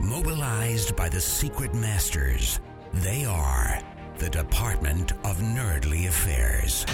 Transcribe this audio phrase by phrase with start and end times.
[0.00, 2.58] Mobilized by the secret masters,
[2.94, 3.78] they are
[4.16, 6.86] the Department of Nerdly Affairs.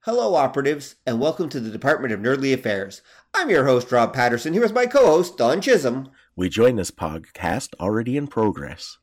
[0.00, 3.00] Hello, operatives, and welcome to the Department of Nerdly Affairs.
[3.32, 6.10] I'm your host, Rob Patterson, here with my co host, Don Chisholm.
[6.36, 8.98] We join this podcast already in progress.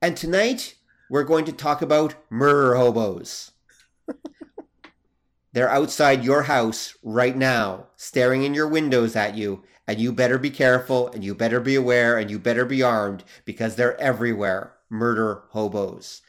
[0.00, 0.76] And tonight,
[1.10, 3.52] we're going to talk about murder hobos.
[5.52, 10.38] They're outside your house right now, staring in your windows at you, and you better
[10.38, 14.74] be careful, and you better be aware, and you better be armed, because they're everywhere.
[14.88, 16.22] Murder hobos.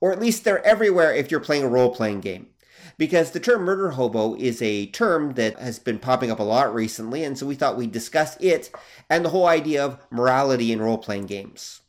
[0.00, 2.48] Or at least they're everywhere if you're playing a role playing game
[2.96, 6.74] because the term murder hobo is a term that has been popping up a lot
[6.74, 8.70] recently, and so we thought we'd discuss it
[9.10, 11.80] and the whole idea of morality in role playing games.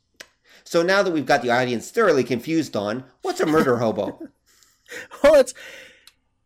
[0.64, 4.18] So now that we've got the audience thoroughly confused on what's a murder hobo?
[5.22, 5.54] well, it's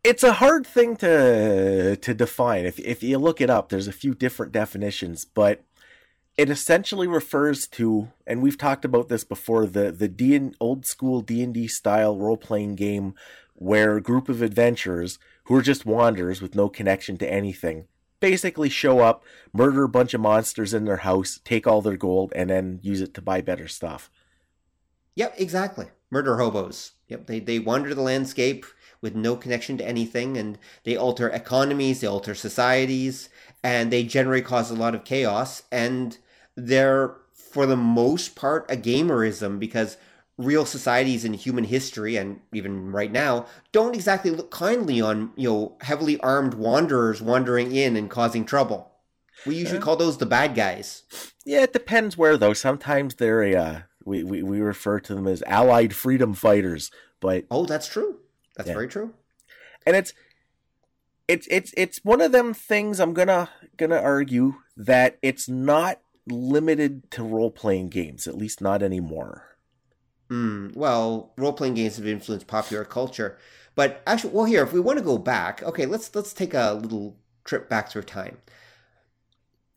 [0.03, 2.65] it's a hard thing to to define.
[2.65, 5.63] If if you look it up, there's a few different definitions, but
[6.37, 11.21] it essentially refers to, and we've talked about this before, the the D old school
[11.21, 13.13] D and D style role playing game
[13.53, 17.85] where a group of adventurers who are just wanderers with no connection to anything
[18.21, 22.31] basically show up, murder a bunch of monsters in their house, take all their gold,
[22.33, 24.09] and then use it to buy better stuff.
[25.15, 25.87] Yep, exactly.
[26.09, 26.93] Murder hobos.
[27.09, 28.65] Yep, they, they wander the landscape
[29.01, 33.29] with no connection to anything, and they alter economies, they alter societies,
[33.63, 35.63] and they generally cause a lot of chaos.
[35.71, 36.17] And
[36.55, 39.97] they're, for the most part, a gamerism because
[40.37, 45.47] real societies in human history and even right now don't exactly look kindly on you
[45.47, 48.91] know heavily armed wanderers wandering in and causing trouble.
[49.45, 51.03] We usually call those the bad guys.
[51.45, 52.53] Yeah it depends where though.
[52.53, 57.45] Sometimes they're a uh, we, we, we refer to them as allied freedom fighters but
[57.51, 58.17] oh that's true
[58.61, 58.73] that's yeah.
[58.75, 59.13] very true
[59.85, 60.13] and it's
[61.27, 67.09] it's it's it's one of them things i'm gonna gonna argue that it's not limited
[67.11, 69.51] to role-playing games at least not anymore
[70.31, 73.37] Mm, well, role playing games have influenced popular culture,
[73.75, 76.73] but actually, well, here if we want to go back, okay, let's let's take a
[76.73, 78.37] little trip back through time.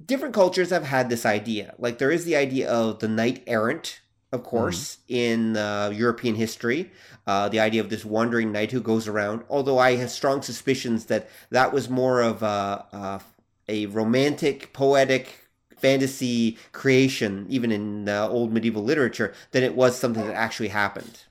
[0.05, 1.75] Different cultures have had this idea.
[1.77, 4.01] Like there is the idea of the knight errant,
[4.35, 4.49] of mm-hmm.
[4.51, 5.17] course, mm.
[5.17, 6.91] in uh, European history.
[7.27, 9.43] Uh, the idea of this wandering knight who goes around.
[9.49, 13.21] Although I have strong suspicions that that was more of a, a,
[13.69, 20.27] a romantic, poetic fantasy creation, even in uh, old medieval literature, than it was something
[20.27, 21.23] that actually happened.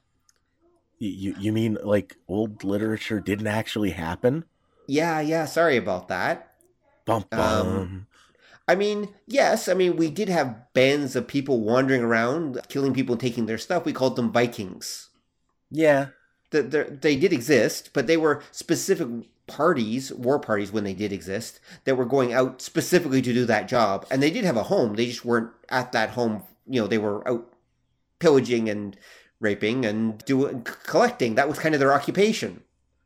[1.00, 4.46] You you mean like old literature didn't actually happen?
[4.88, 5.46] Yeah, yeah.
[5.46, 6.56] Sorry about that.
[7.06, 7.68] Bum, bum.
[7.68, 8.08] Um,
[8.68, 9.68] I mean, yes.
[9.68, 13.58] I mean, we did have bands of people wandering around, killing people and taking their
[13.58, 13.86] stuff.
[13.86, 15.10] We called them Vikings.
[15.70, 16.08] Yeah,
[16.52, 19.08] the, the, they did exist, but they were specific
[19.48, 23.68] parties, war parties when they did exist, that were going out specifically to do that
[23.68, 24.06] job.
[24.10, 24.96] And they did have a home.
[24.96, 26.44] They just weren't at that home.
[26.68, 27.52] You know, they were out
[28.20, 28.96] pillaging and
[29.40, 31.36] raping and doing collecting.
[31.36, 32.62] That was kind of their occupation.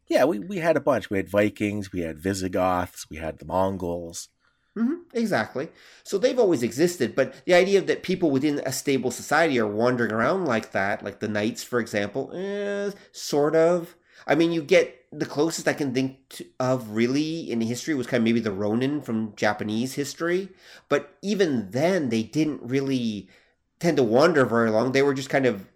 [0.07, 1.09] Yeah, we, we had a bunch.
[1.09, 4.29] We had Vikings, we had Visigoths, we had the Mongols.
[4.78, 5.70] Mm-hmm, exactly.
[6.04, 10.12] So they've always existed, but the idea that people within a stable society are wandering
[10.12, 13.96] around like that, like the knights, for example, eh, sort of.
[14.28, 18.22] I mean, you get the closest I can think of really in history was kind
[18.22, 20.50] of maybe the Ronin from Japanese history.
[20.90, 23.30] But even then, they didn't really
[23.80, 24.92] tend to wander very long.
[24.92, 25.68] They were just kind of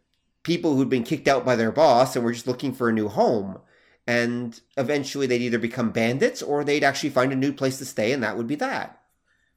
[0.44, 3.08] people who'd been kicked out by their boss and were just looking for a new
[3.08, 3.60] home.
[4.08, 8.12] And eventually, they'd either become bandits or they'd actually find a new place to stay,
[8.12, 9.01] and that would be that.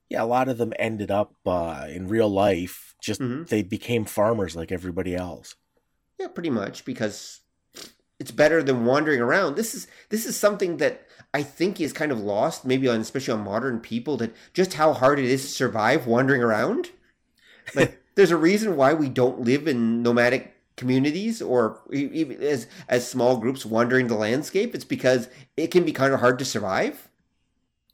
[0.08, 3.44] Yeah, a lot of them ended up uh, in real life, just mm-hmm.
[3.44, 5.54] they became farmers like everybody else.
[6.18, 7.40] Yeah, pretty much because
[8.20, 9.56] it's better than wandering around.
[9.56, 13.34] This is this is something that I think is kind of lost, maybe on especially
[13.34, 16.90] on modern people, that just how hard it is to survive wandering around.
[17.74, 23.08] Like, there's a reason why we don't live in nomadic communities or even as as
[23.08, 24.74] small groups wandering the landscape.
[24.74, 27.08] It's because it can be kind of hard to survive.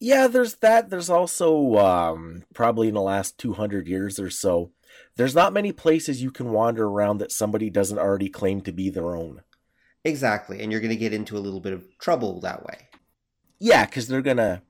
[0.00, 0.88] Yeah, there's that.
[0.88, 4.72] There's also um, probably in the last 200 years or so,
[5.16, 8.88] there's not many places you can wander around that somebody doesn't already claim to be
[8.88, 9.42] their own.
[10.02, 12.88] Exactly, and you're going to get into a little bit of trouble that way.
[13.58, 14.62] Yeah, because they're going to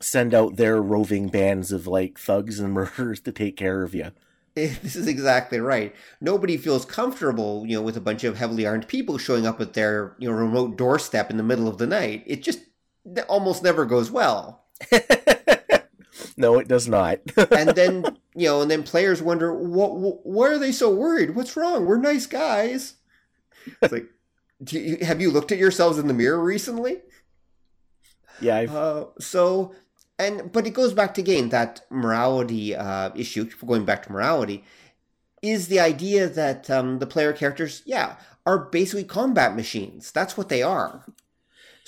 [0.00, 4.12] send out their roving bands of like thugs and murderers to take care of you.
[4.54, 5.94] This is exactly right.
[6.20, 9.74] Nobody feels comfortable, you know, with a bunch of heavily armed people showing up at
[9.74, 12.24] their, you know, remote doorstep in the middle of the night.
[12.26, 12.58] It just
[13.28, 14.64] almost never goes well.
[16.36, 17.18] no, it does not.
[17.50, 18.04] and then,
[18.34, 21.34] you know, and then players wonder, what, why are they so worried?
[21.34, 21.86] What's wrong?
[21.86, 22.94] We're nice guys.
[23.82, 24.06] It's like,
[24.70, 27.00] you, have you looked at yourselves in the mirror recently?
[28.40, 28.60] Yeah.
[28.60, 29.74] Uh, so
[30.18, 33.48] and but it goes back to again that morality uh, issue.
[33.64, 34.64] Going back to morality,
[35.42, 40.10] is the idea that um, the player characters, yeah, are basically combat machines.
[40.10, 41.04] That's what they are.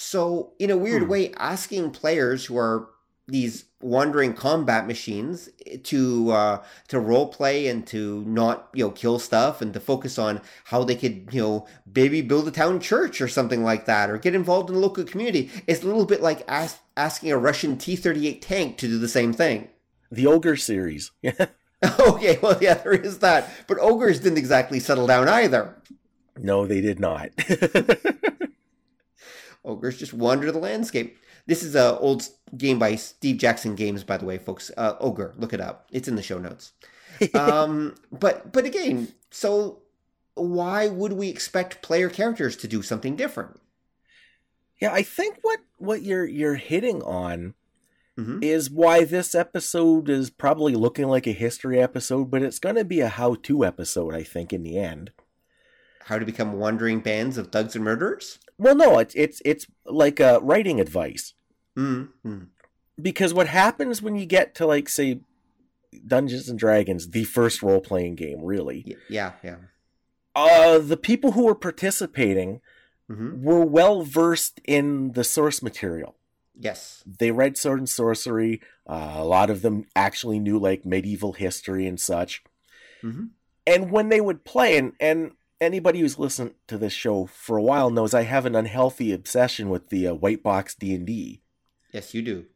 [0.01, 1.09] So in a weird hmm.
[1.11, 2.89] way, asking players who are
[3.29, 5.51] these wandering combat machines
[5.85, 10.19] to uh, to role play and to not you know kill stuff and to focus
[10.19, 14.11] on how they could you know maybe build a town church or something like that
[14.11, 15.51] or get involved in the local community.
[15.67, 18.99] It's a little bit like ask, asking a Russian T thirty eight tank to do
[18.99, 19.69] the same thing.
[20.11, 21.47] The ogre series, yeah.
[22.01, 25.77] okay, well yeah, there is that, but ogres didn't exactly settle down either.
[26.39, 27.31] No, they did not.
[29.65, 31.19] ogres just wander the landscape.
[31.47, 34.71] This is a old game by Steve Jackson Games, by the way, folks.
[34.77, 35.87] Uh, Ogre, look it up.
[35.91, 36.73] It's in the show notes.
[37.35, 39.83] um, but but again, so
[40.35, 43.61] why would we expect player characters to do something different?
[44.81, 47.55] Yeah, I think what what you're you're hitting on
[48.19, 48.43] mm-hmm.
[48.43, 52.85] is why this episode is probably looking like a history episode, but it's going to
[52.85, 54.15] be a how-to episode.
[54.15, 55.11] I think in the end,
[56.05, 58.39] how to become wandering bands of thugs and murderers.
[58.59, 61.35] Well, no, it's it's it's like a writing advice.
[61.79, 62.45] Mm-hmm.
[63.01, 65.21] Because what happens when you get to like say
[66.07, 68.97] Dungeons and Dragons, the first role playing game, really?
[69.09, 69.57] Yeah, yeah.
[70.35, 72.61] Uh, the people who were participating
[73.11, 73.43] mm-hmm.
[73.43, 76.17] were well versed in the source material.
[76.59, 78.61] Yes, they read Sword and Sorcery.
[78.87, 82.43] Uh, a lot of them actually knew like medieval history and such.
[83.03, 83.27] Mm-hmm.
[83.67, 87.63] And when they would play, and and anybody who's listened to this show for a
[87.63, 91.43] while knows I have an unhealthy obsession with the uh, white box D and D.
[91.93, 92.47] Yes, you do.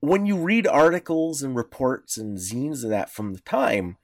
[0.00, 3.96] When you read articles and reports and zines of that from the time,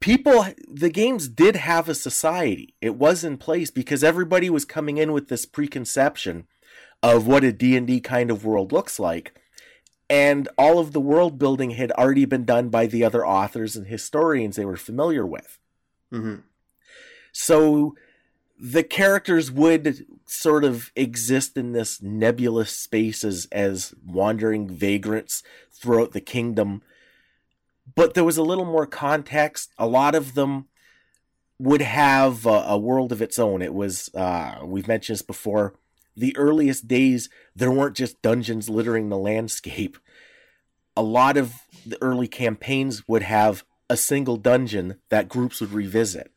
[0.00, 2.74] people the games did have a society.
[2.80, 6.46] It was in place because everybody was coming in with this preconception
[7.02, 9.38] of what a D&D kind of world looks like.
[10.08, 13.86] And all of the world building had already been done by the other authors and
[13.86, 15.58] historians they were familiar with.
[16.12, 16.40] Mm-hmm.
[17.36, 17.96] So
[18.58, 25.42] the characters would sort of exist in this nebulous space as, as wandering vagrants
[25.72, 26.80] throughout the kingdom.
[27.96, 29.72] But there was a little more context.
[29.76, 30.68] A lot of them
[31.58, 33.62] would have a, a world of its own.
[33.62, 35.74] It was, uh, we've mentioned this before,
[36.16, 39.98] the earliest days, there weren't just dungeons littering the landscape.
[40.96, 41.54] A lot of
[41.84, 46.30] the early campaigns would have a single dungeon that groups would revisit.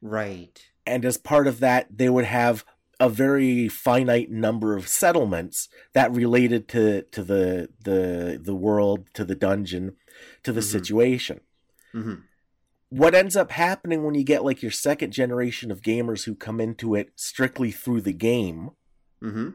[0.00, 2.64] Right and as part of that they would have
[2.98, 9.24] a very finite number of settlements that related to to the the the world to
[9.24, 9.96] the dungeon
[10.42, 10.70] to the mm-hmm.
[10.70, 11.40] situation
[11.94, 12.14] mm-hmm.
[12.88, 16.60] what ends up happening when you get like your second generation of gamers who come
[16.60, 18.70] into it strictly through the game
[19.22, 19.50] mm-hmm.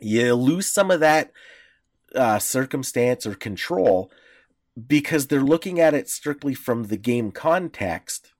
[0.00, 1.32] you lose some of that
[2.14, 4.10] uh, circumstance or control
[4.86, 8.32] because they're looking at it strictly from the game context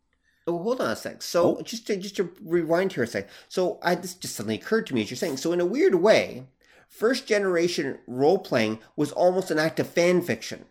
[0.46, 1.22] Oh, hold on a sec.
[1.22, 1.62] So oh.
[1.62, 3.28] just to, just to rewind here a sec.
[3.48, 5.38] So I this just suddenly occurred to me as you're saying.
[5.38, 6.44] So in a weird way,
[6.88, 10.66] first generation role playing was almost an act of fan fiction.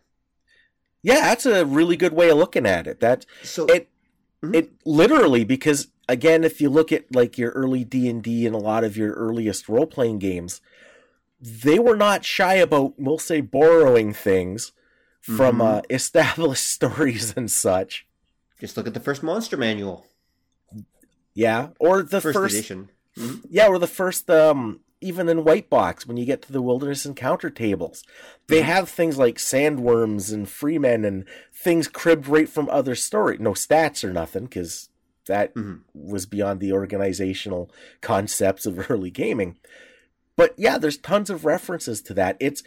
[1.04, 3.00] Yeah, that's a really good way of looking at it.
[3.02, 3.90] That so it
[4.42, 4.56] mm-hmm.
[4.56, 8.56] it literally because again, if you look at like your early D and D and
[8.56, 10.62] a lot of your earliest role playing games,
[11.42, 14.72] they were not shy about we'll say borrowing things
[15.20, 15.78] from mm-hmm.
[15.78, 18.08] uh, established stories and such.
[18.60, 20.06] Just look at the first monster manual.
[21.34, 22.90] Yeah, or the first, first edition.
[23.18, 23.48] Mm-hmm.
[23.50, 27.06] Yeah, or the first um even in white box when you get to the wilderness
[27.06, 28.04] encounter tables
[28.48, 28.68] they mm-hmm.
[28.68, 34.04] have things like sandworms and Fremen and things cribbed right from other story no stats
[34.04, 34.90] or nothing because
[35.28, 35.78] that mm-hmm.
[35.94, 37.70] was beyond the organizational
[38.02, 39.58] concepts of early gaming
[40.36, 42.64] but yeah there's tons of references to that it's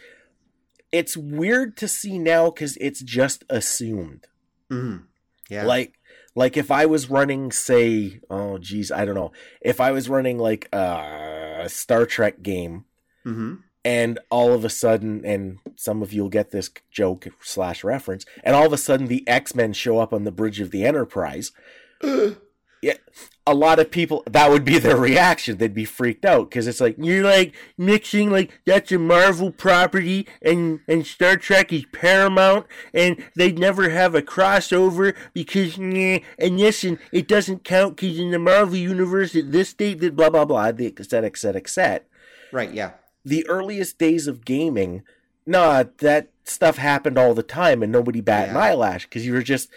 [0.91, 4.27] it's weird to see now because it's just assumed
[4.71, 5.03] mm-hmm.
[5.49, 5.65] Yeah.
[5.65, 5.93] Like
[6.35, 9.31] like if I was running say oh geez, I don't know.
[9.61, 12.85] If I was running like a Star Trek game
[13.25, 13.55] mm-hmm.
[13.83, 18.55] and all of a sudden and some of you'll get this joke slash reference, and
[18.55, 21.51] all of a sudden the X-Men show up on the bridge of the Enterprise.
[22.81, 22.95] Yeah,
[23.45, 25.57] a lot of people that would be their reaction.
[25.57, 30.27] They'd be freaked out because it's like you're like mixing like that's a Marvel property
[30.41, 36.59] and and Star Trek is Paramount and they'd never have a crossover because nah, and
[36.59, 40.29] this and it doesn't count because in the Marvel universe at this date that blah
[40.29, 41.69] blah blah the etc etc etc.
[41.69, 42.07] Set.
[42.51, 42.71] Right.
[42.73, 42.91] Yeah.
[43.25, 45.03] The earliest days of gaming,
[45.45, 48.51] nah, that stuff happened all the time and nobody bat Yeah.
[48.51, 49.69] an eyelash because you were just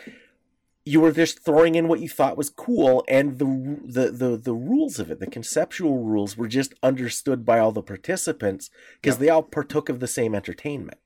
[0.85, 3.45] you were just throwing in what you thought was cool and the,
[3.85, 7.83] the the the rules of it the conceptual rules were just understood by all the
[7.83, 8.69] participants
[9.01, 9.21] because Yep.
[9.21, 10.99] they all partook of the same entertainment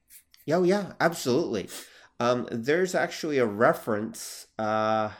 [0.47, 1.69] Yeah, oh, yeah, absolutely.
[2.19, 4.47] Um, there's actually a reference.
[4.59, 5.11] Uh,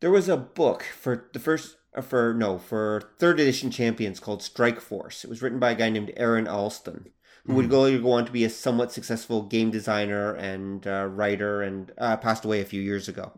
[0.00, 4.42] there was a book for the first, uh, for no, for third edition champions called
[4.42, 5.24] Strike Force.
[5.24, 7.10] It was written by a guy named Aaron Allston,
[7.46, 11.62] who would go, go on to be a somewhat successful game designer and uh, writer,
[11.62, 13.32] and uh, passed away a few years ago.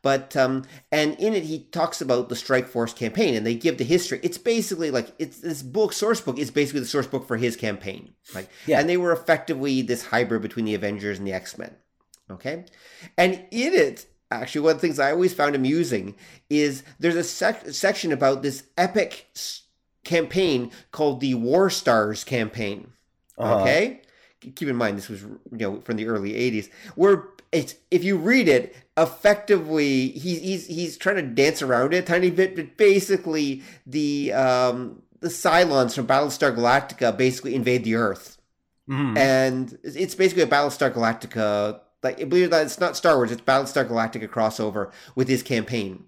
[0.00, 0.62] But um,
[0.92, 4.20] and in it he talks about the Strike Force campaign, and they give the history.
[4.22, 7.56] It's basically like it's this book source book is basically the source book for his
[7.56, 8.14] campaign.
[8.34, 8.78] Like, Yeah.
[8.78, 11.74] and they were effectively this hybrid between the Avengers and the X Men.
[12.30, 12.64] Okay,
[13.16, 16.14] and in it, actually, one of the things I always found amusing
[16.48, 19.62] is there's a sec- section about this epic s-
[20.04, 22.92] campaign called the War Stars campaign.
[23.38, 23.60] Uh-huh.
[23.62, 24.02] Okay,
[24.40, 28.16] keep in mind this was you know from the early '80s, where it's if you
[28.16, 32.76] read it, effectively he's he's he's trying to dance around it a tiny bit, but
[32.76, 38.36] basically the um the Cylons from Battlestar Galactica basically invade the Earth
[38.88, 39.18] Mhm.
[39.18, 41.80] and it's basically a Battlestar Galactica.
[42.02, 45.42] Like, believe it or not, it's not Star Wars; it's Battlestar Galactica crossover with his
[45.42, 46.04] campaign.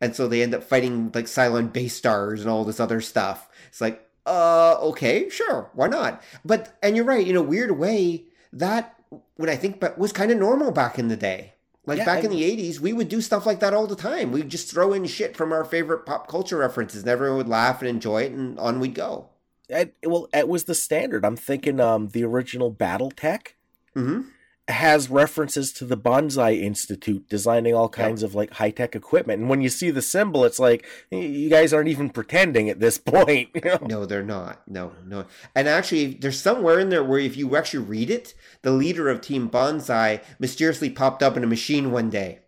[0.00, 3.48] And so they end up fighting like Cylon base stars and all this other stuff.
[3.68, 6.22] It's like, uh, okay, sure, why not?
[6.44, 8.94] But and you're right, in a weird way, that
[9.36, 11.54] when I think but was kind of normal back in the day.
[11.86, 14.30] Like Yeah, back in the '80s, we would do stuff like that all the time.
[14.32, 17.80] We'd just throw in shit from our favorite pop culture references, and everyone would laugh
[17.80, 19.30] and enjoy it, and on we'd go.
[19.68, 23.54] It- well it was the standard i'm thinking um the original battletech
[23.94, 24.22] hmm
[24.70, 29.40] has references to the Banzai Institute designing all kinds of like high tech equipment.
[29.40, 32.98] And when you see the symbol, it's like you guys aren't even pretending at this
[33.12, 33.50] point.
[33.54, 33.78] You know?
[33.82, 34.62] No, they're not.
[34.68, 35.26] No, no.
[35.54, 39.20] And actually, there's somewhere in there where if you actually read it, the leader of
[39.20, 42.40] Team Banzai mysteriously popped up in a machine one day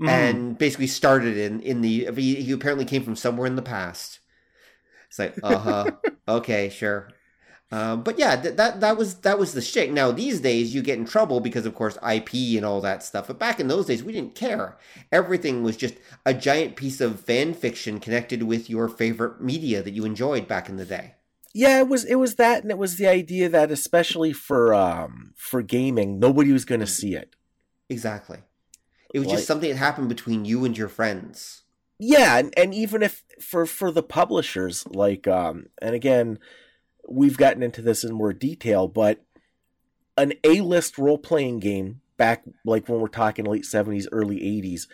[0.00, 0.08] Mhm.
[0.08, 2.08] and basically started in in the.
[2.14, 4.20] He, he apparently came from somewhere in the past.
[5.08, 5.90] It's like, uh huh,
[6.28, 7.08] okay, sure.
[7.76, 9.92] Um, but yeah, th- that that was that was the shit.
[9.92, 13.26] Now these days you get in trouble because of course IP and all that stuff.
[13.26, 14.78] But back in those days we didn't care.
[15.10, 19.94] Everything was just a giant piece of fan fiction connected with your favorite media that
[19.96, 21.06] you enjoyed back in the day.
[21.54, 25.32] yeah, it was it was that, and it was the idea that especially for um
[25.36, 27.34] for gaming, nobody was going to see it.
[27.88, 28.38] Exactly.
[29.14, 31.62] It was Like- just something that happened between you and your friends.
[31.98, 36.38] Yeah, and, and even if for for the publishers, like um, and again,
[37.08, 39.24] we've gotten into this in more detail, but
[40.16, 44.88] an A list role playing game back like when we're talking late seventies, early eighties,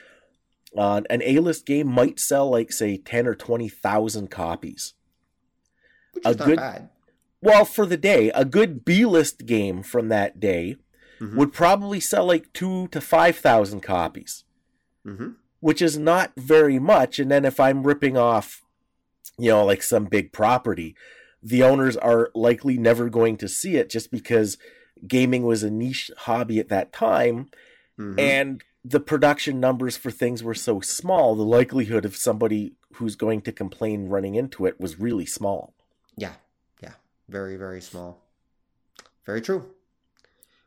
[0.76, 4.94] uh, an A list game might sell like say ten or twenty thousand copies.
[6.12, 6.88] Which A is not good- bad.
[7.40, 10.76] Well, for the day, a good B list game from that day
[11.20, 11.34] Mhm.
[11.36, 14.44] would probably sell like two to five thousand copies.
[15.04, 17.20] hmm which is not very much.
[17.20, 18.62] And then if I'm ripping off,
[19.38, 20.96] you know, like some big property,
[21.42, 24.58] the owners are likely never going to see it just because
[25.06, 27.50] gaming was a niche hobby at that time
[27.96, 33.14] hmm and the production numbers for things were so small, the likelihood of somebody who's
[33.14, 35.74] going to complain running into it was really small.
[36.16, 36.34] Yeah,
[36.82, 36.94] yeah,
[37.28, 38.22] very very small.
[39.24, 39.70] Very true.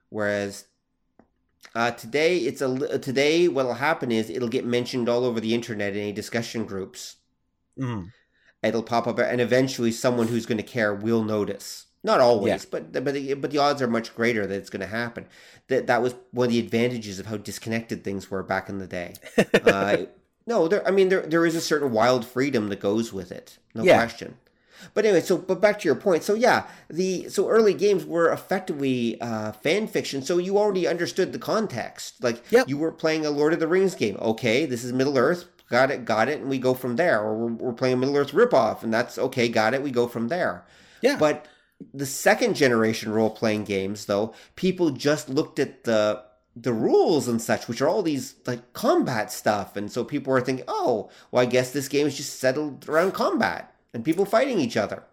[0.09, 0.67] Whereas
[1.73, 5.93] uh, today, it's a today what'll happen is it'll get mentioned all over the internet
[5.93, 7.17] in any discussion groups.
[7.77, 8.11] Mm.
[8.65, 11.85] It'll pop up, and eventually, someone who's going to care will notice.
[12.03, 14.85] Not always, but but the, but the odds are much greater that it's going to
[14.87, 15.25] happen.
[15.69, 18.85] That that was one of the advantages of how disconnected things were back in the
[18.87, 19.13] day.
[19.63, 19.97] uh,
[20.45, 20.87] no, there.
[20.87, 23.95] I mean, there there is a certain wild freedom that goes with it, no Yeah.
[23.95, 24.37] question.
[24.93, 26.23] But anyway, so but back to your point.
[26.23, 30.21] So yeah, the so early games were effectively uh, fan fiction.
[30.21, 32.21] So you already understood the context.
[32.23, 32.69] Like Yep.
[32.69, 34.17] you were playing a Lord of the Rings game.
[34.21, 35.45] Okay, this is Middle Earth.
[35.69, 37.21] Got it, got it, and we go from there.
[37.21, 39.49] Or we're, we're playing Middle Earth ripoff, and that's okay.
[39.49, 39.81] Got it.
[39.83, 40.65] We go from there.
[41.01, 41.17] Yeah.
[41.17, 41.47] But
[41.93, 46.23] the second generation role playing games, though, people just looked at the
[46.55, 50.39] the rules and such, which are all these like combat stuff, and so people were
[50.41, 54.59] thinking, oh, well, I guess this game is just settled around combat and people fighting
[54.59, 55.03] each other.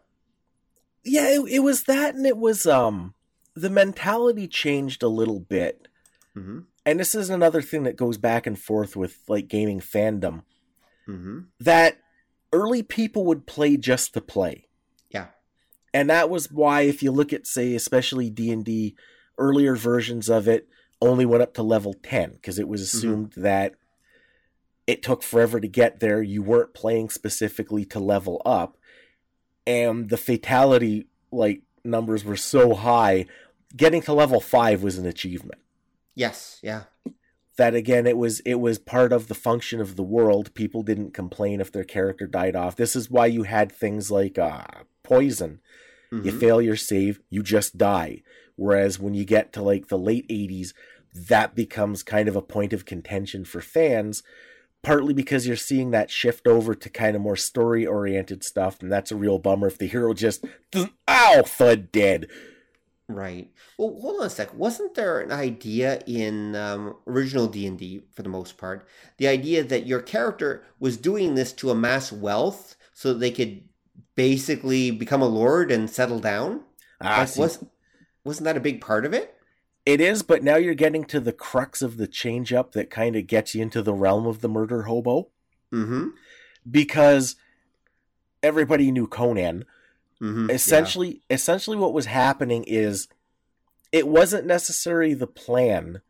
[1.04, 3.14] yeah, it, it was that, and it was um
[3.54, 5.88] the mentality changed a little bit.
[6.36, 6.60] Mm-hmm.
[6.84, 10.42] And this is another thing that goes back and forth with like gaming fandom
[11.08, 11.40] Mm-hmm.
[11.58, 11.98] that
[12.52, 14.68] early people would play just to play.
[15.10, 15.26] Yeah.
[15.92, 18.94] And that was why if you look at say especially D&D
[19.36, 20.68] earlier versions of it
[21.00, 23.74] only went up to level 10 because it was assumed that
[24.86, 26.22] it took forever to get there.
[26.22, 28.76] You weren't playing specifically to level up
[29.66, 33.26] and the fatality like numbers were so high
[33.76, 35.60] getting to level 5 was an achievement
[36.14, 36.58] Yes.
[36.62, 36.84] Yeah.
[37.58, 41.12] that again it was it was part of the function of the world people didn't
[41.12, 44.64] complain if their character died off this is why you had things like uh
[45.02, 45.60] poison
[46.10, 46.40] you Mhm.
[46.40, 48.22] fail your save you just die
[48.56, 50.72] whereas when you get to like the late 80s
[51.14, 54.22] that becomes kind of a point of contention for fans
[54.82, 58.90] partly because you're seeing that shift over to kind of more story oriented stuff and
[58.90, 60.42] that's a real bummer if the hero just
[61.06, 62.26] ow thud dead
[63.08, 63.50] Right.
[63.78, 64.54] Well, hold on a sec.
[64.54, 68.86] Wasn't there an idea in um, original D and D, for the most part,
[69.18, 73.64] the idea that your character was doing this to amass wealth so that they could
[74.14, 76.60] basically become a lord and settle down?
[77.00, 77.64] ah, like, was
[78.24, 79.34] wasn't that a big part of it?
[79.84, 83.16] It is, but now you're getting to the crux of the change up that kind
[83.16, 85.28] of gets you into the realm of the murder hobo
[85.72, 86.08] Mm-hmm.
[86.70, 87.34] because
[88.42, 89.64] everybody knew Conan.
[90.22, 90.50] Mm-hmm.
[90.50, 93.08] Essentially, essentially what was happening is
[93.90, 96.00] it wasn't necessarily the plan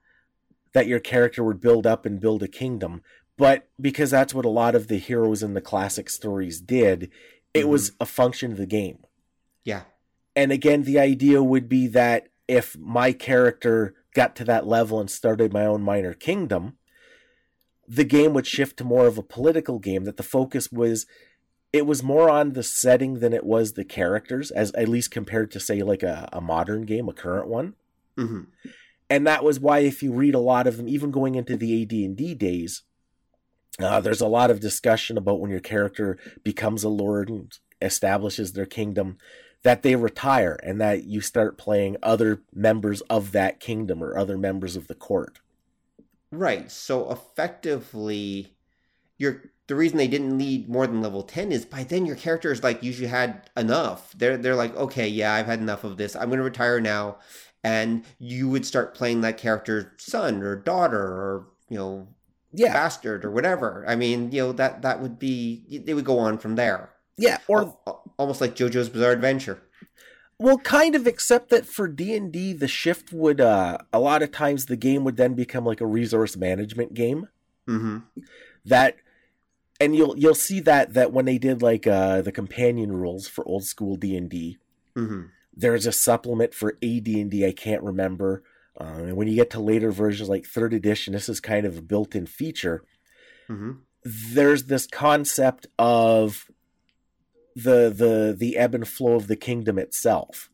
[0.75, 3.03] that your character would build up and build a kingdom,
[3.39, 7.11] but because that's what a lot of the heroes in the classic stories did,
[7.55, 7.69] it Mhm.
[7.71, 8.99] was a function of the game.
[9.65, 9.85] Yeah.
[10.37, 15.11] And again, the idea would be that if my character got to that level and
[15.11, 16.77] started my own minor kingdom,
[17.89, 20.05] the game would shift to more of a political game.
[20.05, 21.07] That the focus was,
[21.73, 25.51] it was more on the setting than it was the characters, as at least compared
[25.53, 27.75] to say like a, a modern game, a current one.
[28.19, 28.43] Mm-hmm.
[29.09, 31.83] And that was why, if you read a lot of them, even going into the
[31.83, 32.83] AD and D days,
[33.79, 38.53] uh, there's a lot of discussion about when your character becomes a lord and establishes
[38.53, 39.19] their kingdom
[39.63, 44.37] that they retire and that you start playing other members of that kingdom or other
[44.37, 45.41] members of the court.
[46.31, 46.71] Right.
[46.71, 48.55] So effectively,
[49.23, 52.53] your the reason they didn't need more than level ten is by then your character
[52.53, 54.13] is like usually had enough.
[54.19, 56.17] They're they're like, okay, yeah, I've had enough of this.
[56.17, 57.19] I'm going to retire now,
[57.65, 62.09] and you would start playing that character's son or daughter or you know
[62.53, 63.85] Yeah, bastard or whatever.
[63.89, 66.91] I mean, you know that that would be they would go on from there.
[67.17, 69.63] yeah, or Al- al- almost like JoJo's Bizarre Adventure.
[70.39, 74.23] well, kind of, except that for D and D, the shift would uh, a lot
[74.23, 77.29] of times the game would then become like a resource management game.
[77.69, 77.99] Mm-hmm.
[78.65, 78.97] that
[79.83, 83.45] and you'll you'll see that that when they did like uh the companion rules for
[83.47, 84.59] old school D&D
[84.97, 85.23] Mm-hmm.
[85.55, 88.43] there's a supplement for AD&D I can't remember
[88.81, 91.79] uh, and when you get to later versions like third edition this is kind of
[91.79, 92.85] a built-in feature
[93.51, 93.73] Mm-hmm.
[94.05, 96.47] there's this concept of
[97.55, 100.49] the the the ebb and flow of the kingdom itself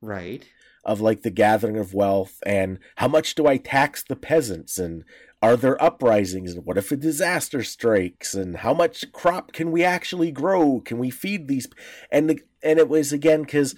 [0.00, 0.44] Right.
[0.84, 5.04] of like the gathering of wealth and how much do I tax the peasants and
[5.44, 6.54] are there uprisings?
[6.54, 8.32] And what if a disaster strikes?
[8.34, 10.80] And how much crop can we actually grow?
[10.80, 11.68] Can we feed these
[12.10, 13.74] and the, and it was again because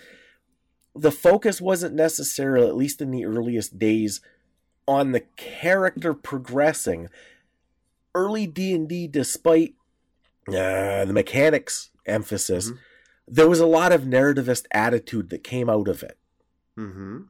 [0.94, 4.20] the focus wasn't necessarily at least in the earliest days
[4.86, 7.08] on the character progressing.
[8.14, 9.74] Early d&d despite
[10.48, 12.78] uh, the mechanics emphasis Mhm.
[13.26, 16.16] there was a lot of narrativist attitude that came out of it.
[16.78, 17.22] Mm-hmm.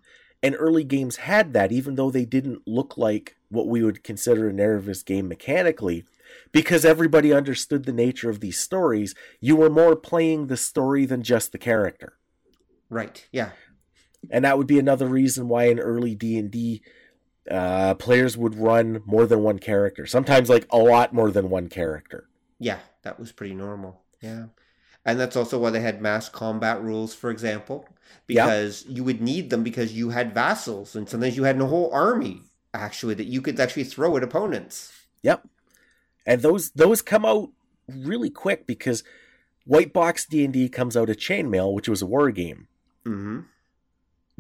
[0.43, 4.49] And early games had that, even though they didn't look like what we would consider
[4.49, 6.05] a narrativist game mechanically,
[6.53, 9.15] because everybody understood the nature of these stories.
[9.41, 12.19] You were more playing the story than just the character,
[12.91, 13.27] Right.
[13.33, 13.51] Yeah.
[14.31, 16.83] and that would be another reason why in early D and D,
[17.51, 20.05] uh, players would run more than one character.
[20.07, 22.29] Sometimes like a lot more than one character.
[22.59, 24.03] Yeah, that was pretty normal.
[24.21, 24.47] Yeah.
[25.07, 27.89] And that's also why they had mass combat rules, for example,
[28.27, 31.91] because you would need them because you had vassals and sometimes you had a whole
[31.93, 32.43] army
[32.75, 34.93] actually that you could actually throw at opponents.
[35.23, 35.47] Yep.
[36.27, 37.51] And those those come out
[37.89, 39.05] really quick because
[39.65, 42.67] White Box D and D comes out of Chainmail, which was a war game.
[43.07, 43.41] Mm-hmm.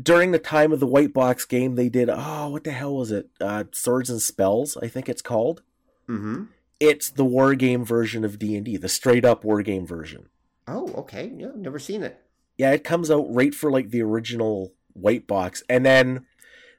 [0.02, 3.12] during the time of the white box game they did oh what the hell was
[3.12, 5.62] it uh swords and spells i think it's called
[6.08, 6.46] Mm-hmm.
[6.80, 10.28] it's the war game version of d&d the straight up war game version
[10.68, 11.32] Oh, okay.
[11.36, 12.20] Yeah, never seen it.
[12.58, 16.24] yeah it comes out right for like the original white box and then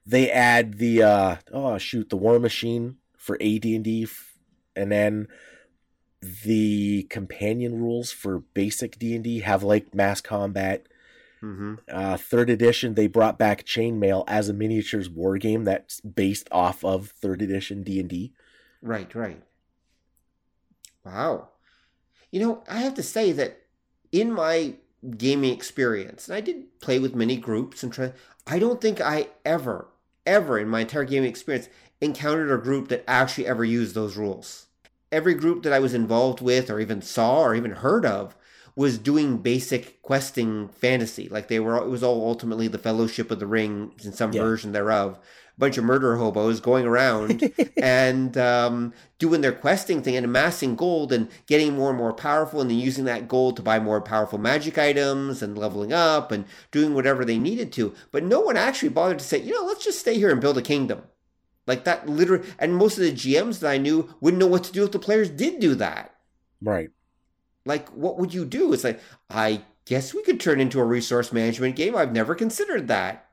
[0.05, 4.07] they add the uh oh shoot the war machine for AD&D
[4.75, 5.27] and then
[6.21, 10.87] the companion rules for basic D&D have like mass combat
[11.43, 11.75] Mm-hmm.
[11.87, 16.83] uh, third edition, they brought back Chainmail as a miniatures war game that's based off
[16.83, 18.33] of third edition D and D.
[18.81, 19.43] Right, right.
[21.05, 21.49] Wow.
[22.31, 23.61] you know, I have to say that
[24.11, 24.75] in my
[25.17, 28.13] gaming experience, and I did play with many groups and try,
[28.45, 29.87] I don't think I ever,
[30.25, 31.69] ever in my entire gaming experience
[32.01, 34.67] encountered a group that actually ever used those rules.
[35.11, 38.35] Every group that I was involved with, or even saw, or even heard of,
[38.75, 41.27] was doing basic questing fantasy.
[41.29, 44.41] Like they were, it was all ultimately the Fellowship of the Ring in some yeah.
[44.41, 45.17] version thereof.
[45.57, 51.11] Bunch of murder hobos going around and um, doing their questing thing and amassing gold
[51.11, 54.37] and getting more and more powerful and then using that gold to buy more powerful
[54.37, 57.95] magic items and leveling up and doing whatever they needed to.
[58.11, 60.59] But no one actually bothered to say, you know, let's just stay here and build
[60.59, 61.01] a kingdom.
[61.65, 64.71] Like that literally, and most of the GMs that I knew wouldn't know what to
[64.71, 66.15] do if the players did do that.
[66.61, 66.89] Right.
[67.65, 68.71] Like, what would you do?
[68.71, 71.95] It's like, I guess we could turn into a resource management game.
[71.95, 73.26] I've never considered that.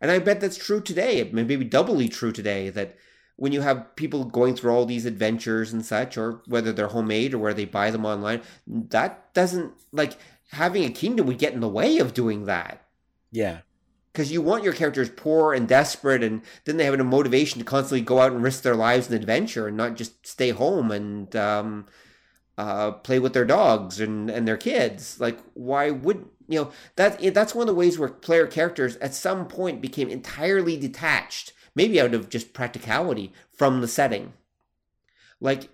[0.00, 2.96] And I bet that's true today, maybe doubly true today, that
[3.36, 7.34] when you have people going through all these adventures and such, or whether they're homemade
[7.34, 10.16] or where they buy them online, that doesn't, like,
[10.50, 12.86] having a kingdom would get in the way of doing that.
[13.30, 13.60] Yeah
[14.14, 17.64] because you want your characters poor and desperate and then they have a motivation to
[17.64, 21.34] constantly go out and risk their lives in adventure and not just stay home and
[21.34, 21.84] um,
[22.56, 27.34] uh, play with their dogs and, and their kids like why would you know that
[27.34, 32.00] that's one of the ways where player characters at some point became entirely detached maybe
[32.00, 34.32] out of just practicality from the setting
[35.40, 35.68] like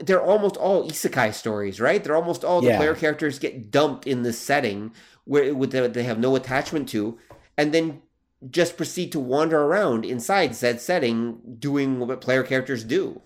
[0.00, 2.76] they're almost all isekai stories right they're almost all the yeah.
[2.76, 4.92] player characters get dumped in this setting
[5.24, 7.18] where they have no attachment to
[7.56, 8.02] and then
[8.48, 13.20] just proceed to wander around inside said setting doing what player characters do.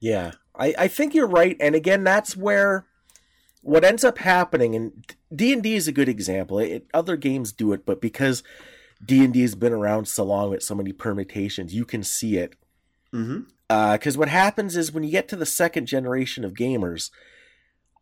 [0.00, 1.56] Yeah, I, I think you're right.
[1.58, 2.86] And again, that's where
[3.64, 6.58] what ends up happening, and D&D is a good example.
[6.58, 8.42] It, other games do it, but because
[9.04, 12.54] D&D has been around so long with so many permutations, you can see it.
[13.10, 13.42] Because mm-hmm.
[13.70, 17.10] uh, what happens is when you get to the second generation of gamers,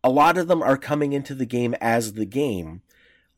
[0.03, 2.81] a lot of them are coming into the game as the game.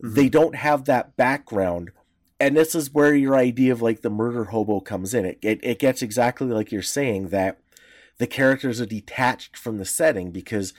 [0.03, 0.15] Mm-hmm.
[0.15, 1.91] They don't have that background
[2.39, 5.25] and this is where your idea of like the murder hobo comes in.
[5.25, 7.59] It, it it gets exactly like you're saying that
[8.17, 10.73] the characters are detached from the setting because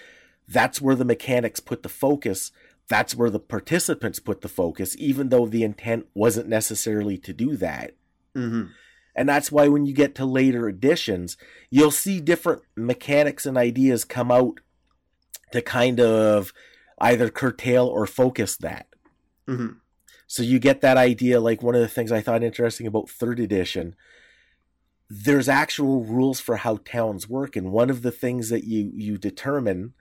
[0.49, 2.53] that's where the mechanics put the focus.
[2.89, 7.57] That's where the participants put the focus, even though the intent wasn't necessarily to do
[7.57, 7.95] that.
[8.35, 8.71] Mm-hmm.
[9.17, 11.37] And that's why when you get to later editions,
[11.71, 14.61] you'll see different mechanics and ideas come out
[15.53, 16.53] to kind of
[17.01, 18.87] either curtail or focus that.
[19.49, 19.79] Mm-hmm.
[20.27, 21.41] So you get that idea.
[21.41, 23.95] Like one of the things I thought interesting about third edition,
[25.09, 29.19] there's actual rules for how towns work, and one of the things that you you
[29.19, 29.95] determine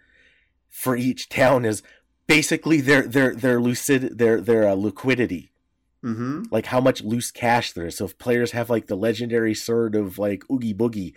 [0.69, 1.83] for each town is
[2.27, 5.51] basically their their their lucid their their uh, liquidity.
[6.03, 6.43] Mm-hmm.
[6.51, 7.97] Like how much loose cash there is.
[7.97, 11.15] So if players have like the legendary sword of like Oogie Boogie,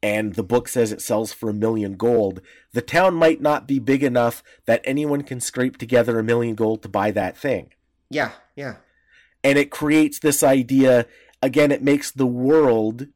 [0.00, 2.40] and the book says it sells for a million gold,
[2.72, 6.82] the town might not be big enough that anyone can scrape together a million gold
[6.82, 7.72] to buy that thing.
[8.10, 8.76] Yeah, yeah.
[9.42, 11.06] And it creates this idea
[11.42, 13.08] again, it makes the world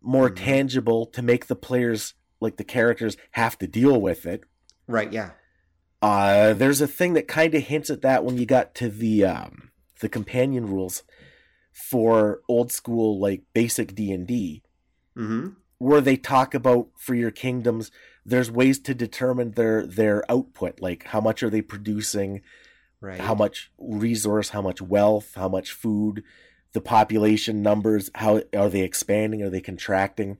[0.00, 0.44] more mm-hmm.
[0.44, 4.44] tangible to make the players like the characters have to deal with it.
[4.90, 5.30] Right, yeah.
[6.02, 9.24] Uh there's a thing that kind of hints at that when you got to the
[9.24, 11.02] um the companion rules
[11.72, 14.62] for old school like basic D&D.
[15.16, 15.48] Mm-hmm.
[15.78, 17.90] Where they talk about for your kingdoms
[18.24, 22.42] there's ways to determine their their output like how much are they producing
[23.00, 26.22] right how much resource how much wealth how much food
[26.72, 30.38] the population numbers how are they expanding are they contracting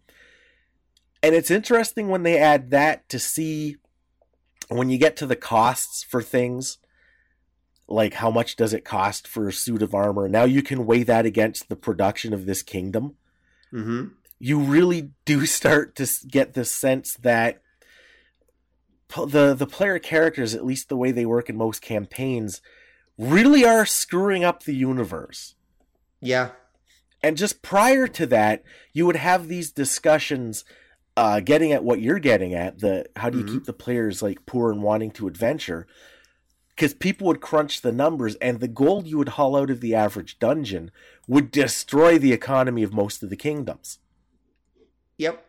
[1.23, 3.77] and it's interesting when they add that to see
[4.71, 6.79] when you get to the costs for things
[7.89, 11.03] like how much does it cost for a suit of armor now you can weigh
[11.03, 13.17] that against the production of this kingdom
[13.73, 14.07] mm-hmm.
[14.39, 17.63] you really do start to get the sense that
[19.27, 22.61] the the player characters, at least the way they work in most campaigns,
[23.19, 25.55] really are screwing up the universe.
[26.21, 26.51] Yeah.
[27.23, 30.65] And just prior to that, you would have these discussions
[31.21, 33.55] uh, getting at what you're getting at, the how do you mm-hmm.
[33.55, 35.87] keep the players like poor and wanting to adventure?
[36.71, 39.95] Because people would crunch the numbers, and the gold you would haul out of the
[39.95, 40.91] average dungeon
[41.29, 43.99] would destroy the economy of most of the kingdoms.
[45.19, 45.45] Yep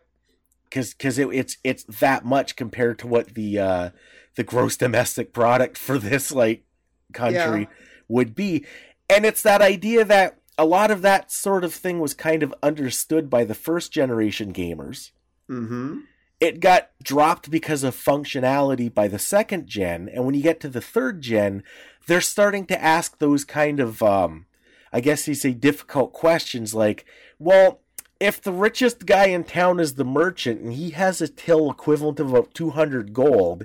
[0.72, 3.90] because because it, it's it's that much compared to what the uh,
[4.36, 6.64] the gross domestic product for this like
[7.12, 7.76] country yeah.
[8.08, 8.64] would be,
[9.10, 12.54] and it's that idea that a lot of that sort of thing was kind of
[12.62, 15.10] understood by the first generation gamers.
[15.50, 16.00] Mm-hmm.
[16.40, 20.68] It got dropped because of functionality by the second gen, and when you get to
[20.68, 21.62] the third gen,
[22.06, 24.46] they're starting to ask those kind of, um,
[24.92, 27.04] I guess you say, difficult questions like,
[27.38, 27.80] well,
[28.18, 32.18] if the richest guy in town is the merchant and he has a till equivalent
[32.20, 33.64] of about 200 gold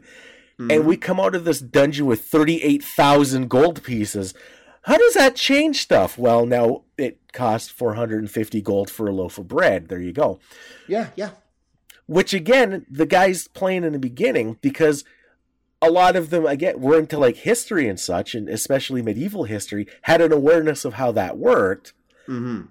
[0.59, 0.71] Mhm.
[0.75, 4.33] and we come out of this dungeon with 38,000 gold pieces
[4.83, 9.47] how does that change stuff well now it costs 450 gold for a loaf of
[9.47, 10.39] bread there you go
[10.87, 11.29] yeah, yeah,
[12.07, 15.03] which again the guys playing in the beginning because
[15.81, 19.85] a lot of them again were into like history and such and especially medieval history
[20.03, 21.93] had an awareness of how that worked
[22.25, 22.61] hmm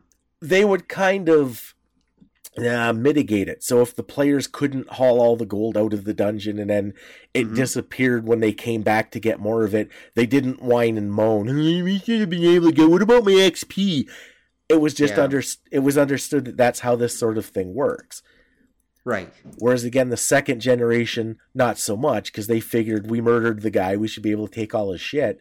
[0.43, 1.73] they would kind of
[2.59, 3.63] uh, mitigate it.
[3.63, 6.95] So if the players couldn't haul all the gold out of the dungeon and then
[7.35, 7.55] it Mhm.
[7.55, 11.49] disappeared when they came back to get more of it, they didn't whine and moan.
[11.49, 12.89] "Hey, We should have been able to go.
[12.89, 14.09] What about my XP?
[14.71, 15.25] It was just Yeah.
[15.25, 15.43] under.
[15.71, 18.23] It was understood that that's how this sort of thing works.
[19.07, 19.33] Right.
[19.59, 23.97] Whereas again, the second generation, not so much because they figured we murdered the guy,
[23.97, 25.41] we should be able to take all his shit.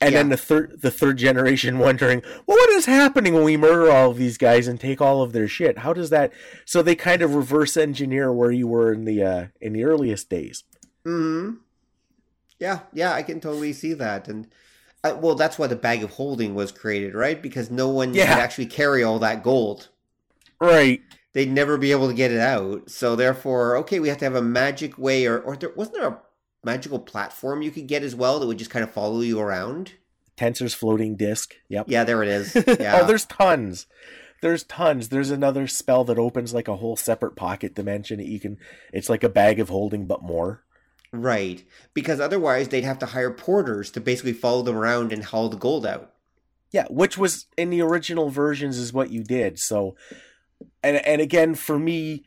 [0.00, 3.90] And then the third, the third generation wondering, well, what is happening when we murder
[3.90, 5.78] all of these guys and take all of their shit?
[5.78, 6.32] How does that?
[6.64, 10.28] So they kind of reverse engineer where you were in the uh, in the earliest
[10.30, 10.64] days.
[11.04, 11.54] hmm
[12.58, 14.46] Yeah, yeah, I can totally see that, and
[15.04, 17.40] uh, well, that's why the bag of holding was created, right?
[17.40, 18.34] Because no one Yeah.
[18.34, 19.88] could actually carry all that gold.
[20.60, 21.02] Right.
[21.34, 22.88] They'd never be able to get it out.
[22.88, 26.08] So therefore, okay, we have to have a magic way, or or there wasn't there
[26.08, 26.20] a
[26.64, 29.92] magical platform you could get as well that would just kind of follow you around.
[30.36, 31.54] Tenser's floating disc.
[31.68, 31.86] Yep.
[31.88, 32.56] Yeah, there it is.
[32.66, 33.00] Oh, yeah.
[33.00, 33.86] oh, there's tons.
[34.42, 35.08] There's tons.
[35.08, 38.58] There's another spell that opens like a whole separate pocket dimension that you can.
[38.92, 40.64] It's like a bag of holding, but more.
[41.12, 41.64] Right.
[41.94, 45.56] Because otherwise they'd have to hire porters to basically follow them around and haul the
[45.56, 46.12] gold out.
[46.72, 49.60] Yeah, which was in the original versions is what you did.
[49.60, 49.94] So
[50.82, 52.24] and and again for me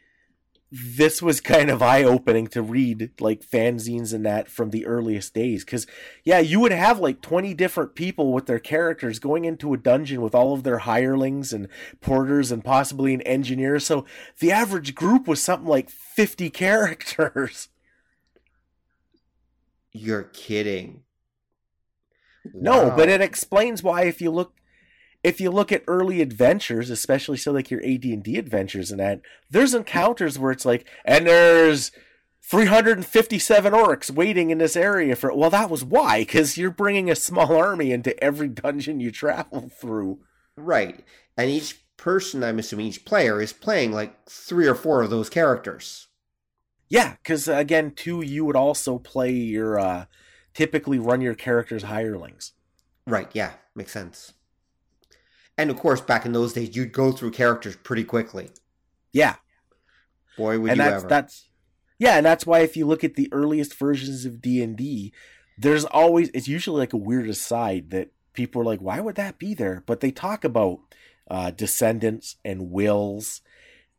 [0.69, 5.33] this was kind of eye opening to read like fanzines and that from the earliest
[5.33, 5.87] days cuz
[6.25, 10.21] yeah, you would have like 20 different people with their characters going into a dungeon
[10.21, 11.69] with all of their hirelings and
[12.01, 13.79] porters and possibly an engineer.
[13.79, 14.05] So
[14.39, 17.69] the average group was something like 50 characters.
[19.93, 21.03] You're kidding.
[22.53, 24.53] No, but it explains why if you look
[25.27, 29.73] if you look at early adventures, especially so like your AD&D adventures and that, there's
[29.73, 31.91] encounters where it's like and there's
[32.43, 37.15] 357 orcs waiting in this area for well that was why cuz you're bringing a
[37.15, 40.19] small army into every dungeon you travel through.
[40.55, 41.03] Right.
[41.35, 45.29] And each person, I'm assuming each player, is playing like three or four of those
[45.29, 46.07] characters.
[46.87, 50.05] Yeah, cuz again too you would also play your uh
[50.53, 52.53] typically run your characters hirelings.
[53.05, 54.33] Right, yeah, makes sense.
[55.57, 58.49] And of course, back in those days, you'd go through characters pretty quickly.
[59.11, 59.35] Yeah,
[60.35, 61.07] Boy, would and you that's ever.
[61.07, 61.49] that's
[61.99, 65.11] yeah, and that's why if you look at the earliest versions of D and D,
[65.57, 69.39] there's always it's usually like a weird aside that people are like, why would that
[69.39, 69.83] be there?
[69.87, 70.79] But they talk about
[71.29, 73.41] uh, descendants and wills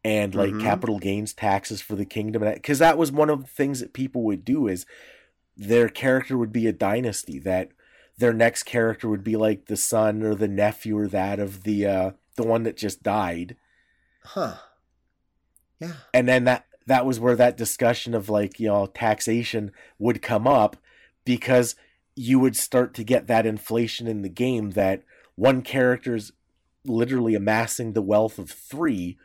[0.04, 0.60] and like Mhm.
[0.60, 4.22] capital gains taxes for the kingdom, because that was one of the things that people
[4.22, 4.86] would do is
[5.56, 7.70] their character would be a dynasty that
[8.18, 11.86] their next character would be like the son or the nephew or that of the
[11.86, 13.56] uh the one that just died
[14.24, 14.56] Huh.
[15.80, 15.92] Yeah.
[16.12, 20.46] and then that that was where that discussion of like you know taxation would come
[20.46, 20.76] up
[21.24, 21.76] because
[22.16, 25.02] you would start to get that inflation in the game that
[25.36, 26.32] one character's
[26.84, 29.16] literally amassing the wealth of three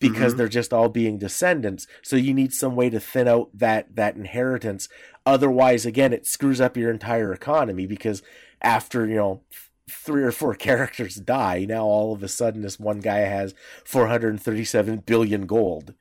[0.00, 0.36] because Mhm.
[0.38, 4.16] they're just all being descendants so you need some way to thin out that that
[4.16, 4.88] inheritance
[5.26, 8.22] otherwise again it screws up your entire economy because
[8.60, 9.40] after you know
[9.88, 13.54] three or four characters die now all of a sudden this one guy has
[13.84, 15.94] 437 billion gold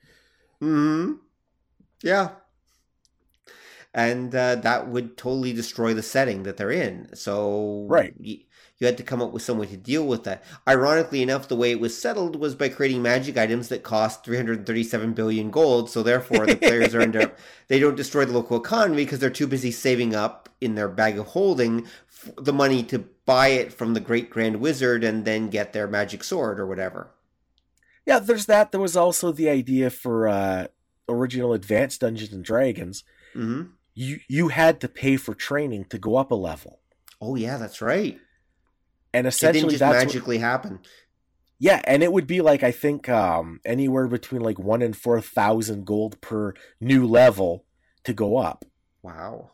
[0.60, 1.14] Hmm.
[2.04, 2.30] Yeah.
[3.94, 7.10] And uh, that would totally destroy the setting that they're in.
[7.16, 8.14] So Right.
[8.20, 8.44] y-
[8.82, 10.44] you had to come up with some way to deal with that.
[10.68, 15.14] Ironically enough, the way it was settled was by creating magic items that cost 337
[15.14, 15.90] billion gold.
[15.92, 17.32] So therefore, the players are under
[17.68, 21.20] they don't destroy the local economy because they're too busy saving up in their bag
[21.20, 25.50] of holding f- the money to buy it from the great grand wizard and then
[25.52, 27.12] get their magic sword or whatever.
[28.06, 28.72] Yeah, there's that.
[28.72, 30.68] There was also the idea for uh,
[31.08, 33.04] original Advanced Dungeons and Dragons.
[33.34, 33.62] hmm
[33.94, 36.80] You you had to pay for training to go up a level,
[37.22, 38.20] Oh yeah, that's right.
[39.14, 40.80] And essentially didn't just what- magically happen.
[41.60, 45.20] yeah, and it would be like I think um, anywhere between like one and four
[45.22, 47.66] thousand gold per new level
[48.04, 48.66] to go up,
[49.04, 49.52] Wow.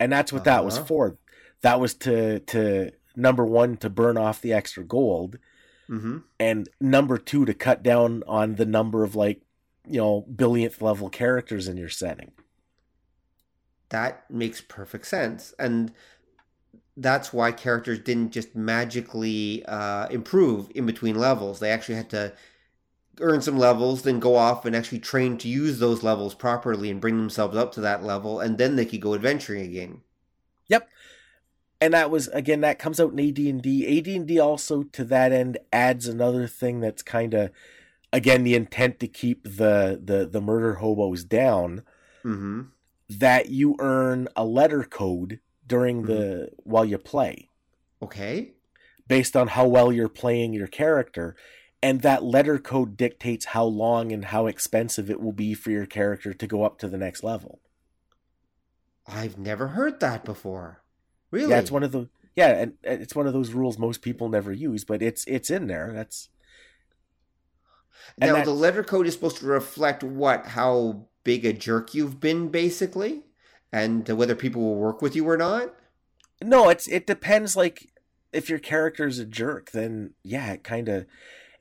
[0.00, 0.86] and that's what that was Uh-huh.
[0.86, 1.18] for.
[1.62, 5.38] That was to to number one to burn off the extra gold,
[5.86, 9.42] hmm and number two to cut down on the number of like
[9.86, 12.32] you know billionth level characters in your setting.
[13.90, 15.54] That makes perfect sense.
[15.58, 15.92] And
[16.96, 21.58] that's why characters didn't just magically uh, improve in between levels.
[21.58, 22.32] They actually had to
[23.20, 27.00] earn some levels, then go off and actually train to use those levels properly and
[27.00, 30.02] bring themselves up to that level, and then they could go adventuring again.
[30.68, 30.88] Yep.
[31.80, 33.98] And that was again that comes out in AD&D.
[33.98, 37.50] AD&D also to that end adds another thing that's kind of
[38.12, 41.82] again the intent to keep the the the murder hobos down.
[42.24, 42.62] Mm-hmm.
[43.08, 45.40] That you earn a letter code
[45.72, 46.70] during the mm-hmm.
[46.70, 47.48] while you play.
[48.02, 48.52] Okay.
[49.08, 51.34] Based on how well you're playing your character
[51.82, 55.86] and that letter code dictates how long and how expensive it will be for your
[55.86, 57.58] character to go up to the next level.
[59.06, 60.82] I've never heard that before.
[61.30, 61.48] Really?
[61.50, 64.52] Yeah, it's one of the yeah, and it's one of those rules most people never
[64.52, 65.90] use, but it's it's in there.
[65.94, 66.28] That's
[68.18, 72.48] now the letter code is supposed to reflect what how big a jerk you've been,
[72.48, 73.22] basically,
[73.72, 75.74] and whether people will work with you or not.
[76.42, 77.56] No, it's it depends.
[77.56, 77.92] Like
[78.32, 81.06] if your character is a jerk, then yeah, it kind of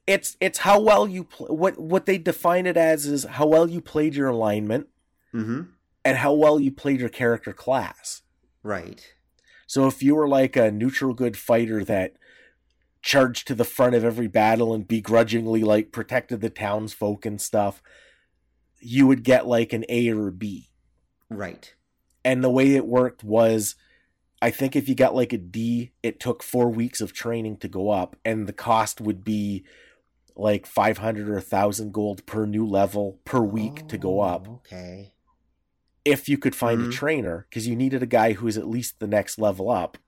[0.08, 3.70] it's it's how well you pl- what what they define it as is how well
[3.70, 4.88] you played your alignment
[5.34, 5.62] mm-hmm.
[6.04, 8.22] and how well you played your character class.
[8.64, 9.14] Right.
[9.68, 12.16] So if you were like a neutral good fighter that
[13.02, 17.82] charged to the front of every battle and begrudgingly like protected the townsfolk and stuff,
[18.80, 20.70] you would get like an A or a B.
[21.30, 21.74] Right.
[22.24, 23.76] And the way it worked was
[24.42, 27.68] I think if you got like a D, it took four weeks of training to
[27.68, 29.64] go up, and the cost would be
[30.36, 34.48] like 500 or 1000 gold per new level per week oh, to go up.
[34.50, 35.14] Oh, okay.
[36.04, 36.90] If you could find mm-hmm.
[36.90, 40.00] a trainer, because you needed a guy who is at least the next level up.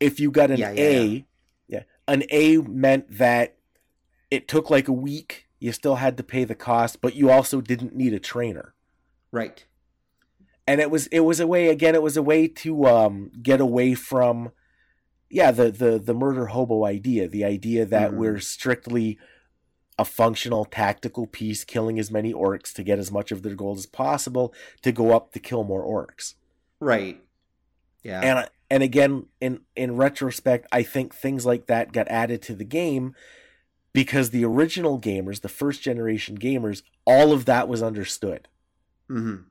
[0.00, 1.22] If you got an yeah, yeah, A, yeah.
[1.68, 3.56] yeah, an A meant that
[4.30, 5.46] it took like a week.
[5.58, 8.74] You still had to pay the cost, but you also didn't need a trainer.
[9.30, 9.66] Right.
[10.68, 11.94] And it was it was a way again.
[11.94, 14.52] It was a way to um, get away from
[15.30, 19.16] yeah the the the murder hobo idea the idea that mm we're strictly
[19.96, 23.78] a functional tactical piece killing as many orcs to get as much of their gold
[23.78, 24.52] as possible
[24.82, 26.34] to go up to kill more orcs
[26.80, 27.22] right
[28.02, 32.54] yeah and and again in in retrospect i think things like that got added to
[32.54, 33.14] the game
[33.92, 38.48] because the original gamers the first generation gamers all of that was understood
[39.08, 39.42] mm-hmm.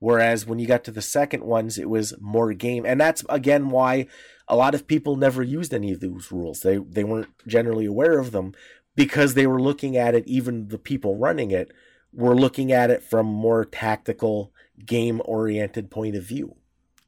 [0.00, 3.68] Whereas when you got to the second ones, it was more game, and that's again
[3.70, 4.06] why
[4.48, 6.60] a lot of people never used any of those rules.
[6.60, 8.54] They they weren't generally aware of them
[8.96, 10.26] because they were looking at it.
[10.26, 11.70] Even the people running it
[12.12, 14.52] were looking at it from more tactical,
[14.84, 16.56] game oriented point of view.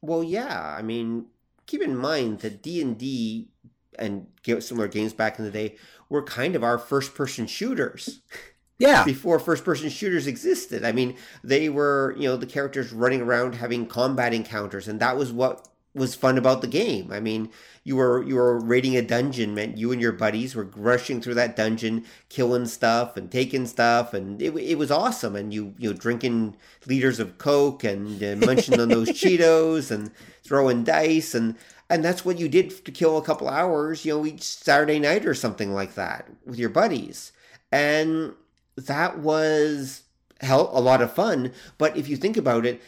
[0.01, 1.25] Well, yeah, I mean,
[1.65, 3.49] keep in mind that D and D
[3.97, 4.27] and
[4.59, 5.77] similar games back in the day
[6.09, 8.21] were kind of our first person shooters.
[8.79, 9.03] Yeah.
[9.05, 10.83] Before first person shooters existed.
[10.83, 15.15] I mean, they were, you know, the characters running around having combat encounters, and that
[15.15, 17.11] was what was fun about the game.
[17.11, 17.49] I mean,
[17.83, 21.35] you were you were raiding a dungeon, meant you and your buddies were rushing through
[21.35, 25.35] that dungeon, killing stuff and taking stuff, and it, it was awesome.
[25.35, 26.57] And you you know drinking
[26.87, 30.11] liters of coke and uh, munching on those Cheetos and
[30.43, 31.55] throwing dice and
[31.89, 35.25] and that's what you did to kill a couple hours, you know, each Saturday night
[35.25, 37.31] or something like that with your buddies.
[37.71, 38.33] And
[38.75, 40.03] that was
[40.41, 41.53] hell a lot of fun.
[41.77, 42.81] But if you think about it,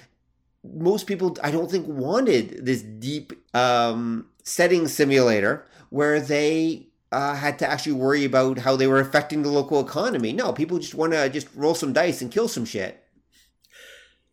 [0.63, 7.59] most people I don't think wanted this deep um, setting simulator where they uh, had
[7.59, 10.33] to actually worry about how they were affecting the local economy.
[10.33, 13.01] No, people just want to just roll some dice and kill some shit.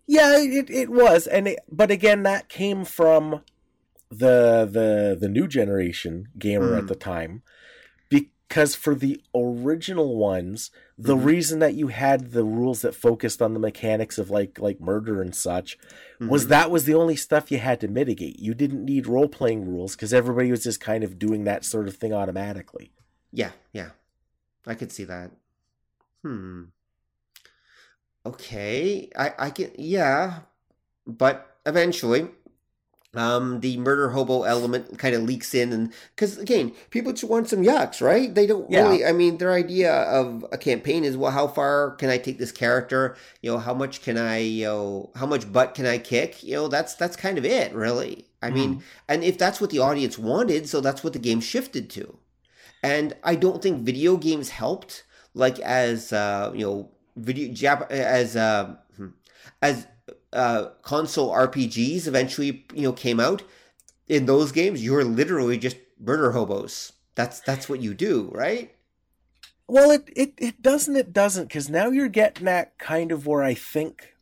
[0.06, 3.42] Yeah, it, it was, and it, but again, that came from
[4.10, 6.76] the the the new generation gamer mm.
[6.76, 6.86] at hmm.
[6.88, 7.42] the time,
[8.10, 10.70] because for the original ones,
[11.02, 11.26] the mm-hmm.
[11.26, 15.20] reason that you had the rules that focused on the mechanics of like like murder
[15.20, 16.28] and such mm-hmm.
[16.28, 18.38] was that was the only stuff you had to mitigate.
[18.38, 21.88] You didn't need role playing rules because everybody was just kind of doing that sort
[21.88, 22.92] of thing automatically.
[23.32, 23.90] Yeah, yeah,
[24.64, 25.32] I could see that.
[26.22, 26.64] Hmm.
[28.24, 30.40] Okay, I I can yeah,
[31.04, 32.28] but eventually
[33.14, 37.48] um, the murder hobo element kind of leaks in, and because again, people just want
[37.48, 38.35] some yucks, right?
[38.35, 38.83] They don't yeah.
[38.83, 39.05] really.
[39.05, 42.53] I mean, their idea of a campaign is, well, how far can I take this
[42.53, 43.16] character?
[43.43, 46.43] You know, how much can I, you know, how much butt can I kick?
[46.43, 48.26] You know, that's that's kind of it, really.
[48.41, 48.55] I mm.
[48.55, 52.16] mean, and if that's what the audience wanted, so that's what the game shifted to.
[52.82, 58.36] And I don't think video games helped, like as uh, you know, video Jap- as
[58.36, 59.09] uh, hmm,
[59.61, 59.86] as
[60.33, 63.43] uh, console RPGs eventually you know came out,
[64.09, 66.93] in those games you were literally just murder hobos.
[67.14, 68.74] That's that's what you do, right?
[69.66, 70.97] Well, it it, it doesn't.
[70.97, 74.14] It doesn't because now you're getting at kind of where I think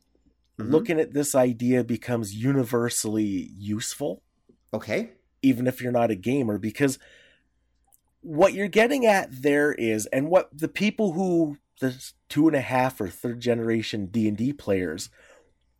[0.59, 0.71] mm-hmm.
[0.71, 4.21] looking at this idea becomes universally useful.
[4.73, 5.11] Okay.
[5.41, 6.99] Even if you're not a gamer, because
[8.21, 12.61] what you're getting at there is, and what the people who the two and a
[12.61, 15.09] half or third generation D and D players,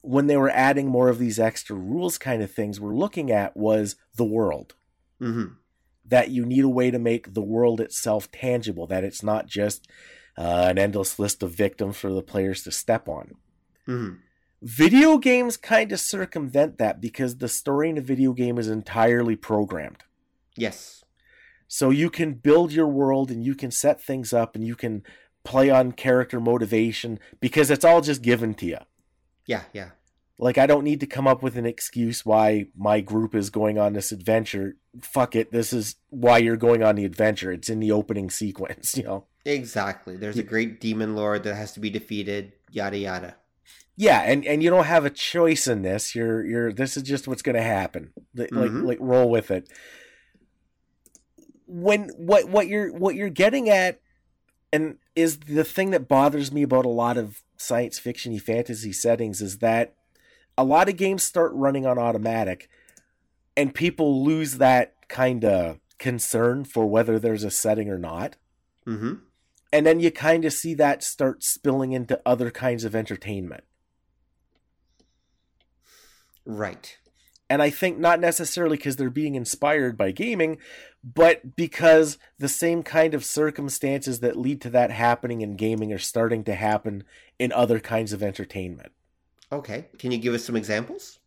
[0.02, 3.56] when they were adding more of these extra rules kind of things, we're looking at
[3.56, 4.76] was the world.
[5.22, 5.54] Mm-hmm.
[6.06, 8.88] That you need a way to make the world itself tangible.
[8.88, 9.88] That it's not just
[10.38, 13.36] uh, an endless list of victims for the players to step on.
[13.88, 14.16] Mm-hmm.
[14.64, 19.36] Video games kind of circumvent that because the story in a video game is entirely
[19.36, 20.04] programmed.
[20.56, 21.04] Yes.
[21.68, 25.04] So you can build your world and you can set things up and you can
[25.44, 28.78] play on character motivation because it's all just given to you.
[29.46, 29.90] Yeah, yeah.
[30.38, 33.78] Like I don't need to come up with an excuse why my group is going
[33.78, 34.76] on this adventure.
[35.00, 37.52] Fuck it, this is why you're going on the adventure.
[37.52, 39.26] It's in the opening sequence, you know.
[39.46, 40.18] Exactly.
[40.18, 43.36] There's a great demon lord that has to be defeated, yada yada.
[43.98, 46.16] Yeah, and, and you don't have a choice in this.
[46.16, 48.12] You're you're this is just what's going to happen.
[48.34, 48.84] Like Mhm.
[48.86, 49.70] like roll with it.
[51.68, 54.00] When what what you're what you're getting at
[54.74, 59.42] and is the thing that bothers me about a lot of science fiction fantasy settings
[59.42, 59.94] is that
[60.58, 62.70] a lot of games start running on automatic
[63.56, 68.36] and people lose that kind of concern for whether there's a setting or not
[68.88, 69.14] Mm-hmm.
[69.72, 73.64] and then you kind of see that start spilling into other kinds of entertainment
[76.46, 76.98] Right.
[77.50, 80.58] and i think not necessarily because they're being inspired by gaming
[81.04, 85.98] but because the same kind of circumstances that lead to that happening in gaming are
[86.00, 87.04] starting to happen
[87.40, 88.92] in other kinds of entertainment
[89.54, 89.88] Okay.
[90.00, 91.20] Can you give us some examples?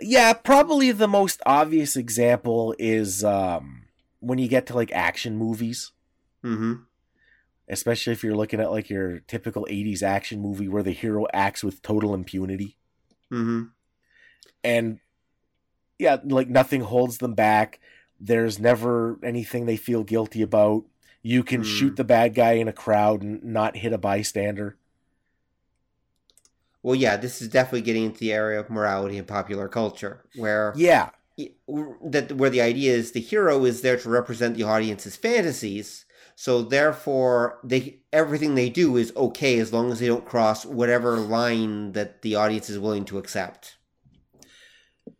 [0.00, 3.84] yeah probably the most obvious example is um,
[4.20, 5.92] when you get to like action movies
[6.44, 6.74] Mm-hmm.
[7.68, 11.64] especially if you're looking at like your typical 80s action movie where the hero acts
[11.64, 12.76] with total impunity
[13.32, 13.64] Mm-hmm.
[14.62, 15.00] and
[15.98, 17.80] yeah like nothing holds them back
[18.20, 20.84] there's never anything they feel guilty about
[21.22, 21.64] you can Hmm.
[21.64, 24.76] shoot the bad guy in a crowd and not hit a bystander
[26.82, 30.72] Well, yeah, this is definitely getting into the area of morality and popular culture, where
[30.76, 31.10] yeah
[32.04, 36.04] that where the idea is the hero is there to represent the audience's fantasies.
[36.34, 41.16] So therefore, they everything they do is okay as long as they don't cross whatever
[41.16, 43.76] line that the audience is willing to accept.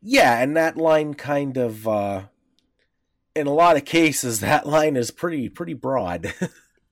[0.02, 2.22] yeah and that line kind of uh
[3.38, 6.32] in a lot of cases that line is pretty pretty broad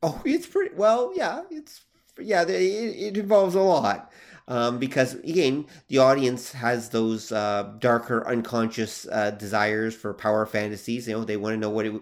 [0.02, 1.12] Oh, it's pretty well.
[1.16, 1.80] Yeah, it's
[2.20, 2.42] yeah.
[2.42, 4.12] It, it involves a lot
[4.46, 11.08] um, because again, the audience has those uh, darker, unconscious uh, desires for power fantasies.
[11.08, 12.00] You know, they want to know what it.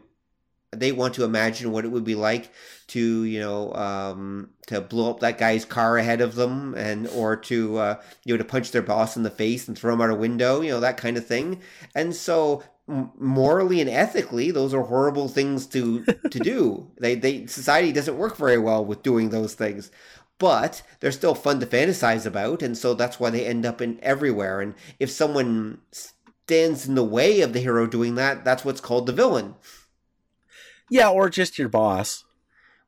[0.72, 2.50] They want to imagine what it would be like
[2.88, 7.36] to, you know, um, to blow up that guy's car ahead of them, and or
[7.36, 10.10] to, uh, you know, to punch their boss in the face and throw him out
[10.10, 10.62] a window.
[10.62, 11.62] You know, that kind of thing.
[11.94, 16.90] And so, morally and ethically, those are horrible things to to do.
[17.00, 19.90] They they society doesn't work very well with doing those things.
[20.38, 24.00] But they're still fun to fantasize about, and so that's why they end up in
[24.02, 24.60] everywhere.
[24.60, 29.06] And if someone stands in the way of the hero doing that, that's what's called
[29.06, 29.54] the villain.
[30.90, 32.24] yeah or just your boss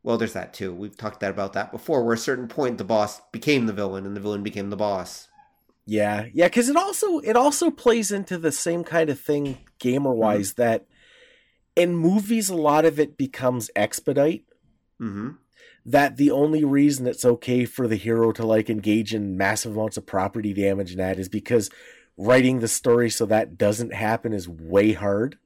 [0.02, 0.72] Well, there's that too.
[0.74, 3.72] We've talked that about that before, where at a certain point the boss became the
[3.72, 5.28] villain and the villain became the boss.
[5.86, 10.12] Yeah, yeah, because it also it also plays into the same kind of thing gamer
[10.12, 10.86] wise that
[11.76, 14.44] in movies a lot of it becomes expedite.
[15.00, 15.30] Mm-hmm.
[15.84, 19.96] That the only reason it's okay for the hero to like engage in massive amounts
[19.96, 21.70] of property damage and that is because
[22.16, 25.38] writing the story so that doesn't happen is way hard.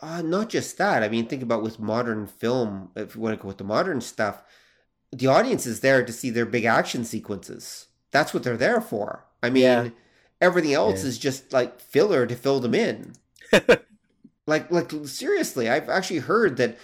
[0.00, 1.02] Uh, not just that.
[1.02, 2.90] I mean, think about with modern film.
[2.96, 4.42] If you want to go with the modern stuff,
[5.12, 7.88] the audience is there to see their big action sequences.
[8.12, 9.24] That's what they're there for.
[9.42, 9.88] I mean, Yeah.
[10.40, 11.08] everything else Yeah.
[11.08, 13.14] is just like filler to fill them in.
[14.46, 16.78] like, like seriously, I've actually heard that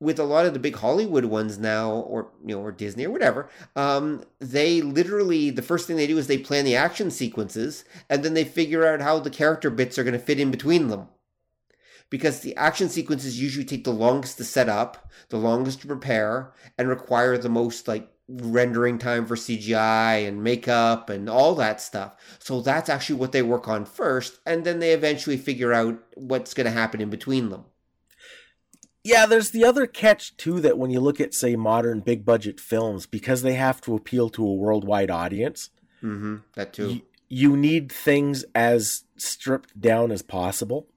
[0.00, 3.10] with a lot of the big Hollywood ones now, or you know, or Disney or
[3.12, 7.84] whatever, um, they literally the first thing they do is they plan the action sequences,
[8.10, 10.88] and then they figure out how the character bits are going to fit in between
[10.88, 11.06] them
[12.10, 16.52] because the action sequences usually take the longest to set up, the longest to prepare,
[16.76, 22.16] and require the most like rendering time for CGI and makeup and all that stuff.
[22.38, 26.54] So that's actually what they work on first, and then they eventually figure out what's
[26.54, 27.64] going to happen in between them.
[29.04, 32.60] Yeah, there's the other catch too that when you look at say modern big budget
[32.60, 35.70] films because they have to appeal to a worldwide audience,
[36.02, 36.36] Mm-hmm.
[36.54, 36.88] That too.
[36.88, 40.88] you, you need things as stripped down as possible.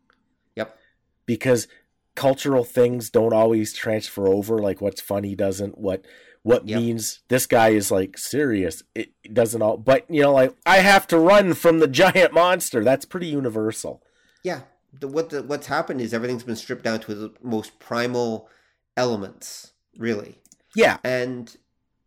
[0.56, 0.78] Yep.
[1.26, 1.68] Because
[2.16, 6.06] cultural things don't always transfer over like what's funny doesn't what
[6.46, 6.80] what Yep.
[6.80, 10.78] means this guy is like serious it it doesn't all but you know like I
[10.78, 14.04] have to run from the giant monster that's pretty universal.
[14.44, 14.62] Yeah.
[15.00, 18.48] the, what the, what's happened is everything's been stripped down to the most primal
[18.96, 20.38] elements, really.
[20.76, 20.98] Yeah.
[21.04, 21.56] And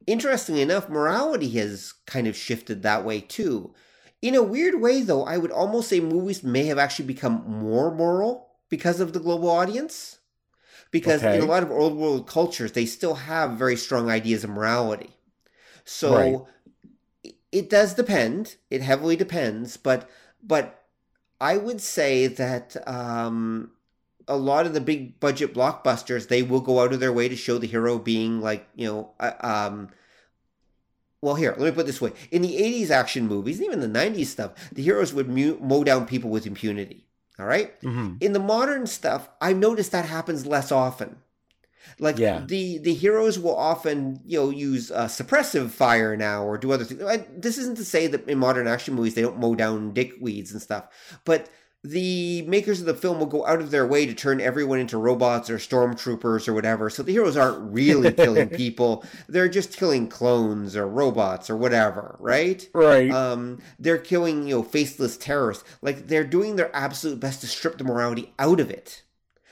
[0.06, 3.74] interestingly enough, morality has kind of shifted that way too.
[4.22, 7.92] In a weird way, though, I would almost say movies may have actually become more
[7.94, 10.17] moral because of the global audience.
[10.90, 11.36] Because Okay.
[11.36, 15.16] in a lot of old world cultures, they still have very strong ideas of morality.
[15.84, 16.38] So Right.
[17.52, 18.56] it- does depend.
[18.70, 20.08] It heavily depends, but
[20.42, 20.84] but
[21.40, 23.72] I would say that um,
[24.28, 27.36] a lot of the big budget blockbusters they will go out of their way to
[27.36, 29.88] show the hero being like you know uh, um,
[31.20, 33.80] well here let me put it this way in the 80s action movies and even
[33.80, 37.07] the 90s stuff the heroes would mow down people with impunity
[37.38, 37.72] all right?
[37.82, 41.16] Hmm in the modern stuff i've noticed that happens less often.
[42.00, 42.44] Like Yeah.
[42.46, 46.84] the the heroes will often you know use uh, suppressive fire now or do other
[46.84, 47.02] things.
[47.02, 50.52] I, this isn't to say that in modern action movies they don't mow down dickweeds
[50.52, 50.84] and stuff
[51.24, 51.48] but
[51.84, 54.98] the makers of the film will go out of their way to turn everyone into
[54.98, 60.08] robots or stormtroopers or whatever so the heroes aren't really killing people they're just killing
[60.08, 63.10] clones or robots or whatever right Right.
[63.10, 65.64] um, they're killing you know faceless terrorists.
[65.80, 69.02] Like they're doing their absolute best to strip the morality out of it.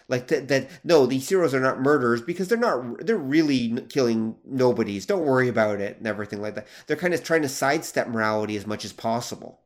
[0.08, 3.06] Like that, that no, these heroes are not murderers because they're not.
[3.06, 5.06] They're really killing nobodies.
[5.06, 6.68] Don't worry about it and everything like that.
[6.86, 9.60] They're kind of trying to sidestep morality as much as possible.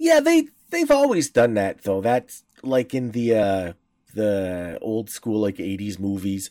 [0.00, 2.00] Yeah, they they've always done that though.
[2.00, 3.72] That's like in the uh
[4.14, 6.50] the old school like 80s movies.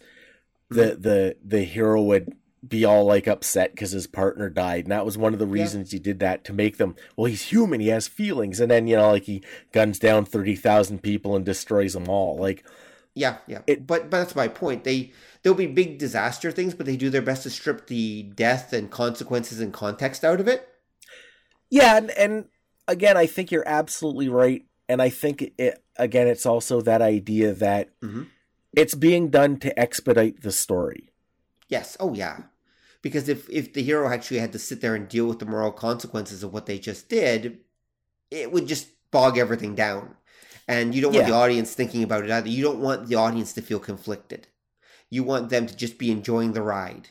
[0.70, 2.36] The the the hero would
[2.68, 4.84] be all like upset cuz his partner died.
[4.86, 5.64] And that was one of the Yeah.
[5.64, 8.60] reasons he did that to make them, well, he's human, he has feelings.
[8.60, 9.42] And then, you know, like he
[9.72, 12.38] guns down 30,000 people and destroys them all.
[12.38, 12.64] Like
[13.16, 13.62] Yeah, yeah.
[13.66, 14.84] It- but but that's my point.
[14.84, 18.74] They there'll be big disaster things, but they do their best to strip the death
[18.74, 20.68] and consequences and context out of it.
[21.72, 22.46] Yeah, and, and
[22.90, 27.54] again, I think you're absolutely right, and I think it again, it's also that idea
[27.54, 28.28] that Mhm.
[28.74, 31.12] it's being done to expedite the story.
[31.68, 31.96] Yes.
[32.00, 32.44] Oh, yeah.
[33.02, 35.72] Because if if the hero actually had to sit there and deal with the moral
[35.72, 37.60] consequences of what they just did,
[38.32, 40.16] it would just bog everything down.
[40.68, 41.32] And you don't want Yeah.
[41.32, 42.50] the audience thinking about it either.
[42.50, 44.48] You don't want the audience to feel conflicted.
[45.10, 47.10] You want them to just be enjoying the ride.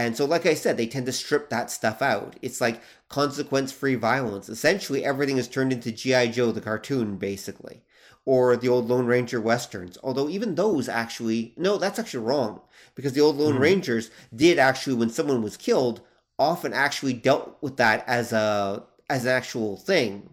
[0.00, 2.36] And so, like I said, they tend to strip that stuff out.
[2.42, 4.48] It's like consequence free violence.
[4.48, 6.28] Essentially, everything is turned into G.I.
[6.28, 7.82] Joe, the cartoon, basically.
[8.24, 9.98] Or the old Lone Ranger westerns.
[10.02, 12.60] Although, even those actually, no, that's actually wrong.
[12.94, 13.60] Because the old Lone Mhm.
[13.60, 16.00] Rangers did actually, when someone was killed,
[16.38, 20.30] often actually dealt with that as a as an actual thing.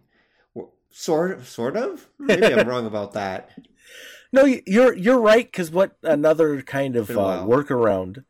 [0.92, 2.08] Sort sort of.
[2.18, 3.52] Maybe I'm wrong about that.
[4.34, 8.26] No, you're you're right because what another kind of uh, workaround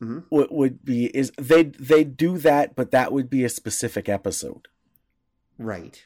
[0.00, 0.24] Mhm.
[0.30, 4.68] would would be is they they do that, but that would be a specific episode.
[5.58, 6.02] Right.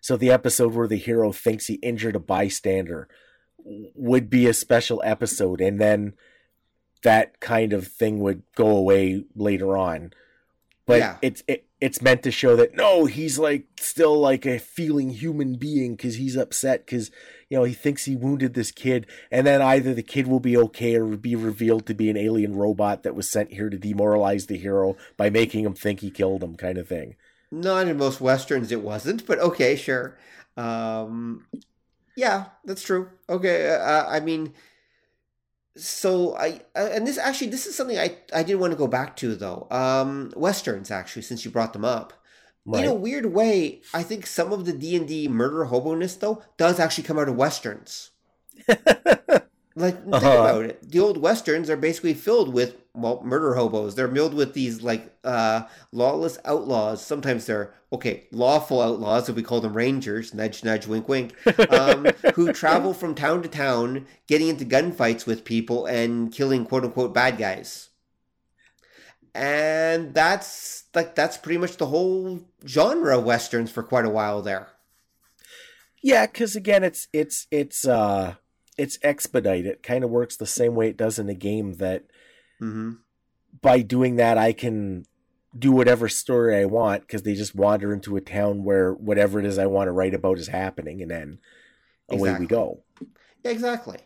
[0.00, 3.08] So the episode where the hero thinks he injured a bystander
[3.94, 6.14] would be a special episode, and then
[7.02, 10.12] that kind of thing would go away later on.
[10.86, 11.18] But Yeah.
[11.22, 15.54] it's it, it's meant to show that no, he's like still like a feeling human
[15.56, 17.10] being because he's upset because
[17.50, 20.56] you know he thinks he wounded this kid, and then either the kid will be
[20.56, 24.46] okay or be revealed to be an alien robot that was sent here to demoralize
[24.46, 27.16] the hero by making him think he killed him, kind of thing.
[27.50, 30.16] Not in most westerns, it wasn't, but okay, sure.
[30.56, 31.46] Um,
[32.16, 33.10] yeah, that's true.
[33.28, 34.54] Okay, uh, I mean,
[35.76, 39.16] so I and this actually this is something I I did want to go back
[39.16, 39.66] to though.
[39.72, 42.12] Um, westerns actually, since you brought them up.
[42.72, 42.84] Right.
[42.84, 46.42] In a weird way, I think some of the D and D murder hobo-ness though
[46.56, 48.10] does actually come out of westerns.
[49.76, 50.38] Like think Uh-huh.
[50.40, 50.90] about it.
[50.90, 53.94] The old westerns are basically filled with well murder hobos.
[53.94, 55.62] They're filled with these like uh
[55.92, 57.00] lawless outlaws.
[57.06, 61.34] Sometimes they're okay, lawful outlaws if we call them rangers, nudge nudge wink wink,
[61.72, 62.04] um,
[62.34, 67.14] who travel from town to town getting into gunfights with people and killing quote unquote
[67.14, 67.89] bad guys.
[69.34, 74.42] And that's like that's pretty much the whole genre of westerns for quite a while
[74.42, 74.68] there.
[76.02, 78.34] Yeah, because again, it's it's it's uh
[78.78, 79.66] it's expedite.
[79.66, 81.74] It kind of works the same way it does in a game.
[81.74, 82.04] That
[82.58, 82.92] hmm
[83.62, 85.04] by doing that, I can
[85.58, 89.44] do whatever story I want because they just wander into a town where whatever it
[89.46, 91.38] is I want to write about is happening, and then
[92.08, 92.46] away Exactly.
[92.46, 92.82] we go.
[93.44, 93.98] Exactly.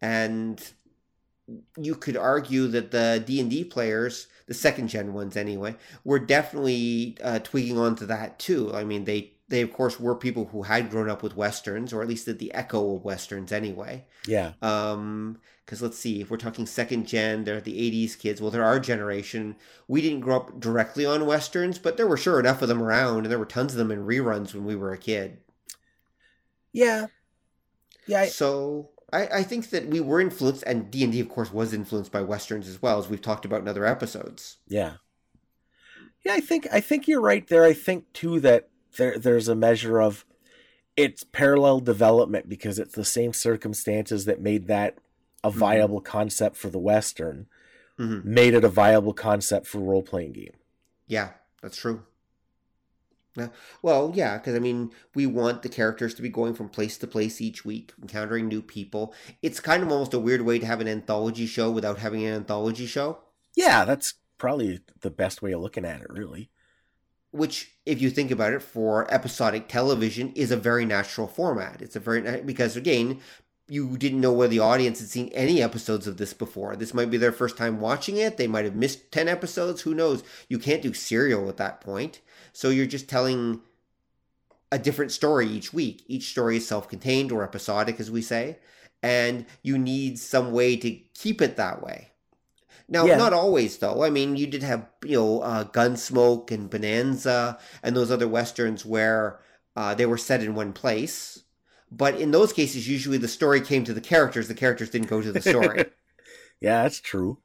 [0.00, 0.62] And
[1.76, 7.38] you could argue that the D&D players, the second gen ones anyway, were definitely uh,
[7.40, 8.72] tweaking onto that too.
[8.74, 12.02] I mean, they they of course were people who had grown up with westerns or
[12.02, 14.04] at least at the echo of westerns anyway.
[14.26, 18.40] Yeah, Um cuz let's see, if we're talking second gen, they're the 80s kids.
[18.40, 19.56] Well, they're our generation.
[19.88, 23.18] We didn't grow up directly on westerns, but there were sure enough of them around
[23.24, 25.38] and there were tons of them in reruns when we were a kid.
[26.72, 27.06] yeah.
[28.06, 28.20] Yeah.
[28.20, 31.52] I, so I, I think that we were influenced, and D and D, of course,
[31.52, 34.58] was influenced by westerns as well, as we've talked about in other episodes.
[34.66, 34.94] yeah.
[36.24, 37.64] Yeah, I think I think you're right there.
[37.64, 40.24] I think too that there there's a measure of
[40.96, 44.98] it's parallel development because it's the same circumstances that made that
[45.42, 45.54] a Mhm.
[45.54, 47.46] viable concept for the western,
[47.96, 50.54] hmm made it a viable concept for role playing game.
[51.06, 52.04] Yeah, that's true.
[53.36, 53.48] Yeah.
[53.80, 57.06] Well, yeah, because I mean, we want the characters to be going from place to
[57.06, 59.14] place each week, encountering new people.
[59.40, 62.34] It's kind of almost a weird way to have an anthology show without having an
[62.34, 63.18] anthology show.
[63.56, 66.50] Yeah, that's probably the best way of looking at it, really.
[67.30, 71.96] which if you think about it for episodic television is a very natural format it's
[71.96, 73.20] a very because again
[73.68, 77.10] you didn't know whether the audience had seen any episodes of this before this might
[77.10, 80.58] be their first time watching it they might have missed 10 episodes who knows you
[80.58, 82.20] can't do serial at that point
[82.52, 83.60] so you're just telling
[84.70, 88.58] a different story each week each story is self-contained or episodic as we say
[89.02, 92.08] and you need some way to keep it that way
[92.88, 93.16] now, Yeah.
[93.16, 94.02] not always though.
[94.02, 98.84] I mean, you did have you know uh, Gunsmoke and Bonanza and those other westerns
[98.84, 99.40] where
[99.76, 101.44] uh, they were set in one place.
[101.90, 104.48] But in those cases, usually the story came to the characters.
[104.48, 105.86] The characters didn't go to the story.
[106.60, 107.41] Yeah, that's true.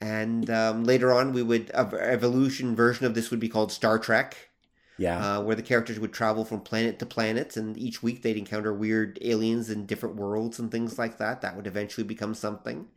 [0.00, 3.98] And um, later on, we would a evolution version of this would be called Star
[3.98, 4.50] Trek,
[4.98, 5.18] Yeah.
[5.18, 8.72] uh, where the characters would travel from planet to planet, and each week they'd encounter
[8.74, 11.40] weird aliens in different worlds and things like that.
[11.42, 12.88] That would eventually become something.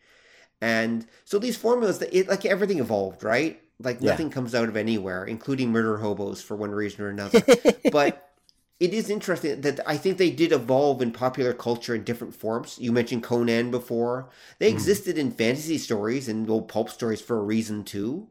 [0.61, 3.61] And so these formulas, that it like everything evolved, right?
[3.79, 4.03] Like Yeah.
[4.03, 7.49] nothing comes out of anywhere, including murder hobos for one reason or another.
[7.89, 8.30] but
[8.81, 12.79] it is interesting that I think they did evolve in popular culture in different forms.
[12.79, 14.27] You mentioned Conan before.
[14.57, 14.73] They Mhm.
[14.73, 18.29] existed in fantasy stories and old pulp stories for a reason too.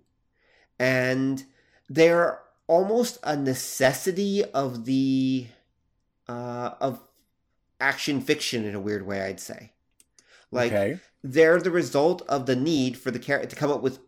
[0.78, 1.44] And
[1.88, 5.46] they're almost a necessity of the
[6.28, 7.00] uh, of
[7.80, 9.72] action fiction in a weird way, I'd say.
[10.50, 10.98] Like okay.
[11.22, 14.00] they're the result of the need for the character to come up with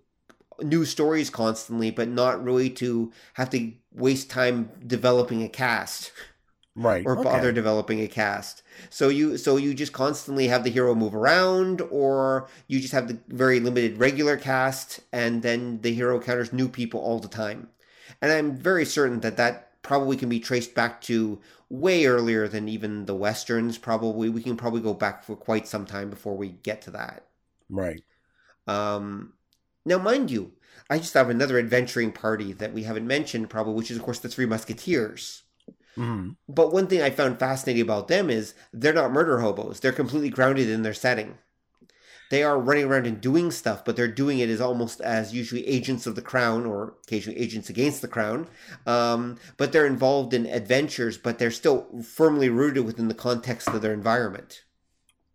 [0.61, 6.13] new stories constantly, but not really to have to waste time developing a cast
[6.75, 7.05] Right.
[7.05, 7.25] or okay.
[7.25, 8.63] bother developing a cast.
[8.89, 13.09] So you so you just constantly have the hero move around, or you just have
[13.09, 17.69] the very limited regular cast, and then the hero encounters new people all the time.
[18.23, 22.69] And I'm very certain that that probably can be traced back to way earlier than
[22.69, 23.77] even the westerns.
[23.77, 27.27] Probably we can probably go back for quite some time before we get to that.
[27.69, 28.03] Right.
[28.67, 29.35] Um,
[29.85, 30.53] now, mind you,
[30.89, 34.21] I just have another adventuring party that we haven't mentioned, probably, which is, of course,
[34.21, 35.43] the Three Musketeers.
[35.97, 39.81] Hmm But one thing I found fascinating about them is they're not murder hobos.
[39.81, 41.39] They're completely grounded in their setting.
[42.31, 45.67] They are running around and doing stuff, but they're doing it as almost as usually
[45.69, 48.49] agents of the crown or occasionally agents against the crown.
[48.87, 53.83] Um, but they're involved in adventures, but they're still firmly rooted within the context of
[53.83, 54.65] their environment.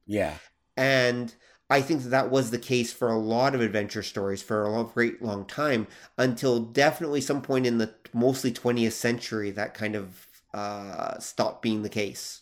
[0.08, 0.39] Yeah.
[0.76, 1.36] And
[1.70, 4.70] I think that that was the case for a lot of adventure stories for a
[4.72, 5.88] long, great long time
[6.18, 11.84] until definitely some point in the mostly 20th century that kind of uh, stopped being
[11.84, 12.41] the case.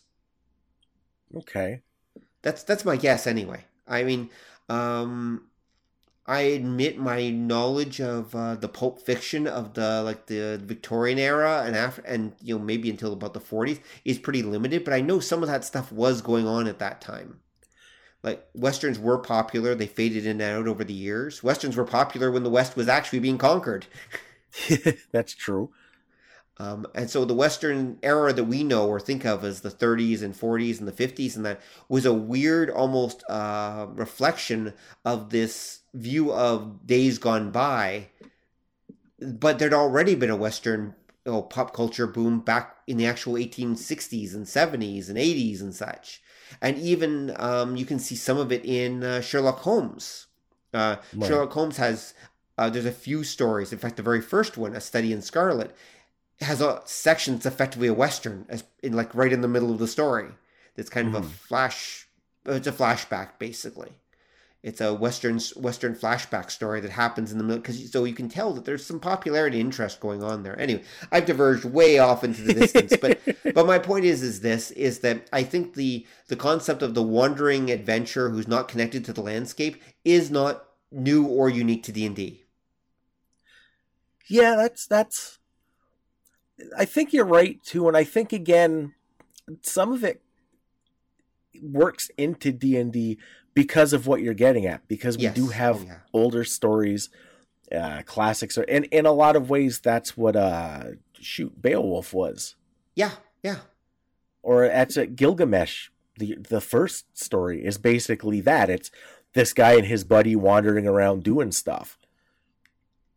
[1.36, 1.82] Okay.
[2.42, 3.66] That's that's my guess anyway.
[3.88, 4.30] I mean,
[4.70, 5.48] um,
[6.28, 11.64] I admit my knowledge of uh, the pulp fiction of the like the Victorian era
[11.66, 15.02] and after and you know maybe until about the 40s is pretty limited, but I
[15.02, 17.42] know some of that stuff was going on at that time.
[18.24, 21.44] Like westerns were popular, they faded in and out over the years.
[21.44, 23.86] Westerns were popular when the West was actually being conquered.
[25.12, 25.72] That's true.
[26.58, 30.22] Um, and so the Western era that we know or think of as the 30s
[30.22, 35.80] and 40s and the 50s and that was a weird, almost uh, reflection of this
[35.94, 38.08] view of days gone by.
[39.20, 40.96] But there'd already been a Western
[41.26, 45.76] you know, pop culture boom back in the actual 1860s and 70s and 80s and
[45.76, 46.22] such.
[46.62, 50.28] And even um, you can see some of it in uh, Sherlock Holmes.
[50.74, 51.28] Uh, Right.
[51.28, 52.14] Sherlock Holmes has
[52.58, 53.74] uh, there's a few stories.
[53.74, 55.76] In fact, the very first one, A Study in Scarlet,
[56.42, 59.80] has a section that's effectively a western, as in like right in the middle of
[59.80, 60.30] the story.
[60.76, 61.30] That's kind of a Mhm.
[61.30, 62.08] flash.
[62.46, 63.94] It's a flashback, basically.
[64.64, 68.30] It's a western western flashback story that happens in the middle because so you can
[68.30, 70.60] tell that there's some popularity interest going on there.
[70.60, 73.20] Anyway, I've diverged way off into the distance, but
[73.54, 77.04] but my point is is this is that I think the the concept of the
[77.04, 82.06] wandering adventurer who's not connected to the landscape is not new or unique to D
[82.06, 82.44] and D.
[84.28, 85.38] yeah, that's that's.
[86.78, 88.94] I think you're right too, and I think again,
[89.62, 90.22] some of it
[91.62, 93.18] works into D and D
[93.54, 94.88] because of what you're getting at.
[94.88, 95.36] Because we Yes.
[95.36, 95.98] do have Oh, yeah.
[96.14, 97.10] older stories,
[97.72, 102.56] uh, classics, or and in a lot of ways, that's what uh, shoot Beowulf was.
[102.96, 103.12] Yeah,
[103.44, 103.60] yeah.
[104.42, 105.90] or that's a Gilgamesh.
[106.18, 108.70] The the first story is basically that.
[108.70, 108.92] It's
[109.34, 111.98] this guy and his buddy wandering around doing stuff.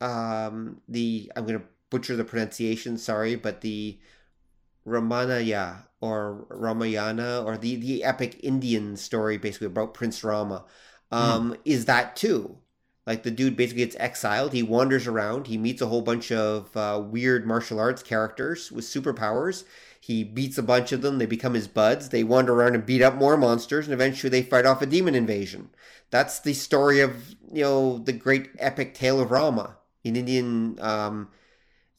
[0.00, 2.98] Um, the I'm gonna butcher the pronunciation.
[2.98, 3.98] Sorry, but the
[4.86, 10.64] Ramanaya or Ramayana or the the epic Indian story basically about Prince Rama
[11.10, 11.58] um, mm.
[11.64, 12.58] is that too.
[13.06, 14.52] Like the dude basically gets exiled.
[14.52, 15.46] He wanders around.
[15.46, 19.64] He meets a whole bunch of uh, weird martial arts characters with superpowers.
[19.98, 21.16] He beats a bunch of them.
[21.16, 22.10] They become his buds.
[22.10, 25.14] They wander around and beat up more monsters, and eventually they fight off a demon
[25.14, 25.70] invasion.
[26.10, 31.28] That's the story of you know the great epic tale of Rama in Indian, um,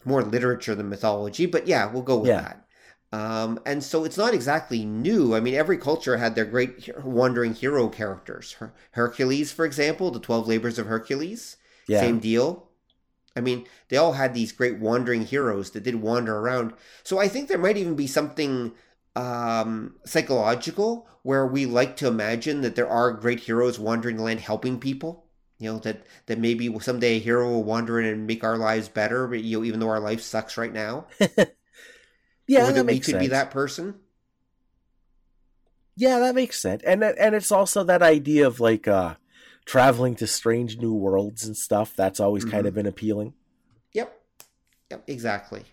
[0.06, 1.46] more literature than mythology.
[1.46, 2.42] But yeah, we'll go with yeah.
[2.42, 2.66] that.
[3.12, 5.36] Um, and so it's not exactly new.
[5.36, 8.54] I mean, every culture had their great wandering hero characters.
[8.54, 12.02] Her- Hercules, for example, the 12 Labors of Hercules, yeah.
[12.02, 12.70] same deal.
[13.36, 16.74] I mean, they all had these great wandering heroes that did wander around.
[17.04, 18.74] So I think there might even be something
[19.16, 24.40] um, psychological where we like to imagine that there are great heroes wandering the land
[24.42, 25.26] helping people.
[25.60, 28.90] You know that that maybe someday a hero will wander in and make our lives
[28.90, 29.28] better.
[29.28, 31.08] But you know, even though our life sucks right now.
[32.50, 33.24] Yeah, or that, makes we could sense.
[33.26, 33.94] be that person.
[35.96, 36.82] Yeah, that makes sense.
[36.84, 39.16] And and it's also that idea of like uh
[39.66, 41.94] traveling to strange new worlds and stuff.
[41.96, 42.52] That's always mm-hmm.
[42.54, 43.36] kind of been appealing.
[43.94, 44.20] Yep.
[44.90, 45.64] Yep, exactly.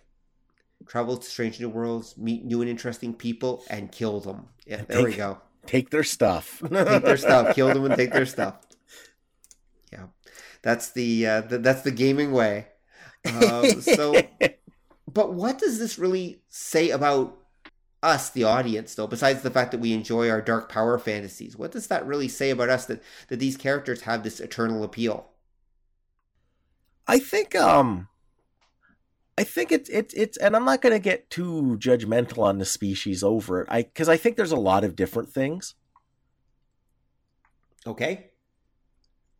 [0.87, 4.49] Travel to strange new worlds, meet new and interesting people, and kill them.
[4.67, 5.41] Yeah, there take, we go.
[5.65, 6.61] Take their stuff.
[6.61, 7.55] take their stuff.
[7.55, 8.66] Kill them and take their stuff.
[10.67, 12.67] That's the, uh, the that's the gaming way.
[13.25, 14.21] Uh, so
[15.15, 17.39] but what does this really say about
[18.03, 21.57] us, the audience, though, besides the fact that we enjoy our dark power fantasies?
[21.57, 25.29] What does that really say about us that, that these characters have this eternal appeal?
[27.07, 28.09] I think um
[29.39, 32.65] I think it's it's it's and I'm not going to get too judgmental on the
[32.65, 33.69] species over it.
[33.71, 35.77] I cuz I think there's a lot of different things.
[37.87, 38.31] Okay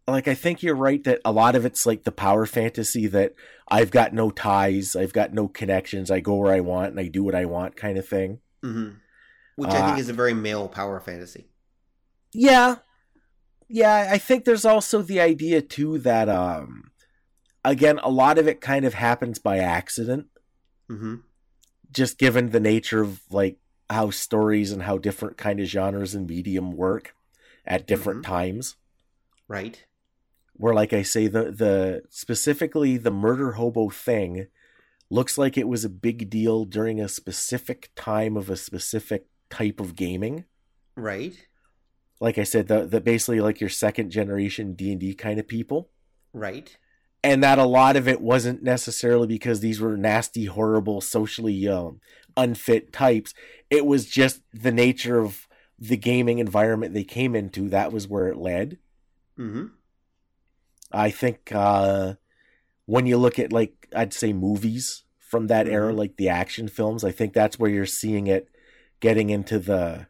[0.09, 3.35] like I think you're right that a lot of it's like the power fantasy that
[3.69, 7.09] I've got no ties, I've got no connections, I go where I want and I
[7.09, 8.39] do what I want kind of thing.
[8.65, 8.97] Mm-hmm.
[9.57, 11.49] Which I think uh, is a very male power fantasy.
[12.33, 12.77] Yeah,
[13.69, 14.09] yeah.
[14.11, 16.91] I think there's also the idea too that, um,
[17.65, 20.27] again, a lot of it kind of happens by accident.
[20.91, 21.17] Mm-hmm.
[21.91, 23.57] Just given the nature of like
[23.89, 27.15] how stories and how different kind of genres and medium work
[27.65, 28.33] at different mm-hmm.
[28.33, 28.77] times.
[29.49, 29.86] Right
[30.59, 34.47] where like I say the the specifically the murder hobo thing
[35.11, 39.81] looks like it was a big deal during a specific time of a specific type
[39.81, 40.45] of gaming.
[40.97, 41.35] Right.
[42.21, 45.47] Like I said, the the basically like your second generation D and D kind of
[45.47, 45.91] people.
[46.33, 46.77] Right.
[47.23, 52.01] And that a lot of it wasn't necessarily because these were nasty, horrible, socially um,
[52.37, 53.35] unfit types.
[53.69, 55.49] It was just the nature of
[55.79, 57.69] the gaming environment they came into.
[57.69, 58.79] That was where it led.
[59.39, 59.67] Mm-hmm.
[60.97, 62.15] I think uh,
[62.87, 65.75] when you look at like I'd say movies from that mm-hmm.
[65.75, 68.49] era, like the action films, I think that's where you're seeing it
[69.01, 70.07] getting into the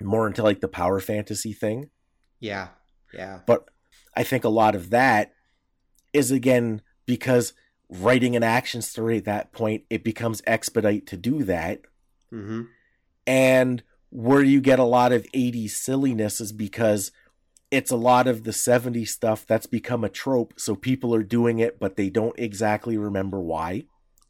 [0.00, 1.90] more into like the power fantasy thing.
[2.40, 2.68] Yeah,
[3.12, 3.40] yeah.
[3.46, 3.68] But
[4.14, 5.32] I think a lot of that
[6.12, 7.52] is again because
[7.90, 11.82] writing an action story at that point it becomes expedite to do that.
[12.32, 12.62] Mm-hmm.
[13.26, 17.12] And where you get a lot of 80s silliness is because
[17.70, 21.58] it's a lot of the 70s stuff that's become a trope so people are doing
[21.58, 23.84] it but they don't exactly remember why.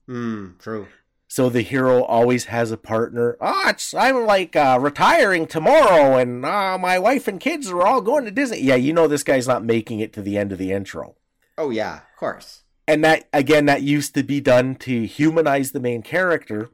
[0.08, 0.88] Mm, true.
[1.30, 6.44] So the hero always has a partner oh it's i'm like uh, retiring tomorrow and
[6.44, 8.60] uh, my wife and kids are all going to disney.
[8.60, 11.16] Yeah you know this guy's not making it to the end of the intro.
[11.56, 12.62] Oh yeah of course.
[12.86, 16.70] And that again that used to be done to humanize the main character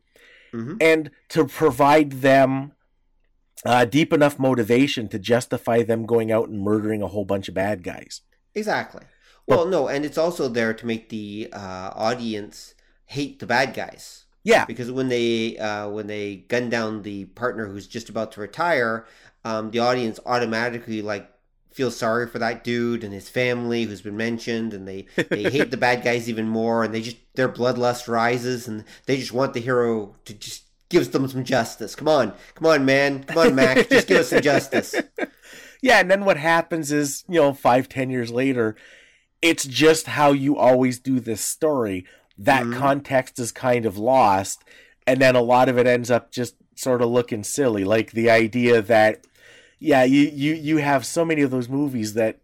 [0.52, 0.76] mm-hmm.
[0.80, 2.72] and to provide them
[3.64, 7.54] uh, deep enough motivation to justify them going out and murdering a whole bunch of
[7.54, 8.20] bad guys.
[8.54, 9.04] Exactly.
[9.46, 12.74] Well, no, and it's also there to make the uh, audience
[13.06, 14.24] hate the bad guys.
[14.42, 18.40] Yeah, because when they uh, when they gun down the partner who's just about to
[18.40, 19.06] retire,
[19.44, 21.30] um, the audience automatically like
[21.72, 25.70] feels sorry for that dude and his family who's been mentioned, and they they hate
[25.70, 29.54] the bad guys even more, and they just their bloodlust rises, and they just want
[29.54, 31.94] the hero to just gives them some justice.
[31.94, 34.94] Come on, come on, man, come on, Mac, just give us some justice.
[35.84, 38.74] Yeah, and then what happens is, you know, five, ten years later,
[39.42, 42.06] it's just how you always do this story.
[42.38, 42.78] That mm-hmm.
[42.78, 44.64] context is kind of lost,
[45.06, 47.84] and then a lot of it ends up just sort of looking silly.
[47.84, 49.26] Like the idea that,
[49.78, 52.38] yeah, you you you have so many of those movies that